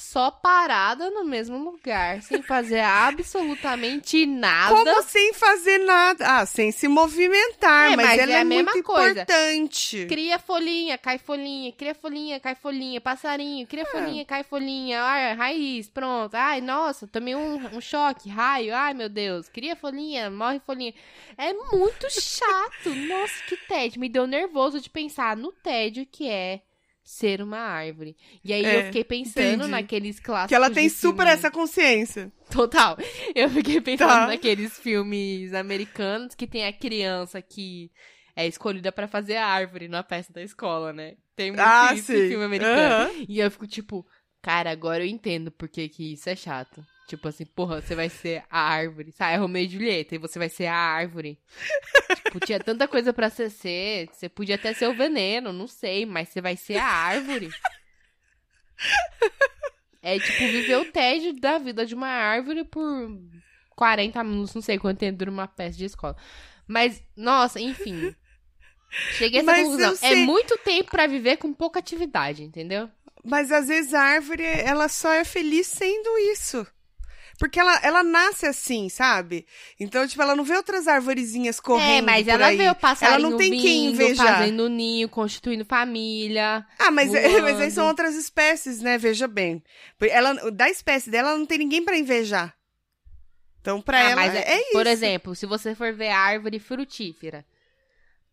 Só 0.00 0.30
parada 0.30 1.10
no 1.10 1.24
mesmo 1.24 1.58
lugar, 1.58 2.22
sem 2.22 2.40
fazer 2.40 2.78
absolutamente 2.80 4.24
nada. 4.26 4.74
Como 4.74 5.02
sem 5.02 5.32
fazer 5.34 5.78
nada? 5.78 6.24
Ah, 6.38 6.46
sem 6.46 6.70
se 6.70 6.86
movimentar, 6.86 7.92
É, 7.92 7.96
mas, 7.96 8.06
mas 8.06 8.18
ela 8.20 8.32
é 8.32 8.34
é, 8.36 8.40
a 8.40 8.44
mesma 8.44 8.72
muito 8.72 8.84
coisa. 8.86 9.10
importante. 9.22 10.06
Cria 10.06 10.38
folhinha, 10.38 10.96
cai 10.96 11.18
folhinha, 11.18 11.72
cria 11.72 11.94
folhinha, 11.94 12.38
cai 12.38 12.54
folhinha, 12.54 13.00
passarinho, 13.00 13.66
cria 13.66 13.82
É. 13.82 13.86
folhinha, 13.86 14.24
cai 14.24 14.44
folhinha, 14.44 15.02
ai, 15.02 15.34
raiz, 15.34 15.88
pronto. 15.88 16.34
Ai, 16.34 16.60
nossa, 16.60 17.06
tomei 17.06 17.34
um, 17.34 17.56
um 17.76 17.80
choque, 17.80 18.28
raio, 18.28 18.74
ai 18.74 18.94
meu 18.94 19.08
Deus, 19.08 19.48
cria 19.48 19.74
folhinha, 19.74 20.30
morre 20.30 20.60
folhinha. 20.64 20.94
É 21.36 21.52
muito 21.52 22.08
chato, 22.10 22.88
nossa, 23.08 23.34
que 23.48 23.56
tédio. 23.56 24.00
Me 24.00 24.08
deu 24.08 24.26
nervoso 24.26 24.80
de 24.80 24.88
pensar 24.88 25.36
no 25.36 25.50
tédio 25.52 26.06
que 26.10 26.28
é 26.28 26.60
ser 27.10 27.40
uma 27.40 27.58
árvore. 27.58 28.14
E 28.44 28.52
aí 28.52 28.62
É, 28.64 28.80
eu 28.80 28.84
fiquei 28.86 29.02
pensando 29.02 29.54
entendi. 29.54 29.68
naqueles 29.70 30.20
clássicos. 30.20 30.48
Que 30.50 30.54
ela 30.54 30.70
tem 30.70 30.88
super 30.90 31.16
filme- 31.24 31.30
essa 31.32 31.50
consciência. 31.50 32.30
Total. 32.50 32.98
Eu 33.34 33.48
fiquei 33.48 33.80
pensando 33.80 34.08
Tá. 34.10 34.26
naqueles 34.26 34.78
filmes 34.78 35.54
americanos 35.54 36.34
que 36.34 36.46
tem 36.46 36.66
a 36.66 36.72
criança 36.72 37.40
que 37.40 37.90
é 38.36 38.46
escolhida 38.46 38.92
pra 38.92 39.08
fazer 39.08 39.36
a 39.36 39.46
árvore 39.46 39.88
na 39.88 40.02
festa 40.02 40.32
da 40.34 40.42
escola, 40.42 40.92
né? 40.92 41.14
Tem 41.34 41.50
muito 41.50 41.60
Ah, 41.60 41.90
em 41.94 42.02
filme 42.02 42.44
americano. 42.44 43.06
Aham. 43.10 43.24
E 43.28 43.40
eu 43.40 43.50
fico 43.50 43.66
tipo, 43.66 44.06
cara, 44.42 44.70
agora 44.70 45.02
eu 45.04 45.08
entendo 45.08 45.50
por 45.50 45.68
que, 45.68 45.88
que 45.88 46.12
isso 46.12 46.28
é 46.28 46.36
chato. 46.36 46.84
Tipo 47.08 47.26
assim, 47.26 47.46
porra, 47.46 47.80
você 47.80 47.94
vai 47.94 48.10
ser 48.10 48.44
a 48.50 48.60
árvore. 48.60 49.12
Sabe, 49.12 49.32
é 49.32 49.36
Romeu 49.38 49.62
e 49.62 49.68
Julieta 49.68 50.14
e 50.14 50.18
você 50.18 50.38
vai 50.38 50.50
ser 50.50 50.66
a 50.66 50.76
árvore. 50.76 51.38
tipo, 52.16 52.38
tinha 52.38 52.60
tanta 52.60 52.86
coisa 52.86 53.14
pra 53.14 53.30
você 53.30 53.48
ser. 53.48 54.10
Você 54.12 54.28
podia 54.28 54.56
até 54.56 54.74
ser 54.74 54.88
o 54.88 54.94
veneno, 54.94 55.50
não 55.50 55.66
sei, 55.66 56.04
mas 56.04 56.28
você 56.28 56.42
vai 56.42 56.54
ser 56.54 56.76
a 56.76 56.84
árvore. 56.84 57.50
É 60.02 60.18
tipo 60.18 60.38
viver 60.38 60.76
o 60.76 60.92
tédio 60.92 61.32
da 61.40 61.56
vida 61.58 61.86
de 61.86 61.94
uma 61.94 62.08
árvore 62.08 62.62
por 62.62 63.10
40 63.74 64.22
minutos, 64.22 64.54
não 64.54 64.62
sei 64.62 64.78
quanto 64.78 64.98
tempo 64.98 65.18
dura 65.18 65.30
uma 65.30 65.48
peça 65.48 65.78
de 65.78 65.86
escola. 65.86 66.14
Mas, 66.66 67.02
nossa, 67.16 67.58
enfim. 67.58 68.14
Cheguei 69.16 69.40
a 69.40 69.42
essa 69.42 69.50
Mas 69.50 69.62
conclusão. 69.66 69.96
É 70.02 70.14
muito 70.26 70.58
tempo 70.58 70.90
pra 70.90 71.06
viver 71.06 71.38
com 71.38 71.54
pouca 71.54 71.80
atividade, 71.80 72.42
entendeu? 72.42 72.90
Mas 73.24 73.50
às 73.50 73.68
vezes 73.68 73.94
a 73.94 74.02
árvore, 74.02 74.44
ela 74.44 74.88
só 74.88 75.10
é 75.10 75.24
feliz 75.24 75.66
sendo 75.66 76.18
isso. 76.32 76.66
Porque 77.38 77.60
ela, 77.60 77.78
ela 77.84 78.02
nasce 78.02 78.46
assim, 78.46 78.88
sabe? 78.88 79.46
Então, 79.78 80.06
tipo, 80.08 80.20
ela 80.20 80.34
não 80.34 80.42
vê 80.42 80.56
outras 80.56 80.88
arvorezinhas 80.88 81.60
correndo 81.60 81.98
é, 81.98 82.02
mas 82.02 82.26
ela 82.26 82.46
aí. 82.46 82.56
vê 82.56 82.68
o 82.68 82.74
passarinho 82.74 83.14
Ela 83.20 83.30
não 83.30 83.36
tem 83.38 83.50
vindo, 83.52 83.62
quem 83.62 83.86
invejar. 83.86 84.38
fazendo 84.38 84.68
ninho, 84.68 85.08
constituindo 85.08 85.64
família. 85.64 86.66
Ah, 86.78 86.90
mas, 86.90 87.12
mas 87.42 87.60
aí 87.60 87.70
são 87.70 87.86
outras 87.86 88.16
espécies, 88.16 88.80
né? 88.80 88.98
Veja 88.98 89.28
bem. 89.28 89.62
Ela, 90.00 90.50
da 90.50 90.68
espécie 90.68 91.10
dela, 91.10 91.30
ela 91.30 91.38
não 91.38 91.46
tem 91.46 91.58
ninguém 91.58 91.84
pra 91.84 91.96
invejar. 91.96 92.54
Então, 93.60 93.80
pra 93.80 93.98
Ah, 93.98 94.10
ela, 94.10 94.16
mas 94.16 94.34
é, 94.34 94.60
isso. 94.60 94.72
Por 94.72 94.86
exemplo, 94.86 95.34
se 95.36 95.46
você 95.46 95.74
for 95.76 95.92
ver 95.92 96.08
a 96.08 96.18
árvore 96.18 96.58
frutífera, 96.58 97.44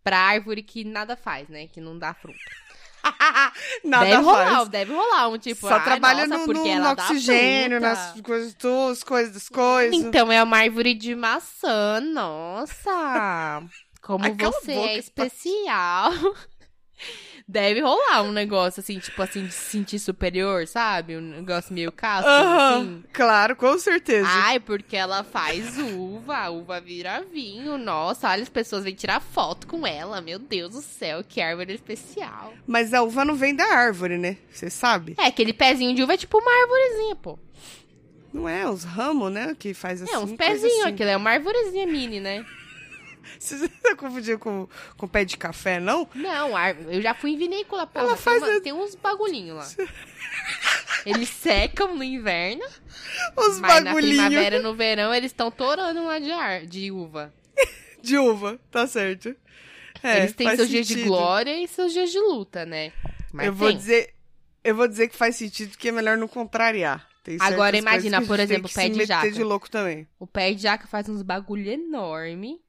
pra 0.03 0.17
árvore 0.17 0.63
que 0.63 0.83
nada 0.83 1.15
faz, 1.15 1.47
né? 1.47 1.67
Que 1.67 1.79
não 1.79 1.97
dá 1.97 2.13
fruto. 2.13 2.39
Nada 3.83 4.05
deve 4.05 4.23
rolar, 4.23 4.55
faz. 4.55 4.69
deve 4.69 4.93
rolar 4.93 5.29
um 5.29 5.37
tipo. 5.37 5.67
Só 5.67 5.79
trabalha 5.79 6.27
nossa, 6.27 6.47
no, 6.47 6.53
no- 6.53 6.75
no 6.75 6.89
oxigênio, 6.91 7.79
nas 7.79 8.19
coisas, 8.21 8.53
tuas, 8.53 9.03
coisas 9.03 9.33
das 9.33 9.49
coisas. 9.49 9.93
Então 9.93 10.31
é 10.31 10.41
uma 10.41 10.57
árvore 10.57 10.93
de 10.93 11.15
maçã, 11.15 11.99
nossa! 12.01 13.63
Como 14.01 14.23
Ai, 14.23 14.33
você 14.33 14.75
boca, 14.75 14.89
é 14.89 14.97
especial. 14.97 16.11
Deve 17.47 17.79
rolar 17.79 18.23
um 18.23 18.31
negócio 18.31 18.79
assim, 18.79 18.97
tipo 18.97 19.21
assim, 19.21 19.45
de 19.45 19.53
se 19.53 19.69
sentir 19.69 19.99
superior, 19.99 20.65
sabe? 20.65 21.15
Um 21.15 21.21
negócio 21.21 21.71
meio 21.75 21.91
casco, 21.91 22.27
Aham, 22.27 22.79
assim. 22.79 23.03
claro, 23.13 23.55
com 23.55 23.77
certeza. 23.77 24.27
Ai, 24.27 24.59
porque 24.59 24.95
ela 24.97 25.23
faz 25.23 25.77
uva, 25.77 26.35
a 26.37 26.49
uva 26.49 26.81
vira 26.81 27.23
vinho. 27.31 27.77
Nossa, 27.77 28.29
olha, 28.31 28.41
as 28.41 28.49
pessoas 28.49 28.83
vêm 28.83 28.95
tirar 28.95 29.19
foto 29.19 29.67
com 29.67 29.85
ela. 29.85 30.21
Meu 30.21 30.39
Deus 30.39 30.71
do 30.73 30.81
céu, 30.81 31.23
que 31.23 31.39
árvore 31.39 31.73
especial. 31.73 32.51
Mas 32.65 32.95
a 32.95 33.03
uva 33.03 33.23
não 33.23 33.35
vem 33.35 33.53
da 33.55 33.65
árvore, 33.65 34.17
né? 34.17 34.37
Você 34.51 34.71
sabe? 34.71 35.13
É, 35.19 35.27
aquele 35.27 35.53
pezinho 35.53 35.93
de 35.93 36.01
uva 36.01 36.15
é 36.15 36.17
tipo 36.17 36.39
uma 36.39 36.51
arvorezinha, 36.63 37.15
pô. 37.15 37.37
Não 38.33 38.49
é 38.49 38.67
os 38.67 38.83
ramos, 38.83 39.31
né? 39.31 39.55
Que 39.57 39.73
faz 39.75 40.01
assim. 40.01 40.11
É, 40.11 40.17
uns 40.17 40.31
coisa 40.31 40.37
pezinhos, 40.37 40.79
assim. 40.79 40.89
aquilo 40.93 41.09
é 41.11 41.15
uma 41.15 41.29
arvorezinha 41.29 41.85
mini, 41.85 42.19
né? 42.19 42.43
Você 43.39 43.67
tá 43.67 43.95
confundindo 43.95 44.39
com, 44.39 44.67
com 44.97 45.07
pé 45.07 45.25
de 45.25 45.37
café, 45.37 45.79
não? 45.79 46.07
Não, 46.15 46.49
eu 46.89 47.01
já 47.01 47.13
fui 47.13 47.31
em 47.31 47.37
vinícola, 47.37 47.85
porra. 47.87 48.05
Ela 48.05 48.13
tem, 48.15 48.23
faz 48.23 48.43
uma- 48.43 48.57
a- 48.57 48.61
tem 48.61 48.73
uns 48.73 48.95
bagulhinhos 48.95 49.57
lá. 49.57 49.85
Eles 51.05 51.29
secam 51.29 51.95
no 51.95 52.03
inverno, 52.03 52.63
Os 53.37 53.59
mas 53.59 53.83
na 53.83 53.91
bagulhinhos 53.91 54.17
primavera 54.25 54.57
e 54.57 54.61
no 54.61 54.73
verão 54.75 55.13
eles 55.13 55.31
estão 55.31 55.51
torando 55.51 56.03
lá 56.05 56.19
de, 56.19 56.31
ar, 56.31 56.65
de 56.65 56.91
uva. 56.91 57.33
de 58.01 58.17
uva, 58.17 58.59
tá 58.71 58.87
certo. 58.87 59.35
É, 60.03 60.19
eles 60.19 60.33
têm 60.33 60.55
seus 60.55 60.69
dias 60.69 60.87
de 60.87 60.93
sentido. 60.95 61.07
glória 61.07 61.57
e 61.63 61.67
seus 61.67 61.91
dias 61.93 62.11
de 62.11 62.19
luta, 62.19 62.65
né? 62.65 62.91
Mas 63.31 63.47
eu 63.47 63.53
vou 63.53 63.69
tem. 63.69 63.77
dizer, 63.77 64.13
eu 64.63 64.75
vou 64.75 64.87
dizer 64.87 65.07
que 65.07 65.15
faz 65.15 65.35
sentido 65.35 65.69
porque 65.71 65.89
é 65.89 65.91
melhor 65.91 66.17
não 66.17 66.27
contrariar. 66.27 67.07
Tem 67.23 67.37
Agora, 67.41 67.75
imagina, 67.75 68.21
por 68.21 68.39
exemplo, 68.39 68.69
que 68.69 68.75
pé 68.75 68.87
de 68.87 69.03
jaca. 69.03 69.31
de 69.31 69.43
louco 69.43 69.67
também. 69.69 70.07
O 70.19 70.27
pé 70.27 70.53
de 70.53 70.61
jaca 70.61 70.85
faz 70.85 71.09
uns 71.09 71.23
bagulho 71.23 71.67
enorme. 71.71 72.61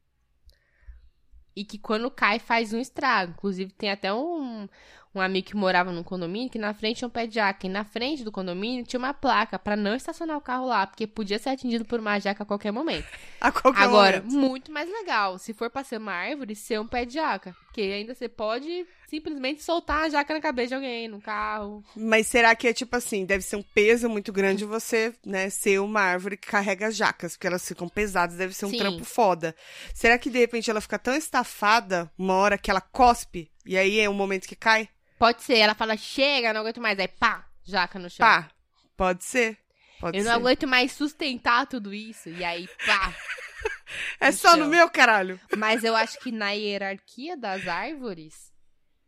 E 1.56 1.64
que 1.64 1.78
quando 1.78 2.10
cai 2.10 2.38
faz 2.38 2.72
um 2.74 2.78
estrago. 2.78 3.32
Inclusive, 3.32 3.72
tem 3.72 3.90
até 3.90 4.12
um, 4.12 4.68
um 5.14 5.20
amigo 5.20 5.46
que 5.48 5.56
morava 5.56 5.90
num 5.90 6.02
condomínio 6.02 6.50
que 6.50 6.58
na 6.58 6.74
frente 6.74 6.98
tinha 6.98 7.08
um 7.08 7.10
pé 7.10 7.26
de 7.26 7.36
jaca. 7.36 7.66
E 7.66 7.70
na 7.70 7.82
frente 7.82 8.22
do 8.22 8.30
condomínio 8.30 8.84
tinha 8.84 8.98
uma 8.98 9.14
placa 9.14 9.58
pra 9.58 9.74
não 9.74 9.94
estacionar 9.94 10.36
o 10.36 10.40
carro 10.42 10.66
lá, 10.66 10.86
porque 10.86 11.06
podia 11.06 11.38
ser 11.38 11.48
atingido 11.48 11.86
por 11.86 11.98
uma 11.98 12.18
jaca 12.18 12.42
a 12.42 12.46
qualquer 12.46 12.70
momento. 12.72 13.06
A 13.40 13.50
qualquer 13.50 13.82
Agora, 13.82 14.18
momento. 14.22 14.34
muito 14.34 14.72
mais 14.72 14.90
legal, 14.90 15.38
se 15.38 15.52
for 15.54 15.70
pra 15.70 15.82
ser 15.84 15.98
uma 15.98 16.12
árvore, 16.12 16.54
ser 16.54 16.80
um 16.80 16.86
pé 16.86 17.04
de 17.04 17.14
jaca. 17.14 17.54
Porque 17.76 17.92
ainda 17.92 18.14
você 18.14 18.26
pode 18.26 18.86
simplesmente 19.06 19.62
soltar 19.62 20.04
a 20.04 20.08
jaca 20.08 20.32
na 20.32 20.40
cabeça 20.40 20.68
de 20.68 20.74
alguém, 20.76 21.08
no 21.08 21.20
carro. 21.20 21.84
Mas 21.94 22.26
será 22.26 22.56
que 22.56 22.66
é 22.66 22.72
tipo 22.72 22.96
assim, 22.96 23.26
deve 23.26 23.44
ser 23.44 23.56
um 23.56 23.62
peso 23.62 24.08
muito 24.08 24.32
grande 24.32 24.64
você, 24.64 25.12
né, 25.22 25.50
ser 25.50 25.78
uma 25.78 26.00
árvore 26.00 26.38
que 26.38 26.48
carrega 26.48 26.90
jacas, 26.90 27.34
porque 27.36 27.46
elas 27.46 27.68
ficam 27.68 27.86
pesadas, 27.86 28.38
deve 28.38 28.54
ser 28.54 28.64
um 28.64 28.70
Sim. 28.70 28.78
trampo 28.78 29.04
foda. 29.04 29.54
Será 29.92 30.16
que 30.16 30.30
de 30.30 30.38
repente 30.38 30.70
ela 30.70 30.80
fica 30.80 30.98
tão 30.98 31.14
estafada 31.14 32.10
uma 32.16 32.32
hora 32.32 32.56
que 32.56 32.70
ela 32.70 32.80
cospe 32.80 33.52
e 33.66 33.76
aí 33.76 34.00
é 34.00 34.08
o 34.08 34.14
momento 34.14 34.48
que 34.48 34.56
cai? 34.56 34.88
Pode 35.18 35.42
ser, 35.42 35.58
ela 35.58 35.74
fala, 35.74 35.98
chega, 35.98 36.54
não 36.54 36.62
aguento 36.62 36.80
mais. 36.80 36.98
Aí 36.98 37.08
pá, 37.08 37.46
jaca 37.62 37.98
no 37.98 38.08
chão. 38.08 38.26
Pá, 38.26 38.48
pode 38.96 39.22
ser. 39.22 39.58
Pode 40.00 40.16
Eu 40.16 40.22
ser. 40.22 40.30
não 40.30 40.36
aguento 40.36 40.66
mais 40.66 40.92
sustentar 40.92 41.66
tudo 41.66 41.92
isso. 41.92 42.30
E 42.30 42.42
aí, 42.42 42.66
pá. 42.86 43.14
É 44.20 44.32
só 44.32 44.56
no 44.56 44.66
meu, 44.66 44.90
caralho. 44.90 45.38
Mas 45.56 45.84
eu 45.84 45.94
acho 45.94 46.18
que 46.18 46.32
na 46.32 46.50
hierarquia 46.50 47.36
das 47.36 47.66
árvores, 47.68 48.52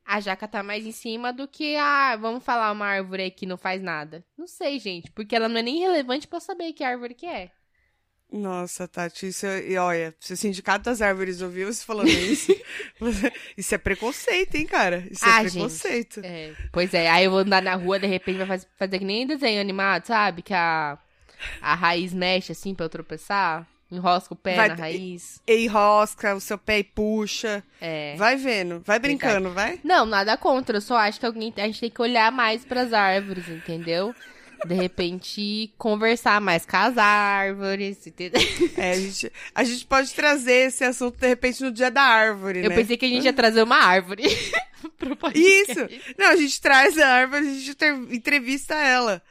a 0.04 0.20
jaca 0.20 0.46
tá 0.46 0.62
mais 0.62 0.86
em 0.86 0.92
cima 0.92 1.32
do 1.32 1.48
que 1.48 1.76
a. 1.76 2.16
Vamos 2.16 2.44
falar 2.44 2.70
uma 2.72 2.86
árvore 2.86 3.22
aí 3.24 3.30
que 3.30 3.44
não 3.46 3.56
faz 3.58 3.82
nada. 3.82 4.24
Não 4.36 4.46
sei, 4.46 4.78
gente. 4.78 5.10
Porque 5.10 5.34
ela 5.34 5.48
não 5.48 5.58
é 5.58 5.62
nem 5.62 5.78
relevante 5.80 6.26
pra 6.28 6.36
eu 6.36 6.40
saber 6.40 6.72
que 6.72 6.84
árvore 6.84 7.14
que 7.14 7.26
é. 7.26 7.50
Nossa, 8.30 8.86
Tati, 8.86 9.28
isso 9.28 9.46
é, 9.46 9.66
e 9.70 9.78
olha, 9.78 10.14
se 10.20 10.34
o 10.34 10.36
Sindicato 10.36 10.84
das 10.84 11.00
Árvores 11.00 11.40
ouviu 11.40 11.72
você 11.72 11.82
falando 11.82 12.08
isso, 12.30 12.54
isso 13.56 13.74
é 13.74 13.78
preconceito, 13.78 14.54
hein, 14.54 14.66
cara? 14.66 15.08
Isso 15.10 15.24
é 15.24 15.28
Ah, 15.30 15.42
gente. 15.42 15.52
preconceito. 15.52 16.20
É, 16.22 16.52
pois 16.70 16.92
é, 16.92 17.08
aí 17.08 17.24
eu 17.24 17.30
vou 17.30 17.40
andar 17.40 17.62
na 17.62 17.74
rua, 17.74 17.98
de 17.98 18.06
repente 18.06 18.36
vai 18.36 18.46
faz- 18.46 18.68
fazer 18.78 18.98
que 18.98 19.04
nem 19.06 19.26
desenho 19.26 19.58
animado, 19.60 20.04
sabe? 20.04 20.42
Que 20.42 20.52
a, 20.52 20.98
a 21.62 21.74
raiz 21.74 22.12
mexe 22.12 22.52
assim 22.52 22.74
pra 22.74 22.84
eu 22.84 22.90
tropeçar. 22.90 23.66
Enrosca 23.90 24.34
o 24.34 24.36
pé 24.36 24.54
Vai- 24.54 24.68
na 24.68 24.74
raiz. 24.74 25.40
E 25.46 25.64
enrosca 25.64 26.34
o 26.34 26.40
seu 26.40 26.58
pé 26.58 26.80
e 26.80 26.84
puxa. 26.84 27.64
É. 27.80 28.14
Vai 28.16 28.36
vendo, 28.36 28.80
vai 28.84 28.98
brincando, 28.98 29.50
vai? 29.50 29.80
Não, 29.82 30.04
nada 30.04 30.36
contra. 30.36 30.76
Eu 30.76 30.80
só 30.82 30.96
acho 30.98 31.18
que 31.18 31.24
alguém, 31.24 31.52
a 31.56 31.62
gente 31.62 31.80
tem 31.80 31.90
que 31.90 32.02
olhar 32.02 32.30
mais 32.30 32.64
pras 32.66 32.92
árvores, 32.92 33.48
entendeu? 33.48 34.14
De 34.66 34.74
repente, 34.74 35.72
conversar 35.78 36.40
mais 36.40 36.66
com 36.66 36.76
as 36.76 36.98
árvores, 36.98 38.04
entendeu? 38.06 38.40
É, 38.76 38.90
a 38.90 38.94
gente, 39.00 39.32
a 39.54 39.64
gente 39.64 39.86
pode 39.86 40.12
trazer 40.12 40.66
esse 40.66 40.82
assunto, 40.84 41.16
de 41.16 41.28
repente, 41.28 41.62
no 41.62 41.70
dia 41.70 41.90
da 41.90 42.02
árvore, 42.02 42.64
Eu 42.64 42.68
né? 42.70 42.74
pensei 42.76 42.96
que 42.96 43.06
a 43.06 43.08
gente 43.08 43.24
ia 43.24 43.32
trazer 43.32 43.62
uma 43.62 43.76
árvore 43.76 44.24
pro 44.98 45.14
podcast. 45.16 45.72
Isso! 45.72 46.14
Não, 46.18 46.26
a 46.26 46.36
gente 46.36 46.60
traz 46.60 46.98
a 46.98 47.06
árvore, 47.08 47.46
a 47.48 47.54
gente 47.54 47.76
entrevista 48.14 48.74
ela. 48.74 49.22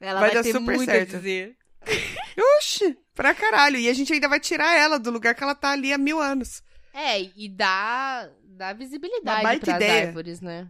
Ela 0.00 0.20
Vai 0.20 0.28
vai, 0.30 0.36
dar 0.38 0.42
ter 0.42 0.52
super 0.52 0.74
muito 0.74 0.90
certo. 0.90 1.16
a 1.16 1.18
dizer. 1.18 1.56
Oxi, 2.58 2.96
pra 3.14 3.34
caralho. 3.34 3.76
E 3.78 3.88
a 3.88 3.92
gente 3.92 4.12
ainda 4.12 4.28
vai 4.28 4.40
tirar 4.40 4.74
ela 4.76 4.98
do 4.98 5.10
lugar 5.10 5.34
que 5.34 5.42
ela 5.42 5.54
tá 5.54 5.70
ali 5.70 5.92
há 5.92 5.98
mil 5.98 6.20
anos. 6.20 6.62
É, 6.92 7.20
e 7.20 7.48
dá, 7.48 8.28
dá 8.44 8.72
visibilidade 8.72 9.60
pras 9.60 9.76
ideia. 9.76 10.06
árvores, 10.08 10.40
né? 10.40 10.68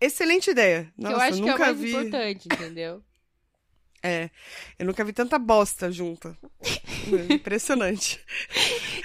Excelente 0.00 0.50
ideia. 0.50 0.84
que 0.96 1.02
Nossa, 1.02 1.14
eu 1.14 1.20
acho 1.20 1.32
que 1.34 1.40
é 1.40 1.44
o 1.44 1.46
nunca 1.52 1.64
mais 1.66 1.78
vi. 1.78 1.90
importante, 1.90 2.48
entendeu? 2.52 3.02
É, 4.02 4.30
eu 4.78 4.86
nunca 4.86 5.04
vi 5.04 5.12
tanta 5.12 5.38
bosta 5.38 5.92
junta. 5.92 6.34
É, 7.28 7.34
Impressionante. 7.34 8.18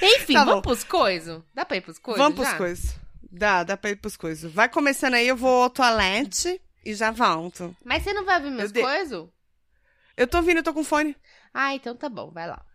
Enfim, 0.02 0.32
Tá 0.36 0.46
vamos 0.46 0.56
bom. 0.56 0.62
pros 0.62 0.86
coisas? 0.86 1.44
Dá 1.54 1.66
pra 1.66 1.76
ir 1.76 1.82
pros 1.82 2.00
coisas? 2.00 2.18
Vamos 2.24 2.40
pros 2.40 2.54
coisas. 2.58 2.96
Dá, 3.30 3.64
dá 3.66 3.76
pra 3.76 3.90
ir 3.90 3.98
pros 3.98 4.16
coisas. 4.16 4.50
Vai 4.50 4.70
começando 4.70 5.16
aí, 5.16 5.28
eu 5.28 5.36
vou 5.36 5.64
ao 5.64 5.70
toalete 5.70 6.62
e 6.86 6.94
já 6.94 7.12
volto. 7.12 7.76
Mas 7.84 8.04
você 8.04 8.14
não 8.14 8.24
vai 8.24 8.38
ouvir 8.38 8.52
meus 8.52 8.74
Eu 8.74 8.82
coisas? 8.84 9.28
Eu 10.18 10.28
tô 10.28 10.38
ouvindo, 10.38 10.58
eu 10.58 10.64
tô 10.64 10.74
com 10.74 10.84
fone. 10.84 11.16
Ah, 11.54 11.76
então 11.76 11.96
tá 11.96 12.10
bom, 12.10 12.32
vai 12.32 12.48
lá. 12.48 12.66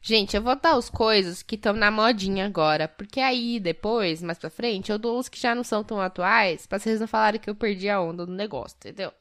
Gente, 0.00 0.36
eu 0.36 0.42
vou 0.42 0.54
dar 0.54 0.76
os 0.76 0.88
coisas 0.88 1.42
que 1.42 1.56
estão 1.56 1.72
na 1.72 1.90
modinha 1.90 2.46
agora, 2.46 2.86
porque 2.86 3.20
aí 3.20 3.58
depois, 3.58 4.22
mais 4.22 4.38
pra 4.38 4.48
frente, 4.48 4.92
eu 4.92 4.98
dou 4.98 5.18
os 5.18 5.28
que 5.28 5.40
já 5.40 5.54
não 5.54 5.64
são 5.64 5.82
tão 5.82 6.00
atuais, 6.00 6.66
pra 6.66 6.78
vocês 6.78 7.00
não 7.00 7.08
falarem 7.08 7.40
que 7.40 7.50
eu 7.50 7.54
perdi 7.54 7.88
a 7.88 8.00
onda 8.00 8.24
do 8.24 8.32
negócio, 8.32 8.76
entendeu? 8.78 9.12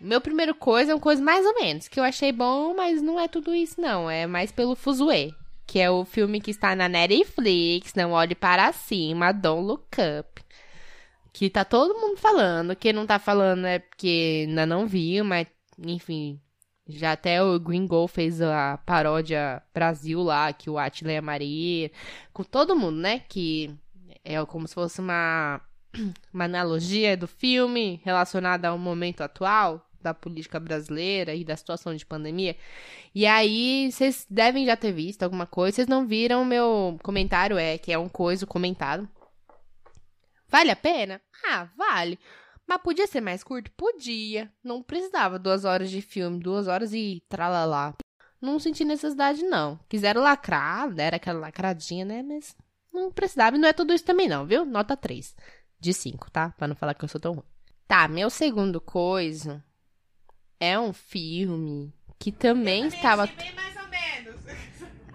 Meu 0.00 0.20
primeiro 0.20 0.54
coisa 0.54 0.90
é 0.92 0.94
uma 0.94 1.00
coisa 1.00 1.22
mais 1.22 1.46
ou 1.46 1.54
menos, 1.54 1.88
que 1.88 2.00
eu 2.00 2.04
achei 2.04 2.32
bom, 2.32 2.74
mas 2.74 3.00
não 3.00 3.20
é 3.20 3.28
tudo 3.28 3.54
isso 3.54 3.80
não, 3.80 4.10
é 4.10 4.26
mais 4.26 4.50
pelo 4.50 4.74
fuzuê, 4.74 5.32
que 5.66 5.78
é 5.78 5.90
o 5.90 6.04
filme 6.04 6.40
que 6.40 6.50
está 6.50 6.74
na 6.74 6.88
Netflix, 6.88 7.94
Não 7.94 8.12
Olhe 8.12 8.34
Para 8.34 8.72
Cima, 8.72 9.32
Don't 9.32 9.64
Look 9.64 9.96
Up. 10.20 10.42
Que 11.32 11.48
tá 11.48 11.64
todo 11.64 12.00
mundo 12.00 12.18
falando, 12.18 12.74
quem 12.74 12.92
não 12.92 13.06
tá 13.06 13.18
falando 13.18 13.66
é 13.66 13.78
porque 13.78 14.46
ainda 14.48 14.66
não 14.66 14.86
viu, 14.86 15.24
mas 15.24 15.46
enfim, 15.78 16.40
já 16.88 17.12
até 17.12 17.42
o 17.42 17.58
Gringo 17.58 18.06
fez 18.06 18.40
a 18.40 18.78
paródia 18.78 19.62
Brasil 19.74 20.22
lá, 20.22 20.52
que 20.52 20.70
o 20.70 20.78
Atila 20.78 21.20
Maria, 21.20 21.90
com 22.32 22.44
todo 22.44 22.76
mundo, 22.76 22.98
né? 22.98 23.20
Que 23.28 23.74
é 24.24 24.44
como 24.44 24.68
se 24.68 24.74
fosse 24.74 25.00
uma, 25.00 25.60
uma 26.32 26.44
analogia 26.44 27.16
do 27.16 27.26
filme 27.26 28.00
relacionada 28.04 28.68
ao 28.68 28.78
momento 28.78 29.22
atual 29.22 29.82
da 30.00 30.14
política 30.14 30.60
brasileira 30.60 31.34
e 31.34 31.44
da 31.44 31.56
situação 31.56 31.94
de 31.94 32.06
pandemia. 32.06 32.56
E 33.12 33.26
aí, 33.26 33.90
vocês 33.90 34.24
devem 34.30 34.64
já 34.64 34.76
ter 34.76 34.92
visto 34.92 35.24
alguma 35.24 35.46
coisa. 35.46 35.76
Vocês 35.76 35.88
não 35.88 36.06
viram, 36.06 36.44
meu 36.44 36.96
comentário 37.02 37.58
é 37.58 37.76
que 37.76 37.92
é 37.92 37.98
um 37.98 38.08
coisa 38.08 38.46
comentado. 38.46 39.08
Vale 40.48 40.70
a 40.70 40.76
pena? 40.76 41.20
Ah, 41.44 41.68
vale. 41.76 42.18
Mas 42.66 42.82
podia 42.82 43.06
ser 43.06 43.20
mais 43.20 43.44
curto? 43.44 43.70
Podia. 43.72 44.50
Não 44.62 44.82
precisava 44.82 45.38
duas 45.38 45.64
horas 45.64 45.90
de 45.90 46.02
filme, 46.02 46.40
duas 46.40 46.66
horas 46.66 46.92
e 46.92 47.22
tralalá. 47.28 47.94
Não 48.40 48.58
senti 48.58 48.84
necessidade, 48.84 49.42
não. 49.42 49.78
Quiseram 49.88 50.20
lacrar, 50.20 50.90
deram 50.92 51.16
aquela 51.16 51.40
lacradinha, 51.40 52.04
né? 52.04 52.22
Mas 52.22 52.56
não 52.92 53.10
precisava. 53.10 53.56
E 53.56 53.58
não 53.58 53.68
é 53.68 53.72
tudo 53.72 53.94
isso 53.94 54.04
também, 54.04 54.28
não, 54.28 54.44
viu? 54.44 54.64
Nota 54.64 54.96
3 54.96 55.34
de 55.78 55.94
5, 55.94 56.30
tá? 56.30 56.50
Pra 56.50 56.66
não 56.66 56.74
falar 56.74 56.94
que 56.94 57.04
eu 57.04 57.08
sou 57.08 57.20
tão 57.20 57.34
ruim. 57.34 57.44
Tá, 57.86 58.08
meu 58.08 58.28
segundo 58.28 58.80
coisa 58.80 59.64
é 60.58 60.78
um 60.78 60.92
filme 60.92 61.94
que 62.18 62.32
também 62.32 62.86
estava. 62.88 63.28
mais 63.54 63.76
ou 63.76 63.88
menos. 63.88 64.40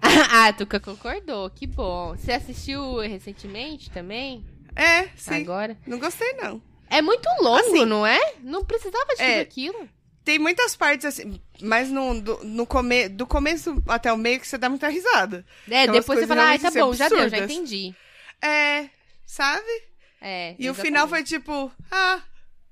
ah, 0.00 0.48
a 0.48 0.52
Tuca 0.52 0.80
concordou, 0.80 1.50
que 1.50 1.66
bom. 1.66 2.16
Você 2.16 2.32
assistiu 2.32 2.98
recentemente 2.98 3.90
também? 3.90 4.44
É, 4.74 5.08
sim. 5.16 5.42
Agora? 5.42 5.76
Não 5.86 5.98
gostei, 5.98 6.32
não. 6.34 6.62
É 6.92 7.00
muito 7.02 7.26
longo, 7.40 7.56
Assim, 7.56 7.84
não 7.84 8.06
é? 8.06 8.20
Não 8.42 8.64
precisava 8.64 9.14
de 9.16 9.22
é, 9.22 9.32
tudo 9.38 9.42
aquilo. 9.42 9.88
Tem 10.24 10.38
muitas 10.38 10.76
partes 10.76 11.06
assim, 11.06 11.40
mas 11.60 11.88
no, 11.90 12.20
do, 12.20 12.44
no 12.44 12.66
come, 12.66 13.08
do 13.08 13.26
começo 13.26 13.82
até 13.88 14.12
o 14.12 14.16
meio 14.16 14.38
que 14.38 14.46
você 14.46 14.56
dá 14.58 14.68
muita 14.68 14.88
risada. 14.88 15.44
É, 15.68 15.82
Aquelas 15.82 16.00
depois 16.00 16.20
você 16.20 16.26
fala, 16.26 16.42
ai, 16.42 16.58
realmente, 16.58 16.62
tá 16.62 16.68
assim, 16.68 16.78
bom, 16.80 16.92
já 16.94 17.08
deu, 17.08 17.28
já 17.28 17.38
entendi. 17.38 17.94
É, 18.40 18.88
sabe? 19.26 19.82
É, 20.20 20.54
E 20.58 20.70
o 20.70 20.74
final 20.74 21.08
foi 21.08 21.20
exatamente. 21.20 21.40
tipo, 21.40 21.72
ah, 21.90 22.22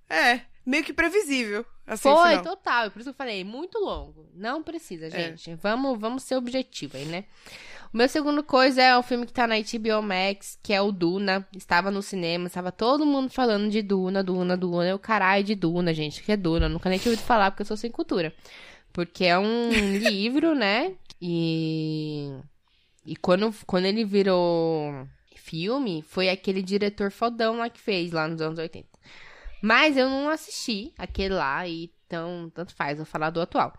é, 0.09 0.43
meio 0.64 0.85
que 0.85 0.93
previsível. 0.93 1.64
Assim, 1.87 2.09
Foi, 2.09 2.41
total. 2.43 2.89
Por 2.93 3.01
isso 3.01 3.09
que 3.09 3.14
eu 3.14 3.18
falei, 3.18 3.43
muito 3.43 3.77
longo. 3.79 4.31
Não 4.33 4.62
precisa, 4.62 5.07
É. 5.07 5.11
gente. 5.11 5.53
Vamos, 5.57 5.99
vamos 5.99 6.23
ser 6.23 6.37
objetivo 6.37 6.97
aí, 6.97 7.05
né? 7.05 7.25
O 7.93 7.97
meu 7.97 8.09
segundo 8.09 8.43
coisa 8.45 8.80
é 8.80 8.97
um 8.97 9.03
filme 9.03 9.26
que 9.26 9.32
tá 9.32 9.47
na 9.47 9.57
HBO 9.57 10.03
Max, 10.03 10.59
que 10.62 10.72
é 10.72 10.80
o 10.80 10.93
Duna. 10.93 11.47
Estava 11.57 11.91
no 11.91 12.03
cinema, 12.03 12.47
estava 12.47 12.70
todo 12.70 13.05
mundo 13.05 13.30
falando 13.30 13.68
de 13.68 13.82
Duna, 13.82 14.22
Duna, 14.22 14.57
Duna. 14.57 14.88
Eu, 14.88 14.99
caralho, 14.99 15.43
de 15.43 15.55
Duna, 15.55 15.93
gente, 15.93 16.22
que 16.22 16.30
é 16.30 16.36
Duna. 16.36 16.66
Eu 16.66 16.70
nunca 16.70 16.88
nem 16.88 16.99
tinha 16.99 17.11
ouvido 17.11 17.26
falar, 17.26 17.51
porque 17.51 17.62
eu 17.62 17.66
sou 17.66 17.76
sem 17.76 17.91
cultura. 17.91 18.32
Porque 18.93 19.24
é 19.24 19.38
um 19.38 19.70
livro, 19.99 20.55
né? 20.55 20.95
E... 21.20 22.32
E 23.05 23.16
quando, 23.16 23.53
quando 23.66 23.86
ele 23.86 24.05
virou 24.05 25.07
filme, 25.51 26.03
foi 26.03 26.28
aquele 26.28 26.62
diretor 26.62 27.11
fodão 27.11 27.59
lá 27.59 27.68
que 27.68 27.80
fez, 27.80 28.12
lá 28.12 28.28
nos 28.28 28.41
anos 28.41 28.59
80. 28.59 28.86
Mas 29.61 29.97
eu 29.97 30.09
não 30.09 30.30
assisti 30.30 30.93
aquele 30.97 31.34
lá, 31.34 31.66
e 31.66 31.91
então, 32.07 32.51
tanto 32.55 32.74
faz, 32.74 32.99
vou 32.99 33.07
falar 33.07 33.30
do 33.30 33.41
atual. 33.41 33.72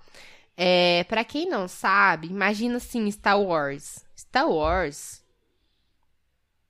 É, 0.63 1.03
para 1.05 1.23
quem 1.23 1.49
não 1.49 1.67
sabe, 1.67 2.27
imagina 2.27 2.77
assim, 2.77 3.09
Star 3.09 3.41
Wars. 3.41 4.05
Star 4.15 4.47
Wars 4.47 5.25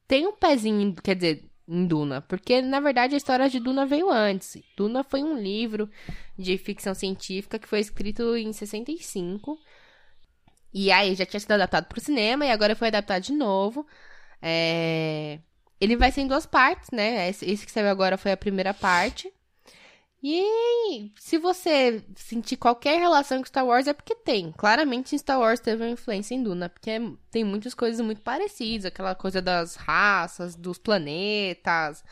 tem 0.07 0.25
um 0.25 0.31
pezinho, 0.31 0.95
quer 0.95 1.13
dizer, 1.13 1.51
em 1.67 1.85
Duna, 1.85 2.21
porque 2.21 2.61
na 2.61 2.79
verdade 2.79 3.15
a 3.15 3.17
história 3.17 3.49
de 3.49 3.59
Duna 3.59 3.85
veio 3.85 4.09
antes. 4.09 4.57
Duna 4.77 5.03
foi 5.03 5.21
um 5.21 5.37
livro 5.37 5.89
de 6.39 6.57
ficção 6.57 6.93
científica 6.93 7.59
que 7.59 7.67
foi 7.67 7.81
escrito 7.81 8.37
em 8.37 8.53
65. 8.53 9.59
E 10.73 10.89
aí 10.89 11.13
já 11.13 11.25
tinha 11.25 11.41
sido 11.41 11.51
adaptado 11.51 11.87
para 11.87 11.97
o 11.97 12.01
cinema 12.01 12.45
e 12.45 12.49
agora 12.49 12.77
foi 12.77 12.87
adaptado 12.87 13.21
de 13.21 13.33
novo. 13.33 13.85
É, 14.41 15.39
Ele 15.81 15.97
vai 15.97 16.13
ser 16.13 16.21
em 16.21 16.27
duas 16.27 16.45
partes, 16.45 16.89
né? 16.91 17.27
Esse 17.29 17.65
que 17.65 17.71
saiu 17.71 17.89
agora 17.89 18.17
foi 18.17 18.31
a 18.31 18.37
primeira 18.37 18.73
parte. 18.73 19.29
E 20.24 21.11
se 21.17 21.39
você 21.39 22.03
sentir 22.15 22.55
qualquer 22.55 22.99
relação 22.99 23.39
com 23.39 23.45
Star 23.45 23.65
Wars, 23.65 23.88
é 23.88 23.93
porque 23.93 24.13
tem. 24.13 24.51
Claramente 24.51 25.17
Star 25.17 25.39
Wars 25.39 25.59
teve 25.59 25.84
uma 25.84 25.89
influência 25.89 26.36
em 26.36 26.43
Duna, 26.43 26.69
porque 26.69 26.91
tem 27.32 27.43
muitas 27.43 27.74
coisas 27.74 28.05
muito 28.05 28.22
parecidas, 28.22 28.86
aquela 28.86 29.15
coisa 29.15 29.41
das 29.41 29.76
raças, 29.76 30.55
dos 30.55 30.78
planetas. 30.78 32.03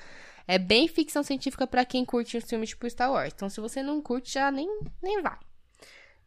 É 0.48 0.58
bem 0.58 0.88
ficção 0.88 1.22
científica 1.22 1.68
pra 1.68 1.86
quem 1.86 2.04
curte 2.04 2.36
os 2.36 2.46
filmes 2.46 2.70
tipo 2.70 2.90
Star 2.90 3.12
Wars. 3.12 3.32
Então, 3.36 3.48
se 3.48 3.62
você 3.62 3.84
não 3.84 4.02
curte, 4.02 4.34
já 4.34 4.50
nem, 4.50 4.68
nem 5.04 5.22
vai. 5.22 5.38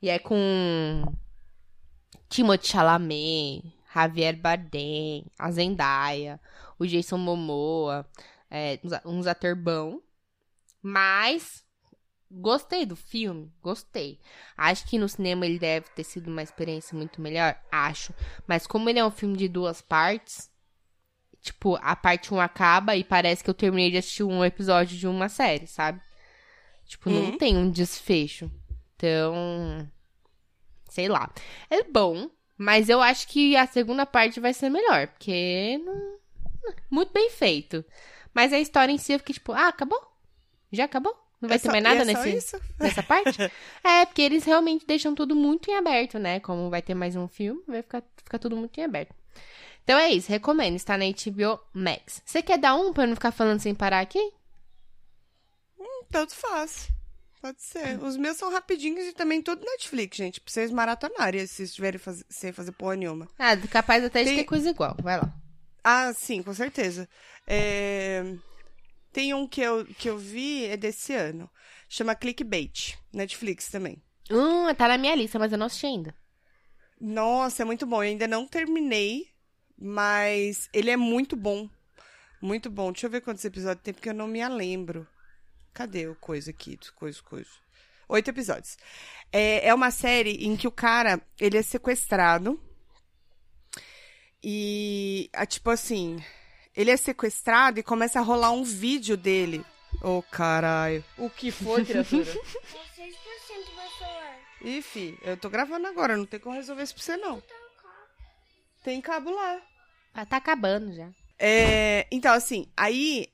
E 0.00 0.08
é 0.08 0.20
com 0.20 1.02
Timothée 2.28 2.70
Chalamet, 2.70 3.74
Javier 3.92 4.36
Bardem, 4.36 5.26
a 5.36 5.50
Zendaya, 5.50 6.40
o 6.78 6.86
Jason 6.86 7.18
Momoa, 7.18 8.08
é, 8.48 8.78
uns, 8.84 9.26
uns. 9.26 10.02
Mas 10.80 11.64
gostei 12.32 12.86
do 12.86 12.96
filme, 12.96 13.52
gostei. 13.62 14.18
Acho 14.56 14.86
que 14.86 14.98
no 14.98 15.08
cinema 15.08 15.46
ele 15.46 15.58
deve 15.58 15.88
ter 15.90 16.04
sido 16.04 16.28
uma 16.28 16.42
experiência 16.42 16.96
muito 16.96 17.20
melhor, 17.20 17.56
acho. 17.70 18.14
Mas 18.46 18.66
como 18.66 18.88
ele 18.88 18.98
é 18.98 19.04
um 19.04 19.10
filme 19.10 19.36
de 19.36 19.48
duas 19.48 19.80
partes, 19.82 20.50
tipo, 21.40 21.76
a 21.82 21.96
parte 21.96 22.32
1 22.32 22.40
acaba 22.40 22.96
e 22.96 23.04
parece 23.04 23.44
que 23.44 23.50
eu 23.50 23.54
terminei 23.54 23.90
de 23.90 23.98
assistir 23.98 24.22
um 24.24 24.44
episódio 24.44 24.96
de 24.96 25.06
uma 25.06 25.28
série, 25.28 25.66
sabe? 25.66 26.00
Tipo, 26.86 27.10
não 27.10 27.26
Uhum. 27.26 27.38
tem 27.38 27.56
um 27.56 27.70
desfecho. 27.70 28.50
Então, 28.96 29.88
sei 30.88 31.08
lá. 31.08 31.30
É 31.70 31.82
bom, 31.84 32.30
mas 32.56 32.88
eu 32.88 33.00
acho 33.00 33.26
que 33.28 33.56
a 33.56 33.66
segunda 33.66 34.06
parte 34.06 34.40
vai 34.40 34.52
ser 34.54 34.70
melhor, 34.70 35.08
porque 35.08 35.78
não... 35.84 36.18
muito 36.90 37.12
bem 37.12 37.30
feito. 37.30 37.84
Mas 38.34 38.52
a 38.52 38.58
história 38.58 38.92
em 38.92 38.98
si 38.98 39.12
eu 39.12 39.18
fiquei 39.18 39.34
tipo, 39.34 39.52
ah, 39.52 39.68
acabou? 39.68 40.00
Já 40.72 40.84
acabou? 40.84 41.16
Não 41.42 41.48
vai 41.48 41.56
É 41.56 41.58
ter 41.58 41.66
só- 41.66 41.72
mais 41.72 41.82
nada 41.84 42.02
é 42.02 42.04
nesse, 42.04 42.30
isso? 42.36 42.60
nessa 42.78 43.02
parte? 43.02 43.36
é, 43.84 44.06
porque 44.06 44.22
eles 44.22 44.44
realmente 44.44 44.86
deixam 44.86 45.14
tudo 45.14 45.34
muito 45.36 45.70
em 45.70 45.74
aberto, 45.74 46.18
né? 46.18 46.38
Como 46.40 46.70
vai 46.70 46.80
ter 46.80 46.94
mais 46.94 47.16
um 47.16 47.26
filme, 47.28 47.60
vai 47.66 47.82
ficar, 47.82 48.02
ficar 48.16 48.38
tudo 48.38 48.56
muito 48.56 48.78
em 48.78 48.84
aberto. 48.84 49.12
Então 49.84 49.98
é 49.98 50.08
isso, 50.10 50.30
recomendo, 50.30 50.76
está 50.76 50.96
na 50.96 51.04
HBO 51.04 51.60
Max. 51.74 52.22
Você 52.24 52.40
quer 52.40 52.56
dar 52.58 52.76
um 52.76 52.92
pra 52.92 53.02
eu 53.02 53.08
não 53.08 53.16
ficar 53.16 53.32
falando 53.32 53.58
sem 53.60 53.74
parar 53.74 53.98
aqui? 54.00 54.32
Tanto 56.10 56.34
faz. 56.34 56.88
Pode 57.40 57.60
ser. 57.62 57.98
Os 58.04 58.16
meus 58.16 58.36
são 58.36 58.52
rapidinhos 58.52 59.04
e 59.06 59.12
também 59.12 59.42
tudo 59.42 59.64
Netflix, 59.64 60.16
gente. 60.16 60.40
Pra 60.40 60.52
vocês 60.52 60.70
maratonarem 60.70 61.44
se 61.46 61.64
estiverem 61.64 61.98
faz... 61.98 62.22
sem 62.28 62.52
fazer 62.52 62.70
porra 62.72 62.94
nenhuma. 62.96 63.26
Ah, 63.38 63.56
capaz 63.68 64.04
até 64.04 64.20
de 64.22 64.28
Tem- 64.28 64.36
ter 64.38 64.44
coisa 64.44 64.70
igual, 64.70 64.94
vai 65.02 65.16
lá. 65.18 65.32
Ah, 65.82 66.12
sim, 66.12 66.42
com 66.42 66.54
certeza. 66.54 67.08
É, 67.46 68.22
Tem 69.12 69.34
um 69.34 69.46
que 69.46 69.60
eu, 69.60 69.84
que 69.84 70.08
eu 70.08 70.16
vi, 70.16 70.64
é 70.64 70.76
desse 70.76 71.12
ano. 71.12 71.50
Chama 71.88 72.14
Clickbait. 72.14 72.98
Netflix 73.12 73.68
também. 73.68 74.02
Hum, 74.30 74.74
tá 74.74 74.88
na 74.88 74.96
minha 74.96 75.14
lista, 75.14 75.38
mas 75.38 75.52
eu 75.52 75.58
não 75.58 75.66
assisti 75.66 75.86
ainda. 75.86 76.14
Nossa, 76.98 77.62
é 77.62 77.64
muito 77.64 77.84
bom. 77.86 77.96
Eu 77.96 78.08
ainda 78.08 78.26
não 78.26 78.46
terminei, 78.46 79.28
mas 79.78 80.68
ele 80.72 80.90
é 80.90 80.96
muito 80.96 81.36
bom. 81.36 81.68
Muito 82.40 82.70
bom. 82.70 82.90
Deixa 82.90 83.06
eu 83.06 83.10
ver 83.10 83.20
quantos 83.20 83.44
episódios 83.44 83.82
tem, 83.84 83.92
porque 83.92 84.08
eu 84.08 84.14
não 84.14 84.26
me 84.26 84.46
lembro. 84.48 85.06
Cadê 85.74 86.08
o 86.08 86.14
coisa 86.14 86.50
aqui? 86.50 86.78
Coisa, 86.94 87.22
coisa. 87.22 87.50
Oito 88.08 88.28
episódios. 88.28 88.76
É, 89.30 89.68
é 89.68 89.74
uma 89.74 89.90
série 89.90 90.46
em 90.46 90.56
que 90.56 90.66
o 90.66 90.72
cara, 90.72 91.20
ele 91.38 91.58
é 91.58 91.62
sequestrado. 91.62 92.60
E, 94.42 95.30
ah, 95.32 95.46
tipo 95.46 95.70
assim, 95.70 96.22
ele 96.76 96.90
é 96.90 96.96
sequestrado 96.96 97.78
e 97.78 97.82
começa 97.82 98.18
a 98.18 98.22
rolar 98.22 98.50
um 98.50 98.64
vídeo 98.64 99.16
dele. 99.16 99.64
Ô, 100.00 100.18
oh, 100.18 100.22
caralho. 100.22 101.04
O 101.18 101.28
que 101.28 101.50
foi, 101.50 101.84
criatura? 101.84 102.24
6% 102.32 102.32
meu 102.32 103.90
celular. 103.98 104.38
Ih, 104.62 104.82
fi, 104.82 105.18
eu 105.22 105.36
tô 105.36 105.50
gravando 105.50 105.86
agora, 105.86 106.16
não 106.16 106.24
tem 106.24 106.40
como 106.40 106.56
resolver 106.56 106.82
isso 106.82 106.94
pra 106.94 107.02
você, 107.02 107.16
não. 107.16 107.42
Tem 108.82 109.00
cabo 109.00 109.30
lá. 109.30 109.60
Ah, 110.14 110.26
tá 110.26 110.36
acabando 110.36 110.92
já. 110.92 111.08
É, 111.38 112.06
então, 112.10 112.32
assim, 112.32 112.66
aí 112.76 113.28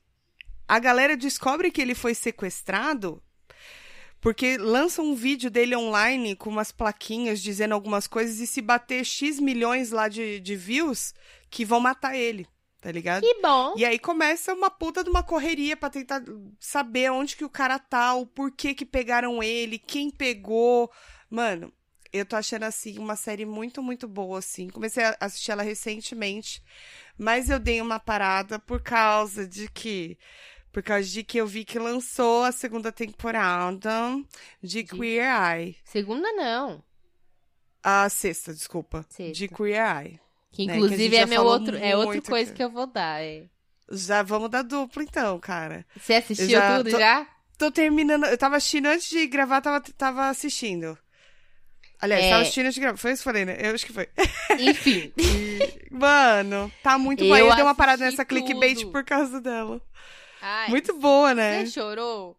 a 0.67 0.79
galera 0.79 1.17
descobre 1.17 1.71
que 1.71 1.81
ele 1.81 1.95
foi 1.95 2.13
sequestrado 2.13 3.21
porque 4.21 4.57
lança 4.57 5.01
um 5.01 5.15
vídeo 5.15 5.49
dele 5.49 5.75
online 5.75 6.35
com 6.35 6.49
umas 6.49 6.71
plaquinhas 6.71 7.41
dizendo 7.41 7.73
algumas 7.73 8.05
coisas 8.05 8.39
e 8.39 8.47
se 8.47 8.61
bater 8.61 9.05
X 9.05 9.39
milhões 9.39 9.91
lá 9.91 10.07
de, 10.07 10.39
de 10.39 10.55
views, 10.55 11.13
que 11.49 11.63
vão 11.63 11.79
matar 11.79 12.15
ele, 12.15 12.47
tá 12.81 12.91
ligado? 12.91 13.21
Que 13.21 13.41
bom! 13.41 13.73
E 13.77 13.85
aí 13.85 13.99
começa 13.99 14.53
uma 14.53 14.69
puta 14.69 15.03
de 15.03 15.09
uma 15.09 15.23
correria 15.23 15.75
para 15.75 15.89
tentar 15.89 16.23
saber 16.59 17.11
onde 17.11 17.35
que 17.35 17.45
o 17.45 17.49
cara 17.49 17.77
tá, 17.77 18.13
o 18.13 18.25
porquê 18.25 18.73
que 18.73 18.85
pegaram 18.85 19.43
ele, 19.43 19.77
quem 19.77 20.09
pegou. 20.09 20.91
Mano, 21.29 21.71
eu 22.11 22.25
tô 22.25 22.35
achando, 22.35 22.63
assim, 22.63 22.97
uma 22.97 23.15
série 23.15 23.45
muito, 23.45 23.83
muito 23.83 24.07
boa, 24.07 24.39
assim. 24.39 24.69
Comecei 24.69 25.03
a 25.03 25.15
assistir 25.19 25.51
ela 25.51 25.63
recentemente, 25.63 26.63
mas 27.17 27.49
eu 27.49 27.59
dei 27.59 27.81
uma 27.81 27.99
parada 27.99 28.57
por 28.59 28.81
causa 28.81 29.47
de 29.47 29.69
que 29.69 30.17
por 30.71 30.83
causa 30.83 31.07
de 31.07 31.23
que 31.23 31.39
eu 31.39 31.47
vi 31.47 31.65
que 31.65 31.79
lançou 31.79 32.43
a 32.43 32.51
segunda 32.51 32.91
temporada 32.91 33.91
de 34.61 34.83
Queer 34.83 35.25
Eye. 35.25 35.77
Segunda 35.83 36.31
não. 36.33 36.83
A 37.81 38.07
sexta, 38.07 38.53
desculpa. 38.53 39.03
Sexta. 39.09 39.33
De 39.33 39.47
Queer 39.47 40.03
Eye. 40.03 40.19
Que 40.51 40.63
inclusive 40.63 41.09
né? 41.09 41.09
que 41.09 41.17
é 41.17 41.25
meu 41.25 41.43
outro, 41.43 41.77
é 41.77 41.95
outra 41.95 42.21
coisa 42.21 42.53
que 42.53 42.63
eu 42.63 42.69
vou 42.69 42.87
dar, 42.87 43.23
é. 43.23 43.45
Já 43.91 44.21
vamos 44.21 44.49
dar 44.49 44.63
dupla 44.63 45.03
então, 45.03 45.39
cara. 45.39 45.85
Você 45.99 46.15
assistiu 46.15 46.49
já 46.49 46.77
tudo 46.77 46.91
tô, 46.91 46.99
já? 46.99 47.27
Tô 47.57 47.71
terminando, 47.71 48.25
eu 48.25 48.37
tava 48.37 48.57
assistindo 48.57 48.87
antes 48.87 49.09
de 49.09 49.25
gravar, 49.27 49.61
tava, 49.61 49.81
tava 49.97 50.29
assistindo. 50.29 50.97
Aliás, 52.01 52.23
é... 52.23 52.29
tava 52.29 52.41
assistindo 52.43 52.65
antes 52.65 52.75
de 52.75 52.81
gravar. 52.81 52.97
Foi 52.97 53.11
isso 53.11 53.21
que 53.21 53.23
falei, 53.23 53.45
né? 53.45 53.57
Eu 53.59 53.73
acho 53.73 53.85
que 53.85 53.93
foi. 53.93 54.07
Enfim. 54.59 55.11
e, 55.17 55.87
mano, 55.91 56.71
tá 56.81 56.97
muito 56.97 57.25
bom. 57.25 57.35
Eu, 57.35 57.47
eu 57.47 57.55
dei 57.55 57.63
uma 57.63 57.75
parada 57.75 58.05
nessa 58.05 58.23
tudo. 58.23 58.27
clickbait 58.27 58.85
por 58.85 59.03
causa 59.03 59.41
dela. 59.41 59.81
Ai, 60.41 60.69
Muito 60.69 60.97
boa, 60.97 61.35
né? 61.35 61.65
Você 61.65 61.71
chorou? 61.71 62.38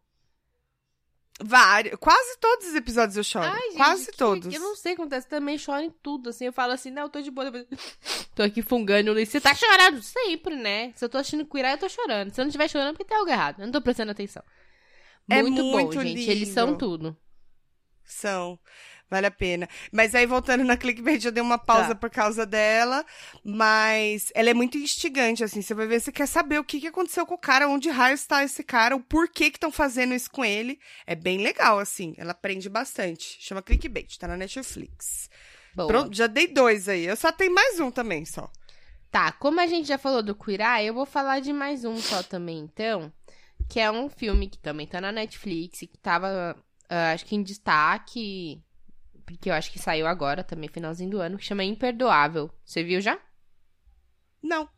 Vários. 1.42 1.96
Quase 1.98 2.38
todos 2.38 2.68
os 2.68 2.74
episódios 2.74 3.16
eu 3.16 3.24
choro. 3.24 3.46
Ai, 3.46 3.60
gente, 3.70 3.76
Quase 3.76 4.10
que, 4.10 4.16
todos. 4.16 4.54
Eu 4.54 4.60
não 4.60 4.76
sei 4.76 4.92
o 4.92 4.96
que 4.96 5.02
acontece. 5.02 5.26
Também 5.26 5.56
choro 5.56 5.80
em 5.80 5.90
tudo, 5.90 6.28
assim. 6.30 6.44
Eu 6.44 6.52
falo 6.52 6.72
assim, 6.72 6.90
não, 6.90 7.02
eu 7.02 7.08
tô 7.08 7.20
de 7.20 7.30
boa. 7.30 7.50
tô 8.34 8.42
aqui 8.42 8.60
fungando. 8.60 9.14
Você 9.14 9.40
tá 9.40 9.54
chorando 9.54 10.02
sempre, 10.02 10.54
né? 10.54 10.92
Se 10.94 11.04
eu 11.04 11.08
tô 11.08 11.16
assistindo 11.16 11.46
cuidar, 11.46 11.72
eu 11.72 11.78
tô 11.78 11.88
chorando. 11.88 12.30
Se 12.32 12.40
eu 12.40 12.44
não 12.44 12.48
estiver 12.50 12.68
chorando, 12.68 12.90
é 12.90 12.92
porque 12.92 13.04
tem 13.04 13.16
algo 13.16 13.30
errado. 13.30 13.60
Eu 13.60 13.66
não 13.66 13.72
tô 13.72 13.80
prestando 13.80 14.12
atenção. 14.12 14.42
É 15.30 15.42
muito, 15.42 15.62
muito 15.62 15.96
bom, 15.96 16.02
lindo. 16.02 16.18
gente. 16.18 16.30
Eles 16.30 16.48
são 16.48 16.76
tudo. 16.76 17.16
São. 18.04 18.58
Vale 19.10 19.26
a 19.26 19.30
pena. 19.30 19.68
Mas 19.90 20.14
aí, 20.14 20.24
voltando 20.24 20.62
na 20.62 20.76
clickbait, 20.76 21.24
eu 21.24 21.32
dei 21.32 21.42
uma 21.42 21.58
pausa 21.58 21.88
tá. 21.88 21.94
por 21.96 22.08
causa 22.08 22.46
dela. 22.46 23.04
Mas 23.44 24.30
ela 24.36 24.50
é 24.50 24.54
muito 24.54 24.78
instigante, 24.78 25.42
assim. 25.42 25.60
Você 25.60 25.74
vai 25.74 25.88
ver, 25.88 26.00
você 26.00 26.12
quer 26.12 26.26
saber 26.26 26.60
o 26.60 26.64
que, 26.64 26.80
que 26.80 26.86
aconteceu 26.86 27.26
com 27.26 27.34
o 27.34 27.38
cara, 27.38 27.68
onde 27.68 27.90
raio 27.90 28.14
está 28.14 28.44
esse 28.44 28.62
cara, 28.62 28.94
o 28.94 29.00
porquê 29.00 29.50
que 29.50 29.56
estão 29.56 29.72
fazendo 29.72 30.14
isso 30.14 30.30
com 30.30 30.44
ele. 30.44 30.78
É 31.04 31.16
bem 31.16 31.38
legal, 31.38 31.80
assim. 31.80 32.14
Ela 32.16 32.30
aprende 32.30 32.68
bastante. 32.68 33.36
Chama 33.40 33.62
clickbait, 33.62 34.16
tá 34.16 34.28
na 34.28 34.36
Netflix. 34.36 35.28
Boa. 35.74 35.88
Pronto, 35.88 36.16
já 36.16 36.28
dei 36.28 36.46
dois 36.46 36.88
aí. 36.88 37.04
Eu 37.04 37.16
só 37.16 37.32
tenho 37.32 37.52
mais 37.52 37.80
um 37.80 37.90
também, 37.90 38.24
só. 38.24 38.48
Tá, 39.10 39.32
como 39.32 39.60
a 39.60 39.66
gente 39.66 39.88
já 39.88 39.98
falou 39.98 40.22
do 40.22 40.36
Queer 40.36 40.84
eu 40.84 40.94
vou 40.94 41.04
falar 41.04 41.40
de 41.40 41.52
mais 41.52 41.84
um 41.84 41.96
só 41.96 42.22
também, 42.22 42.60
então. 42.60 43.12
Que 43.68 43.80
é 43.80 43.90
um 43.90 44.08
filme 44.08 44.48
que 44.48 44.58
também 44.58 44.86
tá 44.86 45.00
na 45.00 45.10
Netflix, 45.10 45.80
que 45.80 45.98
tava, 46.00 46.56
uh, 46.56 47.12
acho 47.12 47.26
que 47.26 47.34
em 47.34 47.42
destaque 47.42 48.62
que 49.38 49.50
eu 49.50 49.54
acho 49.54 49.70
que 49.70 49.78
saiu 49.78 50.06
agora, 50.06 50.44
também 50.44 50.68
finalzinho 50.68 51.10
do 51.10 51.20
ano, 51.20 51.38
que 51.38 51.44
chama 51.44 51.64
Imperdoável. 51.64 52.50
Você 52.64 52.82
viu 52.82 53.00
já? 53.00 53.18
Não. 54.42 54.68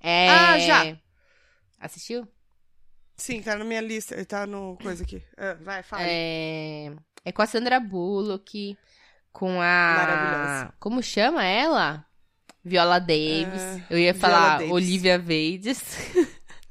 É... 0.00 0.28
Ah, 0.28 0.58
já. 0.58 0.98
Assistiu? 1.78 2.26
Sim, 3.16 3.42
tá 3.42 3.56
na 3.56 3.64
minha 3.64 3.80
lista, 3.80 4.22
tá 4.24 4.46
no 4.46 4.76
coisa 4.82 5.04
aqui. 5.04 5.16
Uh, 5.16 5.62
vai, 5.62 5.82
fala. 5.82 6.02
É... 6.04 6.92
é 7.24 7.32
com 7.32 7.42
a 7.42 7.46
Sandra 7.46 7.78
Bullock, 7.78 8.76
com 9.32 9.60
a... 9.60 9.94
Maravilhosa. 9.96 10.74
Como 10.80 11.02
chama 11.02 11.44
ela? 11.44 12.04
Viola 12.64 12.98
Davis. 12.98 13.62
Uh, 13.62 13.84
eu 13.90 13.98
ia 13.98 14.14
falar 14.14 14.58
Davis. 14.58 14.72
Olivia 14.72 15.18
Vades. 15.18 15.82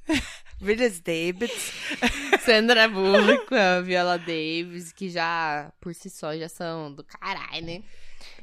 Village 0.64 1.02
Davis. 1.02 1.72
Sandra 2.44 2.88
Bullock, 2.88 3.54
a 3.54 3.82
Viola 3.82 4.18
Davis, 4.18 4.92
que 4.92 5.10
já, 5.10 5.72
por 5.80 5.94
si 5.94 6.10
só, 6.10 6.36
já 6.36 6.50
são 6.50 6.94
do 6.94 7.04
caralho, 7.04 7.66
né? 7.66 7.84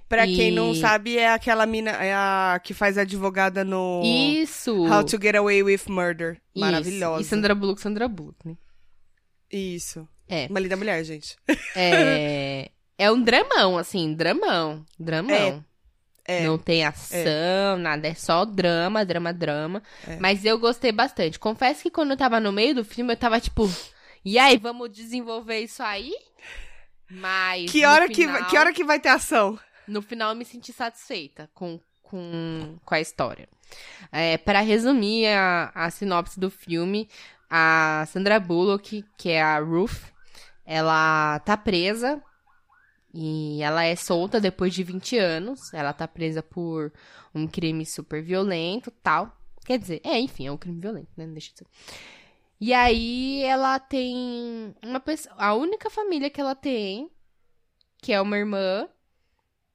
Pra 0.08 0.26
e... 0.26 0.34
quem 0.34 0.50
não 0.50 0.74
sabe, 0.74 1.16
é 1.16 1.30
aquela 1.32 1.64
mina 1.66 1.90
é 1.92 2.12
a 2.12 2.60
que 2.62 2.74
faz 2.74 2.98
advogada 2.98 3.64
no 3.64 4.02
Isso! 4.04 4.86
How 4.86 5.04
to 5.04 5.18
Get 5.20 5.36
Away 5.36 5.62
with 5.62 5.82
Murder. 5.88 6.32
Isso. 6.32 6.64
Maravilhosa. 6.64 7.22
E 7.22 7.24
Sandra 7.24 7.54
Bullock, 7.54 7.80
Sandra 7.80 8.08
Bullock, 8.08 8.36
né? 8.46 8.56
Isso. 9.50 10.08
É. 10.28 10.46
Uma 10.48 10.60
linda 10.60 10.76
mulher, 10.76 11.02
gente. 11.04 11.36
É. 11.74 12.70
É 13.00 13.10
um 13.10 13.22
dramão, 13.22 13.78
assim, 13.78 14.12
dramão. 14.12 14.84
Dramão. 14.98 15.34
É. 15.34 15.69
É, 16.30 16.44
não 16.44 16.56
tem 16.56 16.84
ação, 16.84 17.18
é. 17.18 17.76
nada, 17.76 18.08
é 18.08 18.14
só 18.14 18.44
drama, 18.44 19.04
drama, 19.04 19.32
drama. 19.32 19.82
É. 20.06 20.16
Mas 20.18 20.44
eu 20.44 20.58
gostei 20.58 20.92
bastante. 20.92 21.38
Confesso 21.38 21.82
que 21.82 21.90
quando 21.90 22.12
eu 22.12 22.16
tava 22.16 22.38
no 22.38 22.52
meio 22.52 22.74
do 22.74 22.84
filme, 22.84 23.12
eu 23.12 23.16
tava 23.16 23.40
tipo, 23.40 23.68
e 24.24 24.38
aí, 24.38 24.58
vamos 24.58 24.90
desenvolver 24.90 25.60
isso 25.60 25.82
aí? 25.82 26.14
Mas. 27.10 27.70
Que 27.70 27.84
hora, 27.84 28.06
final, 28.06 28.44
que, 28.44 28.50
que 28.50 28.58
hora 28.58 28.72
que 28.72 28.84
vai 28.84 29.00
ter 29.00 29.08
ação? 29.08 29.58
No 29.88 30.02
final 30.02 30.30
eu 30.30 30.36
me 30.36 30.44
senti 30.44 30.72
satisfeita 30.72 31.50
com, 31.54 31.80
com, 32.02 32.78
com 32.84 32.94
a 32.94 33.00
história. 33.00 33.48
É, 34.12 34.36
para 34.36 34.60
resumir 34.60 35.26
a, 35.28 35.72
a 35.74 35.90
sinopse 35.90 36.38
do 36.38 36.50
filme, 36.50 37.08
a 37.48 38.04
Sandra 38.08 38.38
Bullock, 38.38 39.04
que 39.16 39.30
é 39.30 39.42
a 39.42 39.58
Ruth, 39.58 40.02
ela 40.64 41.40
tá 41.40 41.56
presa 41.56 42.22
e 43.12 43.60
ela 43.62 43.84
é 43.84 43.96
solta 43.96 44.40
depois 44.40 44.72
de 44.72 44.82
20 44.82 45.18
anos. 45.18 45.72
Ela 45.74 45.92
tá 45.92 46.06
presa 46.06 46.42
por 46.42 46.92
um 47.34 47.46
crime 47.46 47.84
super 47.84 48.22
violento 48.22 48.90
tal. 49.02 49.36
Quer 49.64 49.78
dizer, 49.78 50.00
é, 50.04 50.18
enfim, 50.18 50.46
é 50.46 50.52
um 50.52 50.56
crime 50.56 50.80
violento, 50.80 51.10
né? 51.16 51.26
Não 51.26 51.32
deixa 51.32 51.52
de 51.52 51.58
ser. 51.58 51.66
E 52.60 52.72
aí 52.74 53.42
ela 53.42 53.78
tem 53.78 54.74
uma 54.84 55.00
pessoa. 55.00 55.34
A 55.38 55.54
única 55.54 55.88
família 55.90 56.30
que 56.30 56.40
ela 56.40 56.54
tem, 56.54 57.10
que 57.98 58.12
é 58.12 58.20
uma 58.20 58.36
irmã. 58.36 58.88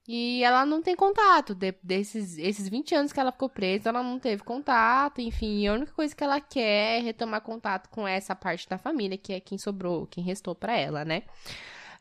E 0.07 0.43
ela 0.43 0.65
não 0.67 0.83
tem 0.83 0.95
contato. 0.95 1.55
De, 1.55 1.73
desses 1.81 2.37
esses 2.37 2.69
20 2.69 2.93
anos 2.93 3.11
que 3.11 3.19
ela 3.19 3.31
ficou 3.31 3.49
presa, 3.49 3.89
ela 3.89 4.03
não 4.03 4.19
teve 4.19 4.43
contato. 4.43 5.19
Enfim, 5.19 5.65
a 5.67 5.73
única 5.73 5.91
coisa 5.93 6.15
que 6.15 6.23
ela 6.23 6.39
quer 6.39 6.99
é 6.99 7.01
retomar 7.01 7.41
contato 7.41 7.89
com 7.89 8.07
essa 8.07 8.35
parte 8.35 8.69
da 8.69 8.77
família, 8.77 9.17
que 9.17 9.33
é 9.33 9.39
quem 9.39 9.57
sobrou, 9.57 10.05
quem 10.05 10.23
restou 10.23 10.53
para 10.53 10.77
ela, 10.77 11.03
né? 11.03 11.23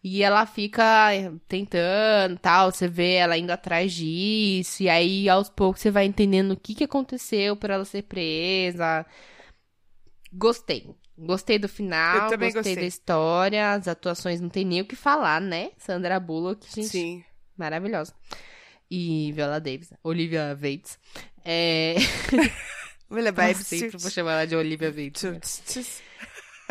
E 0.06 0.22
ela 0.22 0.44
fica 0.44 0.84
tentando, 1.48 2.38
tal, 2.38 2.70
você 2.70 2.86
vê 2.86 3.14
ela 3.14 3.38
indo 3.38 3.50
atrás 3.50 3.90
disso, 3.90 4.82
e 4.82 4.88
aí 4.90 5.30
aos 5.30 5.48
poucos 5.48 5.80
você 5.80 5.90
vai 5.90 6.04
entendendo 6.04 6.50
o 6.50 6.56
que, 6.58 6.74
que 6.74 6.84
aconteceu 6.84 7.56
para 7.56 7.72
ela 7.72 7.86
ser 7.86 8.02
presa. 8.02 9.06
Gostei. 10.30 10.94
Gostei 11.16 11.58
do 11.58 11.70
final, 11.70 12.28
gostei, 12.28 12.52
gostei 12.52 12.76
da 12.76 12.82
história, 12.82 13.72
as 13.72 13.88
atuações 13.88 14.42
não 14.42 14.50
tem 14.50 14.64
nem 14.64 14.82
o 14.82 14.84
que 14.84 14.94
falar, 14.94 15.40
né? 15.40 15.70
Sandra 15.78 16.20
Bullock, 16.20 16.66
gente, 16.66 16.88
Sim. 16.88 17.24
maravilhosa. 17.56 18.12
E 18.90 19.32
Viola 19.32 19.58
Davis, 19.58 19.90
Olivia 20.02 20.54
Bates. 20.54 20.98
É... 21.42 21.94
Olivia 23.08 23.32
Bates. 23.32 23.64
Sempre 23.68 23.96
vou 23.96 24.10
chamar 24.10 24.32
ela 24.32 24.46
de 24.46 24.54
Olivia 24.54 24.92
Bates. 24.92 26.02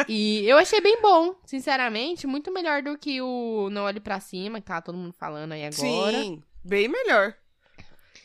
E 0.08 0.48
eu 0.48 0.58
achei 0.58 0.82
bem 0.82 1.02
bom, 1.02 1.36
sinceramente. 1.46 2.26
Muito 2.26 2.52
melhor 2.52 2.82
do 2.82 2.98
que 2.98 3.22
o 3.22 3.70
Não 3.72 3.84
Olhe 3.84 4.00
Pra 4.00 4.20
Cima, 4.20 4.60
que 4.60 4.68
tá 4.68 4.82
todo 4.82 4.98
mundo 4.98 5.14
falando 5.14 5.52
aí 5.52 5.66
agora. 5.66 6.22
Sim, 6.22 6.42
bem 6.64 6.88
melhor. 6.88 7.36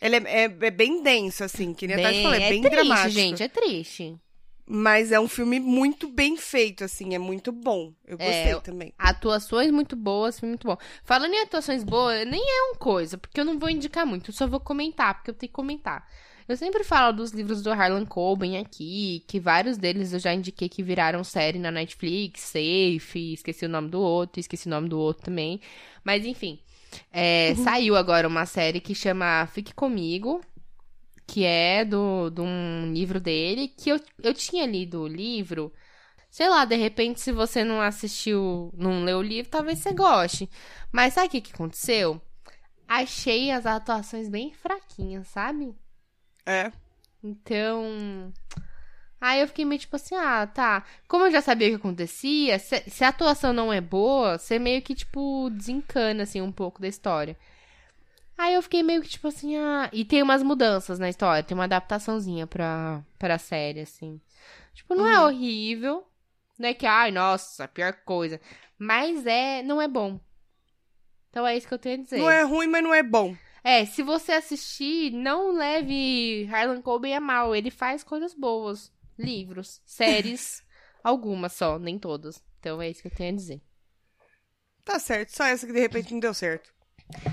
Ele 0.01 0.16
é, 0.16 0.23
é, 0.27 0.43
é 0.45 0.71
bem 0.71 1.03
denso, 1.03 1.43
assim, 1.43 1.75
que 1.75 1.87
nem 1.87 1.97
bem, 1.97 2.05
a 2.05 2.09
Tati 2.09 2.23
falou, 2.23 2.37
é, 2.37 2.43
é 2.43 2.51
bem 2.51 2.62
triste, 2.62 2.75
dramático. 2.75 3.11
gente, 3.11 3.43
é 3.43 3.49
triste. 3.49 4.16
Mas 4.71 5.11
é 5.12 5.19
um 5.19 5.27
filme 5.29 5.59
muito 5.59 6.09
bem 6.09 6.37
feito, 6.37 6.85
assim, 6.85 7.14
é 7.14 7.19
muito 7.19 7.51
bom. 7.51 7.93
Eu 8.07 8.19
É, 8.21 8.27
gostei 8.27 8.53
eu- 8.53 8.61
também. 8.61 8.93
Atuações 8.99 9.71
muito 9.71 9.97
boas, 9.97 10.39
filme 10.39 10.51
muito 10.53 10.66
bom. 10.66 10.77
Falando 11.05 11.33
em 11.33 11.41
atuações 11.41 11.83
boas, 11.83 12.27
nem 12.27 12.41
é 12.43 12.62
uma 12.71 12.77
coisa, 12.77 13.16
porque 13.16 13.41
eu 13.41 13.45
não 13.47 13.59
vou 13.59 13.71
indicar 13.71 14.05
muito, 14.05 14.31
eu 14.31 14.35
só 14.35 14.47
vou 14.47 14.61
comentar, 14.61 15.14
porque 15.14 15.31
eu 15.31 15.35
tenho 15.35 15.49
que 15.49 15.55
comentar. 15.55 16.07
Eu 16.47 16.57
sempre 16.57 16.85
falo 16.85 17.14
dos 17.16 17.31
livros 17.31 17.62
do 17.62 17.71
Harlan 17.71 18.05
Coben 18.07 18.59
aqui, 18.59 19.23
que 19.27 19.39
vários 19.41 19.79
deles 19.79 20.12
eu 20.12 20.19
já 20.19 20.33
indiquei 20.35 20.69
que 20.69 20.83
viraram 20.83 21.23
série 21.25 21.59
na 21.59 21.71
Netflix, 21.71 22.41
Safe, 22.41 23.33
esqueci 23.35 23.64
o 23.64 23.69
nome 23.71 23.89
do 23.89 24.01
outro, 24.01 24.39
esqueci 24.41 24.66
o 24.66 24.71
nome 24.71 24.89
do 24.89 24.99
outro 24.99 25.25
também. 25.25 25.61
Mas 26.05 26.25
enfim, 26.27 26.59
é, 27.12 27.55
saiu 27.55 27.97
agora 27.97 28.27
uma 28.29 28.45
série 28.47 28.81
que 28.81 28.95
chama 28.95 29.47
Fique 29.53 29.75
Comigo, 29.75 30.41
que 31.29 31.45
é 31.45 31.85
do, 31.85 32.31
de 32.31 32.41
um 32.41 32.91
livro 32.93 33.20
dele, 33.20 33.68
que 33.68 33.91
eu, 33.91 34.01
eu 34.22 34.33
tinha 34.33 34.66
lido 34.66 35.03
o 35.03 35.07
livro. 35.07 35.70
Sei 36.31 36.49
lá, 36.49 36.64
de 36.64 36.74
repente, 36.74 37.20
se 37.20 37.31
você 37.31 37.62
não 37.62 37.83
assistiu, 37.83 38.72
não 38.74 39.05
leu 39.05 39.18
o 39.18 39.22
livro, 39.22 39.51
talvez 39.51 39.79
você 39.79 39.93
goste. 39.93 40.49
Mas 40.91 41.14
sabe 41.14 41.29
o 41.29 41.31
que, 41.31 41.41
que 41.43 41.53
aconteceu? 41.53 42.20
Achei 42.89 43.51
as 43.51 43.66
atuações 43.66 44.29
bem 44.29 44.55
fraquinhas, 44.55 45.29
sabe? 45.29 45.74
É. 46.47 46.72
Então. 47.22 48.33
Aí 49.20 49.41
eu 49.41 49.49
fiquei 49.49 49.64
meio 49.64 49.81
tipo 49.81 49.97
assim, 49.97 50.14
ah, 50.14 50.47
tá. 50.47 50.85
Como 51.07 51.24
eu 51.26 51.31
já 51.31 51.43
sabia 51.43 51.68
o 51.68 51.70
que 51.72 51.76
acontecia, 51.76 52.59
se, 52.59 52.81
se 52.89 53.05
a 53.05 53.09
atuação 53.09 53.53
não 53.53 53.70
é 53.72 53.81
boa, 53.81 54.39
você 54.39 54.59
meio 54.59 54.81
que, 54.81 54.95
tipo, 54.95 55.51
desencana, 55.51 56.22
assim, 56.22 56.41
um 56.41 56.53
pouco 56.53 56.81
da 56.81 56.89
história. 56.89 57.37
Aí 58.39 58.55
eu 58.55 58.62
fiquei 58.62 58.84
meio 58.84 59.03
que, 59.03 59.09
tipo 59.09 59.26
assim, 59.26 59.57
ah. 59.57 59.91
E 59.93 60.05
tem 60.05 60.22
umas 60.22 60.45
mudanças 60.45 61.01
na 61.01 61.09
história, 61.09 61.43
tem 61.43 61.57
uma 61.57 61.64
adaptaçãozinha 61.64 62.47
pra, 62.47 63.05
pra 63.18 63.36
série, 63.36 63.80
assim. 63.80 64.20
Tipo, 64.72 64.95
não 64.95 65.09
é 65.09 65.20
horrível. 65.20 66.07
Não 66.57 66.68
é 66.68 66.74
que, 66.74 66.86
ai, 66.86 67.11
nossa, 67.11 67.64
a 67.64 67.68
pior 67.68 67.93
coisa. 68.05 68.41
Mas 68.78 69.26
é. 69.26 69.61
Não 69.64 69.82
é 69.82 69.89
bom. 69.89 70.20
Então 71.30 71.45
é 71.45 71.57
isso 71.57 71.66
que 71.66 71.74
eu 71.74 71.78
tenho 71.78 72.01
a 72.01 72.05
dizer. 72.05 72.18
Não 72.18 72.30
é 72.30 72.43
ruim, 72.45 72.68
mas 72.68 72.82
não 72.82 72.95
é 72.95 73.03
bom. 73.03 73.36
É, 73.64 73.84
se 73.84 74.05
você 74.05 74.32
assistir, 74.32 75.11
não 75.11 75.53
leve 75.53 76.49
Harlan 76.49 76.80
Coben 76.80 77.14
a 77.14 77.20
mal. 77.20 77.57
Ele 77.57 77.72
faz 77.72 78.05
coisas 78.05 78.34
boas. 78.34 78.93
Livros, 79.18 79.82
séries, 79.84 80.62
algumas 81.03 81.55
só, 81.55 81.76
nem 81.76 81.99
todas. 81.99 82.41
Então 82.61 82.80
é 82.80 82.89
isso 82.89 83.03
que 83.03 83.09
eu 83.09 83.14
tenho 83.14 83.32
a 83.32 83.36
dizer. 83.36 83.61
Tá 84.84 85.01
certo, 85.01 85.30
só 85.30 85.45
essa 85.45 85.66
que 85.66 85.72
de 85.72 85.80
repente 85.80 86.12
não 86.12 86.20
deu 86.20 86.32
certo. 86.32 86.72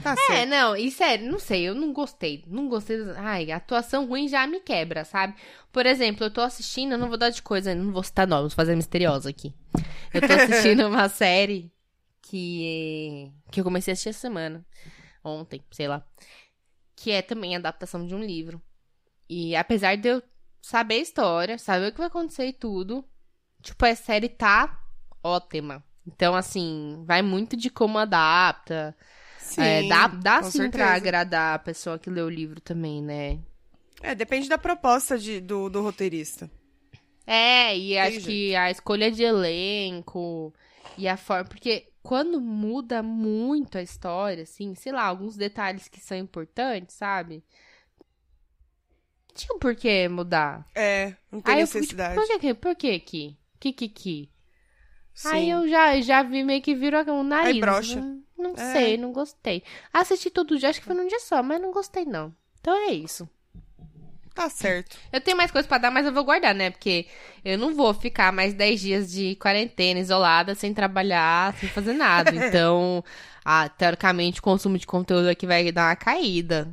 Tá 0.01 0.13
É, 0.13 0.15
certo. 0.27 0.49
não, 0.49 0.75
e 0.75 0.91
sério, 0.91 1.29
não 1.29 1.39
sei, 1.39 1.63
eu 1.63 1.75
não 1.75 1.91
gostei. 1.91 2.43
Não 2.47 2.67
gostei. 2.69 2.97
Ai, 3.17 3.51
a 3.51 3.57
atuação 3.57 4.05
ruim 4.07 4.27
já 4.27 4.45
me 4.47 4.59
quebra, 4.59 5.03
sabe? 5.03 5.35
Por 5.71 5.85
exemplo, 5.85 6.25
eu 6.25 6.31
tô 6.31 6.41
assistindo, 6.41 6.93
eu 6.93 6.97
não 6.97 7.09
vou 7.09 7.17
dar 7.17 7.29
de 7.29 7.41
coisa, 7.41 7.75
não 7.75 7.91
vou 7.91 8.03
citar 8.03 8.27
nomes, 8.27 8.53
vou 8.53 8.55
fazer 8.55 8.75
misteriosa 8.75 9.29
aqui. 9.29 9.53
Eu 10.13 10.21
tô 10.25 10.33
assistindo 10.33 10.81
uma 10.87 11.09
série 11.09 11.71
que, 12.21 13.31
que 13.51 13.59
eu 13.59 13.63
comecei 13.63 13.91
a 13.91 13.93
assistir 13.93 14.09
essa 14.09 14.19
semana. 14.19 14.65
Ontem, 15.23 15.63
sei 15.71 15.87
lá. 15.87 16.05
Que 16.95 17.11
é 17.11 17.21
também 17.21 17.55
adaptação 17.55 18.05
de 18.05 18.15
um 18.15 18.23
livro. 18.23 18.61
E 19.29 19.55
apesar 19.55 19.97
de 19.97 20.07
eu 20.09 20.23
saber 20.61 20.95
a 20.95 20.99
história, 20.99 21.57
saber 21.57 21.87
o 21.89 21.91
que 21.91 21.97
vai 21.97 22.07
acontecer 22.07 22.47
e 22.47 22.53
tudo, 22.53 23.03
tipo, 23.61 23.85
a 23.85 23.95
série 23.95 24.29
tá 24.29 24.79
ótima. 25.23 25.83
Então, 26.07 26.35
assim, 26.35 27.03
vai 27.05 27.21
muito 27.21 27.57
de 27.57 27.69
como 27.69 27.97
adapta. 27.97 28.95
Sim, 29.45 29.61
É, 29.61 29.83
dá 29.83 30.07
dá 30.07 30.43
sim 30.43 30.69
pra 30.69 30.93
agradar 30.93 31.55
a 31.55 31.59
pessoa 31.59 31.99
que 31.99 32.09
lê 32.09 32.21
o 32.21 32.29
livro 32.29 32.59
também, 32.59 33.01
né? 33.01 33.39
É, 34.01 34.13
depende 34.13 34.47
da 34.49 34.57
proposta 34.57 35.17
de, 35.17 35.39
do, 35.39 35.69
do 35.69 35.81
roteirista. 35.81 36.49
É, 37.25 37.75
e 37.77 37.97
acho 37.97 38.19
jeito. 38.21 38.25
que 38.25 38.55
a 38.55 38.69
escolha 38.69 39.11
de 39.11 39.23
elenco 39.23 40.53
e 40.97 41.07
a 41.07 41.17
forma. 41.17 41.45
Porque 41.45 41.87
quando 42.03 42.39
muda 42.39 43.01
muito 43.01 43.77
a 43.77 43.81
história, 43.81 44.43
assim, 44.43 44.75
sei 44.75 44.91
lá, 44.91 45.03
alguns 45.03 45.35
detalhes 45.35 45.87
que 45.87 45.99
são 45.99 46.17
importantes, 46.17 46.95
sabe? 46.95 47.43
Tinha 49.33 49.55
um 49.55 49.59
porquê 49.59 50.07
mudar. 50.07 50.65
É, 50.73 51.15
não 51.31 51.41
tem 51.41 51.55
Aí 51.55 51.61
eu 51.61 51.67
fico, 51.67 51.85
tipo, 51.85 52.01
necessidade. 52.01 52.15
por 52.15 52.27
que 52.27 52.39
que? 52.39 52.53
Por 52.53 52.75
que 52.75 52.99
que? 52.99 53.37
Que 53.59 53.73
que 53.73 53.89
que? 53.89 54.31
Sim. 55.13 55.29
Aí 55.29 55.49
eu 55.49 55.67
já, 55.67 55.99
já 56.01 56.23
vi 56.23 56.43
meio 56.43 56.61
que 56.61 56.75
virou 56.75 57.01
um 57.11 57.23
nariz. 57.23 57.55
Aí 57.55 57.59
brocha. 57.59 58.01
Não, 58.01 58.23
não 58.37 58.53
É. 58.57 58.73
sei, 58.73 58.97
não 58.97 59.11
gostei. 59.11 59.63
Assisti 59.93 60.29
todo 60.29 60.57
dia, 60.57 60.69
acho 60.69 60.79
que 60.79 60.85
foi 60.85 60.95
num 60.95 61.07
dia 61.07 61.19
só, 61.19 61.41
mas 61.43 61.61
não 61.61 61.71
gostei 61.71 62.05
não. 62.05 62.33
Então 62.59 62.75
é 62.89 62.91
isso. 62.91 63.27
Tá 64.33 64.49
certo. 64.49 64.97
Eu 65.13 65.21
tenho 65.21 65.37
mais 65.37 65.49
coisa 65.49 65.65
pra 65.65 65.77
dar, 65.77 65.89
mas 65.89 66.05
eu 66.05 66.11
vou 66.11 66.25
guardar, 66.25 66.53
né? 66.53 66.69
Porque 66.69 67.07
eu 67.43 67.57
não 67.57 67.73
vou 67.73 67.93
ficar 67.93 68.33
mais 68.33 68.53
10 68.53 68.81
dias 68.81 69.09
de 69.11 69.35
quarentena, 69.37 69.97
isolada, 69.99 70.53
sem 70.55 70.73
trabalhar, 70.73 71.53
sem 71.57 71.69
fazer 71.69 71.93
nada. 71.93 72.31
Então, 72.35 73.01
ah, 73.45 73.69
teoricamente, 73.69 74.39
o 74.41 74.43
consumo 74.43 74.77
de 74.77 74.85
conteúdo 74.85 75.29
aqui 75.29 75.47
vai 75.47 75.71
dar 75.71 75.87
uma 75.89 75.95
caída. 75.95 76.67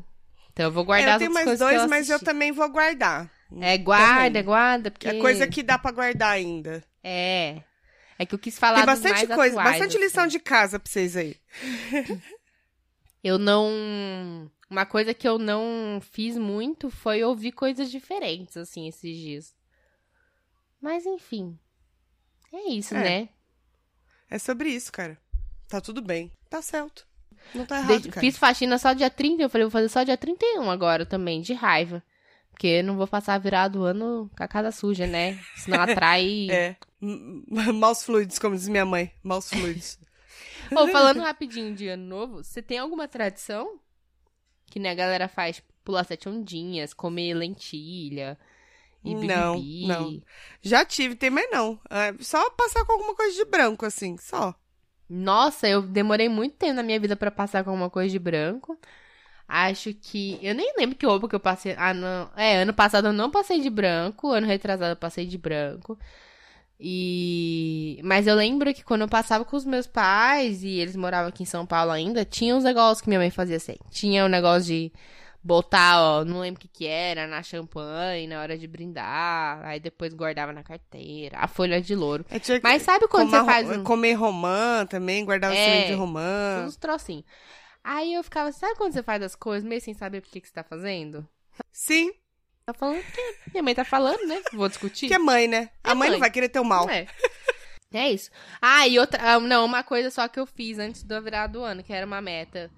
Então 0.52 0.66
eu 0.66 0.72
vou 0.72 0.82
É, 0.82 0.86
guardar 0.86 1.08
eu 1.10 1.12
as 1.14 1.18
tenho 1.20 1.32
mais 1.32 1.44
coisas 1.46 1.60
dois, 1.68 1.82
eu 1.82 1.88
mas 1.88 2.10
eu 2.10 2.18
também 2.18 2.50
vou 2.50 2.68
guardar. 2.68 3.30
É, 3.60 3.78
guarda, 3.78 4.24
Também. 4.30 4.42
guarda, 4.44 4.90
porque... 4.90 5.08
É 5.08 5.20
coisa 5.20 5.46
que 5.46 5.62
dá 5.62 5.78
pra 5.78 5.92
guardar 5.92 6.30
ainda. 6.32 6.82
É. 7.04 7.62
É 8.22 8.26
que 8.26 8.34
eu 8.34 8.38
quis 8.38 8.58
falar 8.58 8.76
Tem 8.78 8.86
bastante 8.86 9.26
coisa, 9.26 9.32
atuais, 9.34 9.54
bastante 9.54 9.96
assim. 9.96 10.04
lição 10.04 10.26
de 10.26 10.38
casa 10.38 10.78
pra 10.78 10.90
vocês 10.90 11.16
aí. 11.16 11.36
Eu 13.22 13.38
não. 13.38 14.50
Uma 14.68 14.84
coisa 14.86 15.12
que 15.14 15.28
eu 15.28 15.38
não 15.38 16.00
fiz 16.00 16.36
muito 16.36 16.90
foi 16.90 17.22
ouvir 17.22 17.52
coisas 17.52 17.90
diferentes, 17.90 18.56
assim, 18.56 18.88
esses 18.88 19.16
dias. 19.16 19.54
Mas, 20.80 21.04
enfim. 21.06 21.56
É 22.52 22.70
isso, 22.70 22.94
É. 22.94 22.98
né? 23.04 23.28
É 24.30 24.38
sobre 24.38 24.70
isso, 24.70 24.90
cara. 24.90 25.16
Tá 25.68 25.80
tudo 25.80 26.00
bem. 26.02 26.32
Tá 26.50 26.60
certo. 26.62 27.06
Não 27.54 27.64
tá 27.66 27.78
errado, 27.78 28.00
De- 28.00 28.08
cara. 28.08 28.20
fiz 28.20 28.36
faxina 28.38 28.78
só 28.78 28.92
dia 28.92 29.10
30, 29.10 29.42
eu 29.42 29.50
falei, 29.50 29.64
vou 29.66 29.70
fazer 29.70 29.88
só 29.88 30.02
dia 30.02 30.16
31 30.16 30.70
agora 30.70 31.04
também, 31.06 31.40
de 31.42 31.52
raiva. 31.52 32.02
Porque 32.50 32.82
não 32.82 32.96
vou 32.96 33.06
passar 33.06 33.34
a 33.34 33.38
virada 33.38 33.78
do 33.78 33.84
ano 33.84 34.30
com 34.36 34.42
a 34.42 34.48
casa 34.48 34.70
suja, 34.72 35.06
né? 35.06 35.38
Senão 35.56 35.80
atrai. 35.80 36.48
É. 36.50 36.76
Maus 37.74 38.04
fluidos, 38.04 38.38
como 38.38 38.54
diz 38.54 38.68
minha 38.68 38.84
mãe. 38.86 39.12
Maus 39.22 39.48
fluidos. 39.48 39.98
Ô, 40.70 40.86
falando 40.88 41.20
rapidinho 41.20 41.74
de 41.74 41.88
ano 41.88 42.04
novo, 42.04 42.44
você 42.44 42.62
tem 42.62 42.78
alguma 42.78 43.08
tradição? 43.08 43.78
Que 44.66 44.78
né, 44.78 44.90
a 44.90 44.94
galera 44.94 45.28
faz, 45.28 45.56
tipo, 45.56 45.68
pular 45.84 46.04
sete 46.04 46.28
ondinhas, 46.28 46.94
comer 46.94 47.34
lentilha 47.34 48.38
e 49.04 49.14
Não, 49.14 49.56
bibibi. 49.56 49.86
não. 49.86 50.22
Já 50.62 50.84
tive, 50.84 51.14
tem, 51.16 51.28
mas 51.28 51.50
não. 51.50 51.78
É 51.90 52.14
só 52.22 52.48
passar 52.50 52.84
com 52.84 52.92
alguma 52.92 53.14
coisa 53.14 53.36
de 53.36 53.44
branco, 53.44 53.84
assim, 53.84 54.16
só. 54.16 54.54
Nossa, 55.08 55.68
eu 55.68 55.82
demorei 55.82 56.28
muito 56.28 56.56
tempo 56.56 56.74
na 56.74 56.82
minha 56.82 56.98
vida 56.98 57.16
pra 57.16 57.30
passar 57.30 57.62
com 57.64 57.70
alguma 57.70 57.90
coisa 57.90 58.10
de 58.10 58.18
branco. 58.18 58.78
Acho 59.46 59.92
que. 59.92 60.38
Eu 60.40 60.54
nem 60.54 60.72
lembro 60.78 60.96
que 60.96 61.04
roupa 61.04 61.28
que 61.28 61.34
eu 61.34 61.40
passei. 61.40 61.74
Ah, 61.76 61.92
não. 61.92 62.30
É, 62.36 62.62
ano 62.62 62.72
passado 62.72 63.08
eu 63.08 63.12
não 63.12 63.30
passei 63.30 63.60
de 63.60 63.68
branco. 63.68 64.28
Ano 64.30 64.46
retrasado 64.46 64.92
eu 64.92 64.96
passei 64.96 65.26
de 65.26 65.36
branco. 65.36 65.98
E. 66.84 68.00
Mas 68.02 68.26
eu 68.26 68.34
lembro 68.34 68.74
que 68.74 68.82
quando 68.82 69.02
eu 69.02 69.08
passava 69.08 69.44
com 69.44 69.56
os 69.56 69.64
meus 69.64 69.86
pais 69.86 70.64
e 70.64 70.80
eles 70.80 70.96
moravam 70.96 71.28
aqui 71.28 71.44
em 71.44 71.46
São 71.46 71.64
Paulo 71.64 71.92
ainda, 71.92 72.24
tinha 72.24 72.56
uns 72.56 72.64
negócios 72.64 73.00
que 73.00 73.08
minha 73.08 73.20
mãe 73.20 73.30
fazia 73.30 73.56
assim. 73.56 73.76
Tinha 73.90 74.24
o 74.24 74.28
negócio 74.28 74.64
de 74.66 74.92
botar, 75.44 76.00
ó, 76.00 76.24
não 76.24 76.40
lembro 76.40 76.58
o 76.58 76.62
que 76.62 76.68
que 76.68 76.86
era, 76.86 77.26
na 77.28 77.42
champanhe, 77.42 78.26
na 78.26 78.40
hora 78.40 78.58
de 78.58 78.66
brindar. 78.66 79.64
Aí 79.64 79.78
depois 79.78 80.12
guardava 80.12 80.52
na 80.52 80.64
carteira. 80.64 81.38
A 81.38 81.46
folha 81.46 81.80
de 81.80 81.94
louro. 81.94 82.24
É, 82.28 82.40
tinha 82.40 82.60
Mas 82.62 82.82
sabe 82.82 83.06
quando 83.06 83.30
você 83.30 83.44
faz 83.44 83.70
um. 83.70 83.84
Comer 83.84 84.14
romã 84.14 84.84
também, 84.84 85.24
guardar 85.24 85.52
o 85.52 85.54
É. 85.54 85.64
semente 85.64 85.86
de 85.88 85.94
romã. 85.94 86.64
uns 86.66 86.76
trocinhos. 86.76 87.24
Aí 87.84 88.14
eu 88.14 88.22
ficava, 88.24 88.50
sabe 88.52 88.74
quando 88.76 88.92
você 88.92 89.02
faz 89.02 89.22
as 89.22 89.34
coisas 89.36 89.68
meio 89.68 89.80
sem 89.80 89.94
saber 89.94 90.20
por 90.20 90.30
que, 90.30 90.40
que 90.40 90.48
você 90.48 90.54
tá 90.54 90.62
fazendo? 90.64 91.26
Sim, 91.72 92.12
Tá 92.66 92.72
falando 92.72 93.02
porque 93.02 93.34
minha 93.52 93.62
mãe 93.62 93.74
tá 93.74 93.84
falando, 93.84 94.24
né? 94.26 94.40
Vou 94.52 94.68
discutir. 94.68 95.08
que 95.08 95.14
é 95.14 95.18
mãe, 95.18 95.48
né? 95.48 95.70
A 95.82 95.90
É 95.90 95.94
mãe, 95.94 96.08
não 96.08 96.14
mãe. 96.14 96.20
vai 96.20 96.30
querer 96.30 96.48
ter 96.48 96.60
o 96.60 96.64
mal. 96.64 96.88
É. 96.88 97.06
É 97.92 98.08
isso. 98.10 98.30
Ah, 98.60 98.86
e 98.86 98.98
outra. 98.98 99.20
ah, 99.22 99.40
Não, 99.40 99.64
uma 99.64 99.82
coisa 99.82 100.10
só 100.10 100.26
que 100.28 100.38
eu 100.40 100.46
fiz 100.46 100.78
antes 100.78 101.02
da 101.02 101.20
virada 101.20 101.52
do 101.54 101.62
ano, 101.62 101.82
que 101.82 101.92
era 101.92 102.06
uma 102.06 102.22
meta 102.22 102.70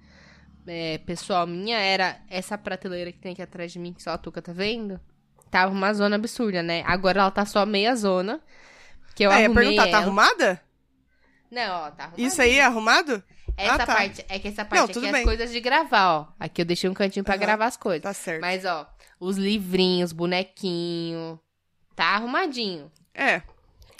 é, 0.66 0.98
pessoal 0.98 1.46
minha, 1.46 1.78
era 1.78 2.18
essa 2.28 2.56
prateleira 2.58 3.12
que 3.12 3.18
tem 3.18 3.32
aqui 3.32 3.42
atrás 3.42 3.70
de 3.70 3.78
mim, 3.78 3.92
que 3.92 4.02
só 4.02 4.10
a 4.10 4.18
Tuca 4.18 4.40
tá 4.42 4.52
vendo. 4.52 4.98
Tava 5.50 5.70
uma 5.72 5.92
zona 5.94 6.16
absurda, 6.16 6.62
né? 6.62 6.82
Agora 6.86 7.20
ela 7.20 7.30
tá 7.30 7.44
só 7.46 7.64
meia 7.64 7.94
zona. 7.94 8.40
Que 9.14 9.24
eu 9.24 9.30
ah, 9.30 9.38
ia 9.38 9.44
arrumei 9.46 9.64
perguntar, 9.66 9.82
tá 9.84 9.88
ela. 9.90 9.98
arrumada? 9.98 10.60
Não, 11.50 11.62
ó, 11.86 11.90
tá 11.92 12.04
arrumado. 12.04 12.20
Isso 12.20 12.42
aí 12.42 12.58
é 12.58 12.64
arrumado? 12.64 13.22
Essa 13.56 13.74
Ah, 13.74 13.78
tá. 13.78 13.86
parte, 13.86 14.24
é 14.28 14.38
que 14.40 14.48
essa 14.48 14.64
parte 14.64 14.80
Não, 14.80 14.86
aqui 14.86 14.98
é 15.08 15.12
bem. 15.12 15.20
as 15.20 15.24
coisas 15.24 15.52
de 15.52 15.60
gravar, 15.60 16.12
ó. 16.12 16.26
Aqui 16.40 16.62
eu 16.62 16.66
deixei 16.66 16.90
um 16.90 16.94
cantinho 16.94 17.24
pra 17.24 17.34
Aham. 17.34 17.40
gravar 17.40 17.66
as 17.66 17.76
coisas. 17.76 18.02
Tá 18.02 18.12
certo. 18.12 18.40
Mas, 18.40 18.64
ó, 18.64 18.84
os 19.18 19.36
livrinhos, 19.36 20.12
bonequinho, 20.12 21.38
tá 21.94 22.06
arrumadinho. 22.06 22.90
É. 23.14 23.42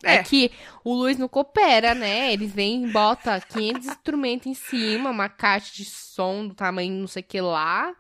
É. 0.02 0.16
É. 0.16 0.22
que 0.22 0.50
o 0.84 0.92
Luiz 0.92 1.16
não 1.16 1.28
coopera, 1.28 1.94
né? 1.94 2.32
Eles 2.32 2.52
vêm 2.52 2.84
e 2.84 2.92
bota 2.92 3.40
500 3.40 3.86
instrumentos 3.86 4.46
em 4.46 4.54
cima, 4.54 5.10
uma 5.10 5.30
caixa 5.30 5.72
de 5.74 5.84
som 5.84 6.46
do 6.46 6.54
tamanho 6.54 6.92
não 6.92 7.06
sei 7.06 7.22
o 7.22 7.24
que 7.24 7.40
lá. 7.40 7.94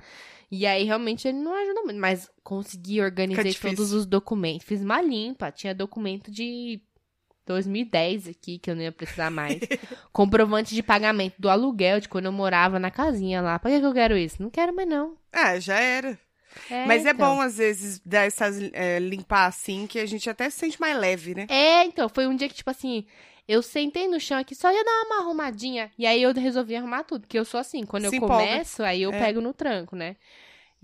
E 0.50 0.66
aí, 0.66 0.84
realmente, 0.84 1.26
ele 1.26 1.38
não 1.38 1.54
ajudou 1.54 1.84
muito. 1.84 1.98
Mas 1.98 2.30
consegui, 2.42 3.00
organizei 3.00 3.50
difícil. 3.50 3.70
todos 3.70 3.92
os 3.92 4.06
documentos. 4.06 4.66
Fiz 4.66 4.82
uma 4.82 5.00
limpa. 5.02 5.50
Tinha 5.50 5.74
documento 5.74 6.30
de 6.30 6.80
2010 7.46 8.28
aqui, 8.28 8.58
que 8.58 8.70
eu 8.70 8.76
não 8.76 8.82
ia 8.82 8.92
precisar 8.92 9.30
mais. 9.30 9.58
Comprovante 10.12 10.74
de 10.74 10.82
pagamento 10.82 11.34
do 11.40 11.48
aluguel, 11.48 11.98
de 11.98 12.08
quando 12.08 12.26
eu 12.26 12.32
morava 12.32 12.78
na 12.78 12.90
casinha 12.90 13.40
lá. 13.40 13.58
Pra 13.58 13.70
que, 13.70 13.80
que 13.80 13.86
eu 13.86 13.92
quero 13.92 14.16
isso? 14.16 14.40
Não 14.40 14.50
quero 14.50 14.74
mais, 14.74 14.88
não. 14.88 15.16
Ah, 15.32 15.58
já 15.58 15.78
era. 15.80 16.18
É, 16.70 16.86
Mas 16.86 17.04
é 17.06 17.10
então. 17.10 17.36
bom, 17.36 17.40
às 17.40 17.56
vezes, 17.58 18.00
dar 18.04 18.22
essas, 18.26 18.58
é, 18.72 18.98
limpar 18.98 19.46
assim, 19.46 19.86
que 19.86 19.98
a 19.98 20.06
gente 20.06 20.28
até 20.28 20.48
se 20.50 20.58
sente 20.58 20.80
mais 20.80 20.96
leve, 20.98 21.34
né? 21.34 21.46
É, 21.48 21.84
então, 21.84 22.08
foi 22.08 22.26
um 22.26 22.34
dia 22.36 22.48
que, 22.48 22.54
tipo 22.54 22.70
assim, 22.70 23.04
eu 23.46 23.62
sentei 23.62 24.08
no 24.08 24.18
chão 24.18 24.38
aqui, 24.38 24.54
só 24.54 24.70
ia 24.72 24.84
dar 24.84 25.02
uma 25.06 25.20
arrumadinha. 25.22 25.90
E 25.98 26.06
aí 26.06 26.22
eu 26.22 26.32
resolvi 26.32 26.74
arrumar 26.76 27.04
tudo, 27.04 27.22
porque 27.22 27.38
eu 27.38 27.44
sou 27.44 27.60
assim, 27.60 27.84
quando 27.84 28.04
Se 28.04 28.16
eu 28.16 28.18
empolga. 28.18 28.36
começo, 28.46 28.82
aí 28.82 29.02
eu 29.02 29.12
É. 29.12 29.18
pego 29.18 29.40
no 29.40 29.52
tranco, 29.52 29.94
né? 29.96 30.16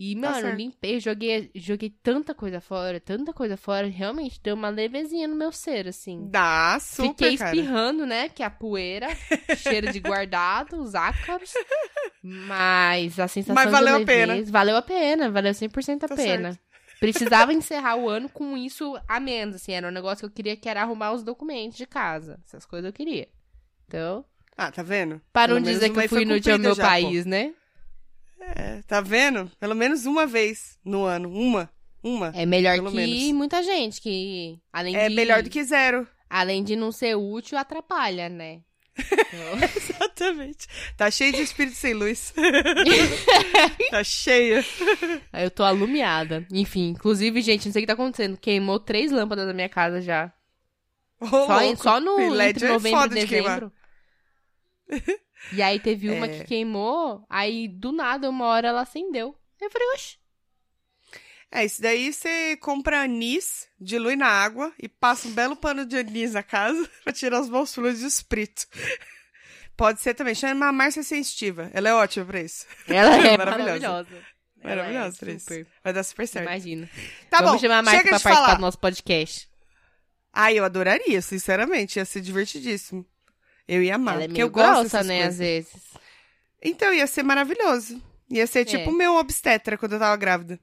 E, 0.03 0.15
Tá 0.15 0.21
mano, 0.31 0.41
certo. 0.41 0.57
limpei, 0.57 0.99
joguei, 0.99 1.51
joguei 1.55 1.91
tanta 2.03 2.35
coisa 2.35 2.59
fora, 2.59 2.99
tanta 2.99 3.35
coisa 3.35 3.55
fora, 3.59 3.87
realmente 3.87 4.41
deu 4.43 4.55
uma 4.55 4.71
levezinha 4.71 5.29
no 5.29 5.37
meu 5.37 5.53
ser, 5.53 5.87
assim. 5.87 6.27
Dá 6.31 6.79
super, 6.81 7.09
Fiquei 7.11 7.37
cara. 7.37 7.55
espirrando, 7.55 8.07
né? 8.07 8.31
Que 8.31 8.43
é 8.43 8.47
a 8.47 8.51
poeira, 8.51 9.09
cheiro 9.59 9.93
de 9.93 10.01
guardado, 10.01 10.81
os 10.81 10.95
ácaros. 10.95 11.53
Mas 12.23 13.19
a 13.19 13.29
sensação 13.29 13.55
Mas 13.55 13.71
valeu 13.71 13.97
de 13.99 14.03
a 14.03 14.07
pena. 14.07 14.33
leveza- 14.35 14.53
Valeu 14.53 14.77
a 14.77 14.83
pena, 14.83 15.31
valeu 15.31 15.53
100% 15.55 16.05
a 16.05 16.09
Tá 16.09 16.17
pena. 16.17 16.59
Precisava 16.99 17.53
encerrar 17.53 17.97
o 17.97 18.09
ano 18.09 18.29
com 18.29 18.57
isso 18.57 18.99
a 19.09 19.19
menos, 19.19 19.57
assim. 19.57 19.73
Era 19.73 19.89
um 19.89 19.93
negócio 19.93 20.19
que 20.21 20.25
eu 20.27 20.31
queria, 20.35 20.57
que 20.57 20.69
era 20.69 20.83
arrumar 20.83 21.13
os 21.13 21.23
documentos 21.23 21.77
de 21.79 21.87
casa. 21.87 22.39
Essas 22.47 22.67
coisas 22.67 22.87
eu 22.89 22.93
queria. 22.93 23.29
Então, 23.87 24.25
Ah, 24.57 24.71
tá 24.71 24.83
vendo? 24.83 25.21
para 25.33 25.55
não 25.55 25.61
dizer 25.61 25.91
que 25.91 25.99
eu 25.99 26.09
fui 26.09 26.23
inútil 26.23 26.53
ao 26.53 26.59
meu 26.59 26.75
já, 26.75 26.83
pô. 26.85 26.89
país, 26.89 27.25
né? 27.25 27.55
É, 28.41 28.83
tá 28.87 29.01
vendo? 29.01 29.51
Pelo 29.59 29.75
menos 29.75 30.07
uma 30.07 30.27
vez 30.27 30.79
no 30.85 31.05
ano. 31.05 31.31
Uma. 31.31 31.71
Uma. 32.03 32.33
É 32.35 32.47
melhor 32.47 32.77
que 32.77 32.91
menos. 32.91 33.33
muita 33.33 33.63
gente, 33.63 34.01
que 34.01 34.59
além 34.73 34.97
É 34.97 35.09
de... 35.09 35.15
melhor 35.15 35.43
do 35.43 35.51
que 35.51 35.63
zero. 35.63 36.07
Além 36.29 36.63
de 36.65 36.75
não 36.77 36.91
ser 36.93 37.15
útil, 37.17 37.59
atrapalha, 37.59 38.29
né? 38.29 38.61
Então... 38.97 39.69
Exatamente. 39.77 40.67
Tá 40.97 41.11
cheio 41.11 41.33
de 41.33 41.43
espírito 41.43 41.77
sem 41.77 41.93
luz. 41.95 42.33
tá 43.91 44.03
cheio. 44.05 44.65
Aí 45.33 45.45
eu 45.45 45.51
tô 45.51 45.63
alumiada. 45.63 46.47
Enfim, 46.53 46.89
inclusive, 46.91 47.41
gente, 47.43 47.67
não 47.67 47.73
sei 47.73 47.81
o 47.81 47.83
que 47.83 47.87
tá 47.87 47.93
acontecendo. 47.95 48.37
Queimou 48.39 48.79
três 48.79 49.11
lâmpadas 49.13 49.47
da 49.47 49.53
minha 49.53 49.69
casa 49.69 50.01
já. 50.01 50.33
Ô, 51.21 51.27
Só, 51.29 51.61
em- 51.63 51.77
só 51.77 52.01
no 52.01 52.31
LED 52.31 52.51
entre 52.57 52.67
é 52.67 52.69
novembro 52.73 53.01
foda 53.01 53.19
e 53.19 53.23
de 53.23 53.27
queimar. 53.29 53.61
dezembro. 53.61 53.73
E 55.53 55.63
aí 55.63 55.79
teve 55.81 56.11
uma 56.11 56.27
É. 56.27 56.39
que 56.39 56.45
queimou, 56.45 57.25
aí 57.29 57.67
do 57.69 57.93
nada, 57.93 58.29
uma 58.29 58.47
hora 58.47 58.69
ela 58.69 58.83
acendeu. 58.83 59.35
Eu 59.61 59.71
falei, 59.71 59.89
oxe. 59.95 60.19
É, 61.53 61.65
isso 61.65 61.83
daí 61.83 62.13
você 62.13 62.57
compra 62.59 63.03
anis, 63.03 63.67
dilui 63.81 64.15
na 64.15 64.29
água 64.29 64.73
e 64.79 64.89
passa 64.89 65.27
um 65.27 65.33
belo 65.33 65.57
pano 65.57 65.85
de 65.85 65.97
anis 65.97 66.33
na 66.35 66.43
casa 66.45 66.89
pra 67.03 67.13
tirar 67.13 67.41
os 67.41 67.75
fluidos 67.75 68.01
de 68.01 68.07
espírito. 68.07 68.67
Pode 69.77 70.01
ser 70.01 70.15
também. 70.15 70.35
Chama 70.35 70.67
a 70.69 70.73
Márcia 70.73 71.03
Sensitiva. 71.03 71.71
Ela 71.73 71.89
é 71.89 71.95
ótima 71.95 72.25
pra 72.27 72.41
isso. 72.41 72.67
Ela 72.87 73.17
é 73.27 73.37
Maravilhosa. 73.37 73.65
maravilhosa. 73.65 74.09
Ela 74.63 74.77
Maravilhosa 74.77 75.31
é 75.33 75.39
super. 75.39 75.67
Vai 75.83 75.93
dar 75.93 76.03
super 76.05 76.29
certo. 76.29 76.47
Imagina. 76.47 76.89
Tá 77.31 77.39
Vamos 77.39 77.53
bom, 77.53 77.59
chamar 77.59 77.81
a 77.81 77.85
chega 77.91 78.03
pra 78.03 78.11
participar 78.11 78.35
falar. 78.35 78.55
do 78.57 78.61
nosso 78.61 78.79
podcast. 78.79 79.49
Ah, 80.33 80.53
eu 80.53 80.65
adoraria, 80.65 81.21
sinceramente. 81.23 81.99
Ia 81.99 82.05
ser 82.05 82.21
divertidíssimo. 82.21 83.05
Eu 83.73 83.83
ia 83.83 83.95
amar. 83.95 84.15
Ela 84.15 84.25
é 84.25 84.27
porque 84.27 84.39
meio 84.41 84.47
eu 84.47 84.51
gosto 84.51 84.67
grossa, 84.69 84.83
dessas 84.99 85.07
né, 85.07 85.15
coisas. 85.19 85.33
às 85.35 85.39
vezes. 85.39 85.73
Então, 86.63 86.93
ia 86.93 87.07
ser 87.07 87.23
maravilhoso. 87.23 88.03
Ia 88.29 88.47
ser 88.47 88.65
tipo 88.65 88.85
É. 88.91 88.93
o 88.93 88.97
meu 88.97 89.15
obstetra 89.17 89.79
quando 89.79 89.93
eu 89.93 89.99
tava 89.99 90.17
grávida. 90.17 90.59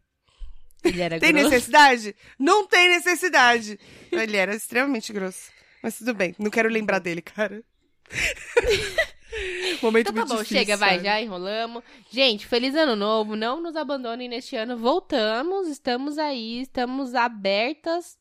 Ele 0.83 1.01
era 1.01 1.17
Tem 1.19 1.31
grosso. 1.31 1.49
necessidade? 1.49 2.15
Não 2.37 2.67
tem 2.67 2.89
necessidade. 2.89 3.79
Ele 4.11 4.35
era 4.37 4.53
extremamente 4.53 5.11
grosso. 5.13 5.49
Mas 5.81 5.97
tudo 5.97 6.13
bem, 6.13 6.35
não 6.37 6.49
quero 6.51 6.67
lembrar 6.69 6.99
dele, 6.99 7.21
cara. 7.21 7.63
Momento 9.81 10.09
Então 10.11 10.25
tá 10.25 10.33
bom, 10.35 10.41
difícil, 10.41 10.57
chega, 10.57 10.77
vai, 10.77 10.91
sabe? 10.95 11.03
já 11.03 11.21
enrolamos. 11.21 11.83
Gente, 12.09 12.45
feliz 12.47 12.73
ano 12.75 12.95
novo, 12.95 13.35
não 13.35 13.61
nos 13.61 13.75
abandonem 13.75 14.27
neste 14.27 14.55
ano. 14.55 14.77
Voltamos, 14.77 15.67
estamos 15.67 16.17
aí, 16.17 16.61
estamos 16.61 17.13
abertas 17.13 18.17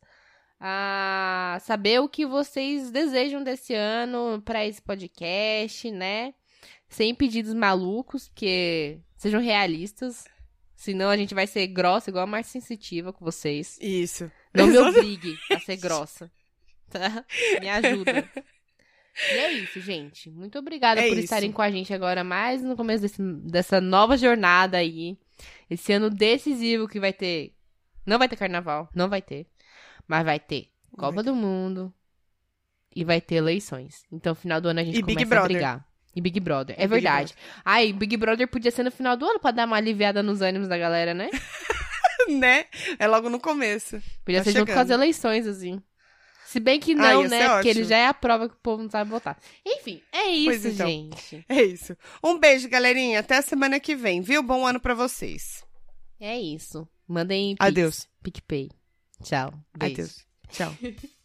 a 0.60 1.58
saber 1.62 2.00
o 2.00 2.08
que 2.08 2.24
vocês 2.26 2.90
desejam 2.90 3.42
desse 3.42 3.74
ano 3.74 4.40
pra 4.44 4.64
esse 4.66 4.80
podcast, 4.80 5.90
né? 5.90 6.34
Sem 6.88 7.14
pedidos 7.14 7.52
malucos, 7.54 8.28
porque 8.28 8.98
sejam 9.16 9.40
realistas. 9.40 10.24
Senão 10.74 11.08
a 11.08 11.16
gente 11.16 11.34
vai 11.34 11.46
ser 11.46 11.66
grossa, 11.68 12.10
igual 12.10 12.24
a 12.24 12.26
mais 12.26 12.46
sensitiva 12.46 13.12
com 13.12 13.24
vocês. 13.24 13.78
Isso. 13.80 14.30
Não 14.54 14.66
me 14.66 14.76
obrigue 14.78 15.36
a 15.50 15.58
ser 15.60 15.76
grossa. 15.76 16.30
Tá? 16.88 17.24
Me 17.60 17.68
ajuda. 17.68 18.30
E 19.32 19.34
é 19.38 19.52
isso, 19.54 19.80
gente. 19.80 20.30
Muito 20.30 20.58
obrigada 20.58 21.00
É 21.00 21.08
por 21.08 21.14
isso. 21.14 21.24
estarem 21.24 21.50
com 21.50 21.62
a 21.62 21.70
gente 21.70 21.92
agora 21.92 22.22
mais 22.22 22.62
no 22.62 22.76
começo 22.76 23.02
desse- 23.02 23.22
dessa 23.22 23.80
nova 23.80 24.16
jornada 24.16 24.76
aí. 24.78 25.18
Esse 25.68 25.92
ano 25.94 26.08
decisivo 26.10 26.86
que 26.86 27.00
vai 27.00 27.12
ter. 27.12 27.54
Não 28.06 28.18
vai 28.18 28.28
ter 28.28 28.36
carnaval, 28.36 28.88
não 28.94 29.08
vai 29.08 29.20
ter. 29.20 29.46
Mas 30.08 30.24
vai 30.24 30.38
ter 30.40 30.68
Vai 30.92 31.08
Copa 31.10 31.22
do 31.22 31.34
Mundo 31.34 31.92
e 32.94 33.04
vai 33.04 33.20
ter 33.20 33.36
eleições. 33.36 34.02
Então, 34.10 34.34
final 34.34 34.60
do 34.60 34.68
ano 34.68 34.80
a 34.80 34.84
gente 34.84 34.98
E 34.98 35.02
Big 35.02 35.14
começa 35.24 35.26
a 35.26 35.28
Brother. 35.38 35.56
brigar. 35.56 35.86
E 36.14 36.20
Big 36.20 36.40
Brother. 36.40 36.74
É 36.78 36.82
Big 36.86 36.90
verdade. 36.90 37.34
Ai, 37.64 37.92
Big 37.92 38.16
Brother 38.16 38.48
podia 38.48 38.70
ser 38.70 38.82
no 38.82 38.90
final 38.90 39.16
do 39.16 39.26
ano 39.26 39.38
pra 39.38 39.50
dar 39.50 39.66
uma 39.66 39.76
aliviada 39.76 40.22
nos 40.22 40.40
ânimos 40.40 40.66
da 40.68 40.78
galera, 40.78 41.12
né? 41.12 41.28
né? 42.28 42.64
É 42.98 43.06
logo 43.06 43.28
no 43.28 43.38
começo. 43.38 44.00
Podia 44.24 44.40
Tá 44.40 44.44
ser 44.44 44.52
junto 44.58 44.66
com 44.72 44.72
as 44.78 44.86
chegando. 44.86 45.02
eleições, 45.02 45.46
assim. 45.46 45.82
Se 46.46 46.58
bem 46.60 46.80
que 46.80 46.92
Ah, 46.92 46.96
não, 46.96 47.22
ia 47.22 47.28
né? 47.28 47.48
Porque 47.50 47.68
ele 47.68 47.84
já 47.84 47.98
é 47.98 48.06
a 48.06 48.14
prova 48.14 48.48
que 48.48 48.54
o 48.54 48.58
povo 48.60 48.82
não 48.82 48.88
sabe 48.88 49.10
votar. 49.10 49.36
Enfim, 49.66 50.00
é 50.12 50.28
isso, 50.30 50.68
então. 50.68 50.86
gente. 50.86 51.44
É 51.48 51.62
isso. 51.62 51.94
Um 52.24 52.38
beijo, 52.38 52.68
galerinha. 52.68 53.20
Até 53.20 53.36
a 53.36 53.42
semana 53.42 53.78
que 53.80 53.94
vem, 53.94 54.22
viu? 54.22 54.42
Bom 54.42 54.64
ano 54.64 54.80
pra 54.80 54.94
vocês. 54.94 55.64
É 56.18 56.38
isso. 56.38 56.88
Mandem 57.06 57.56
Adeus. 57.58 58.08
PicPay. 58.22 58.70
Tchau. 59.22 59.52
Beijo. 59.72 60.02
Adeus. 60.02 60.26
Tchau. 60.50 60.72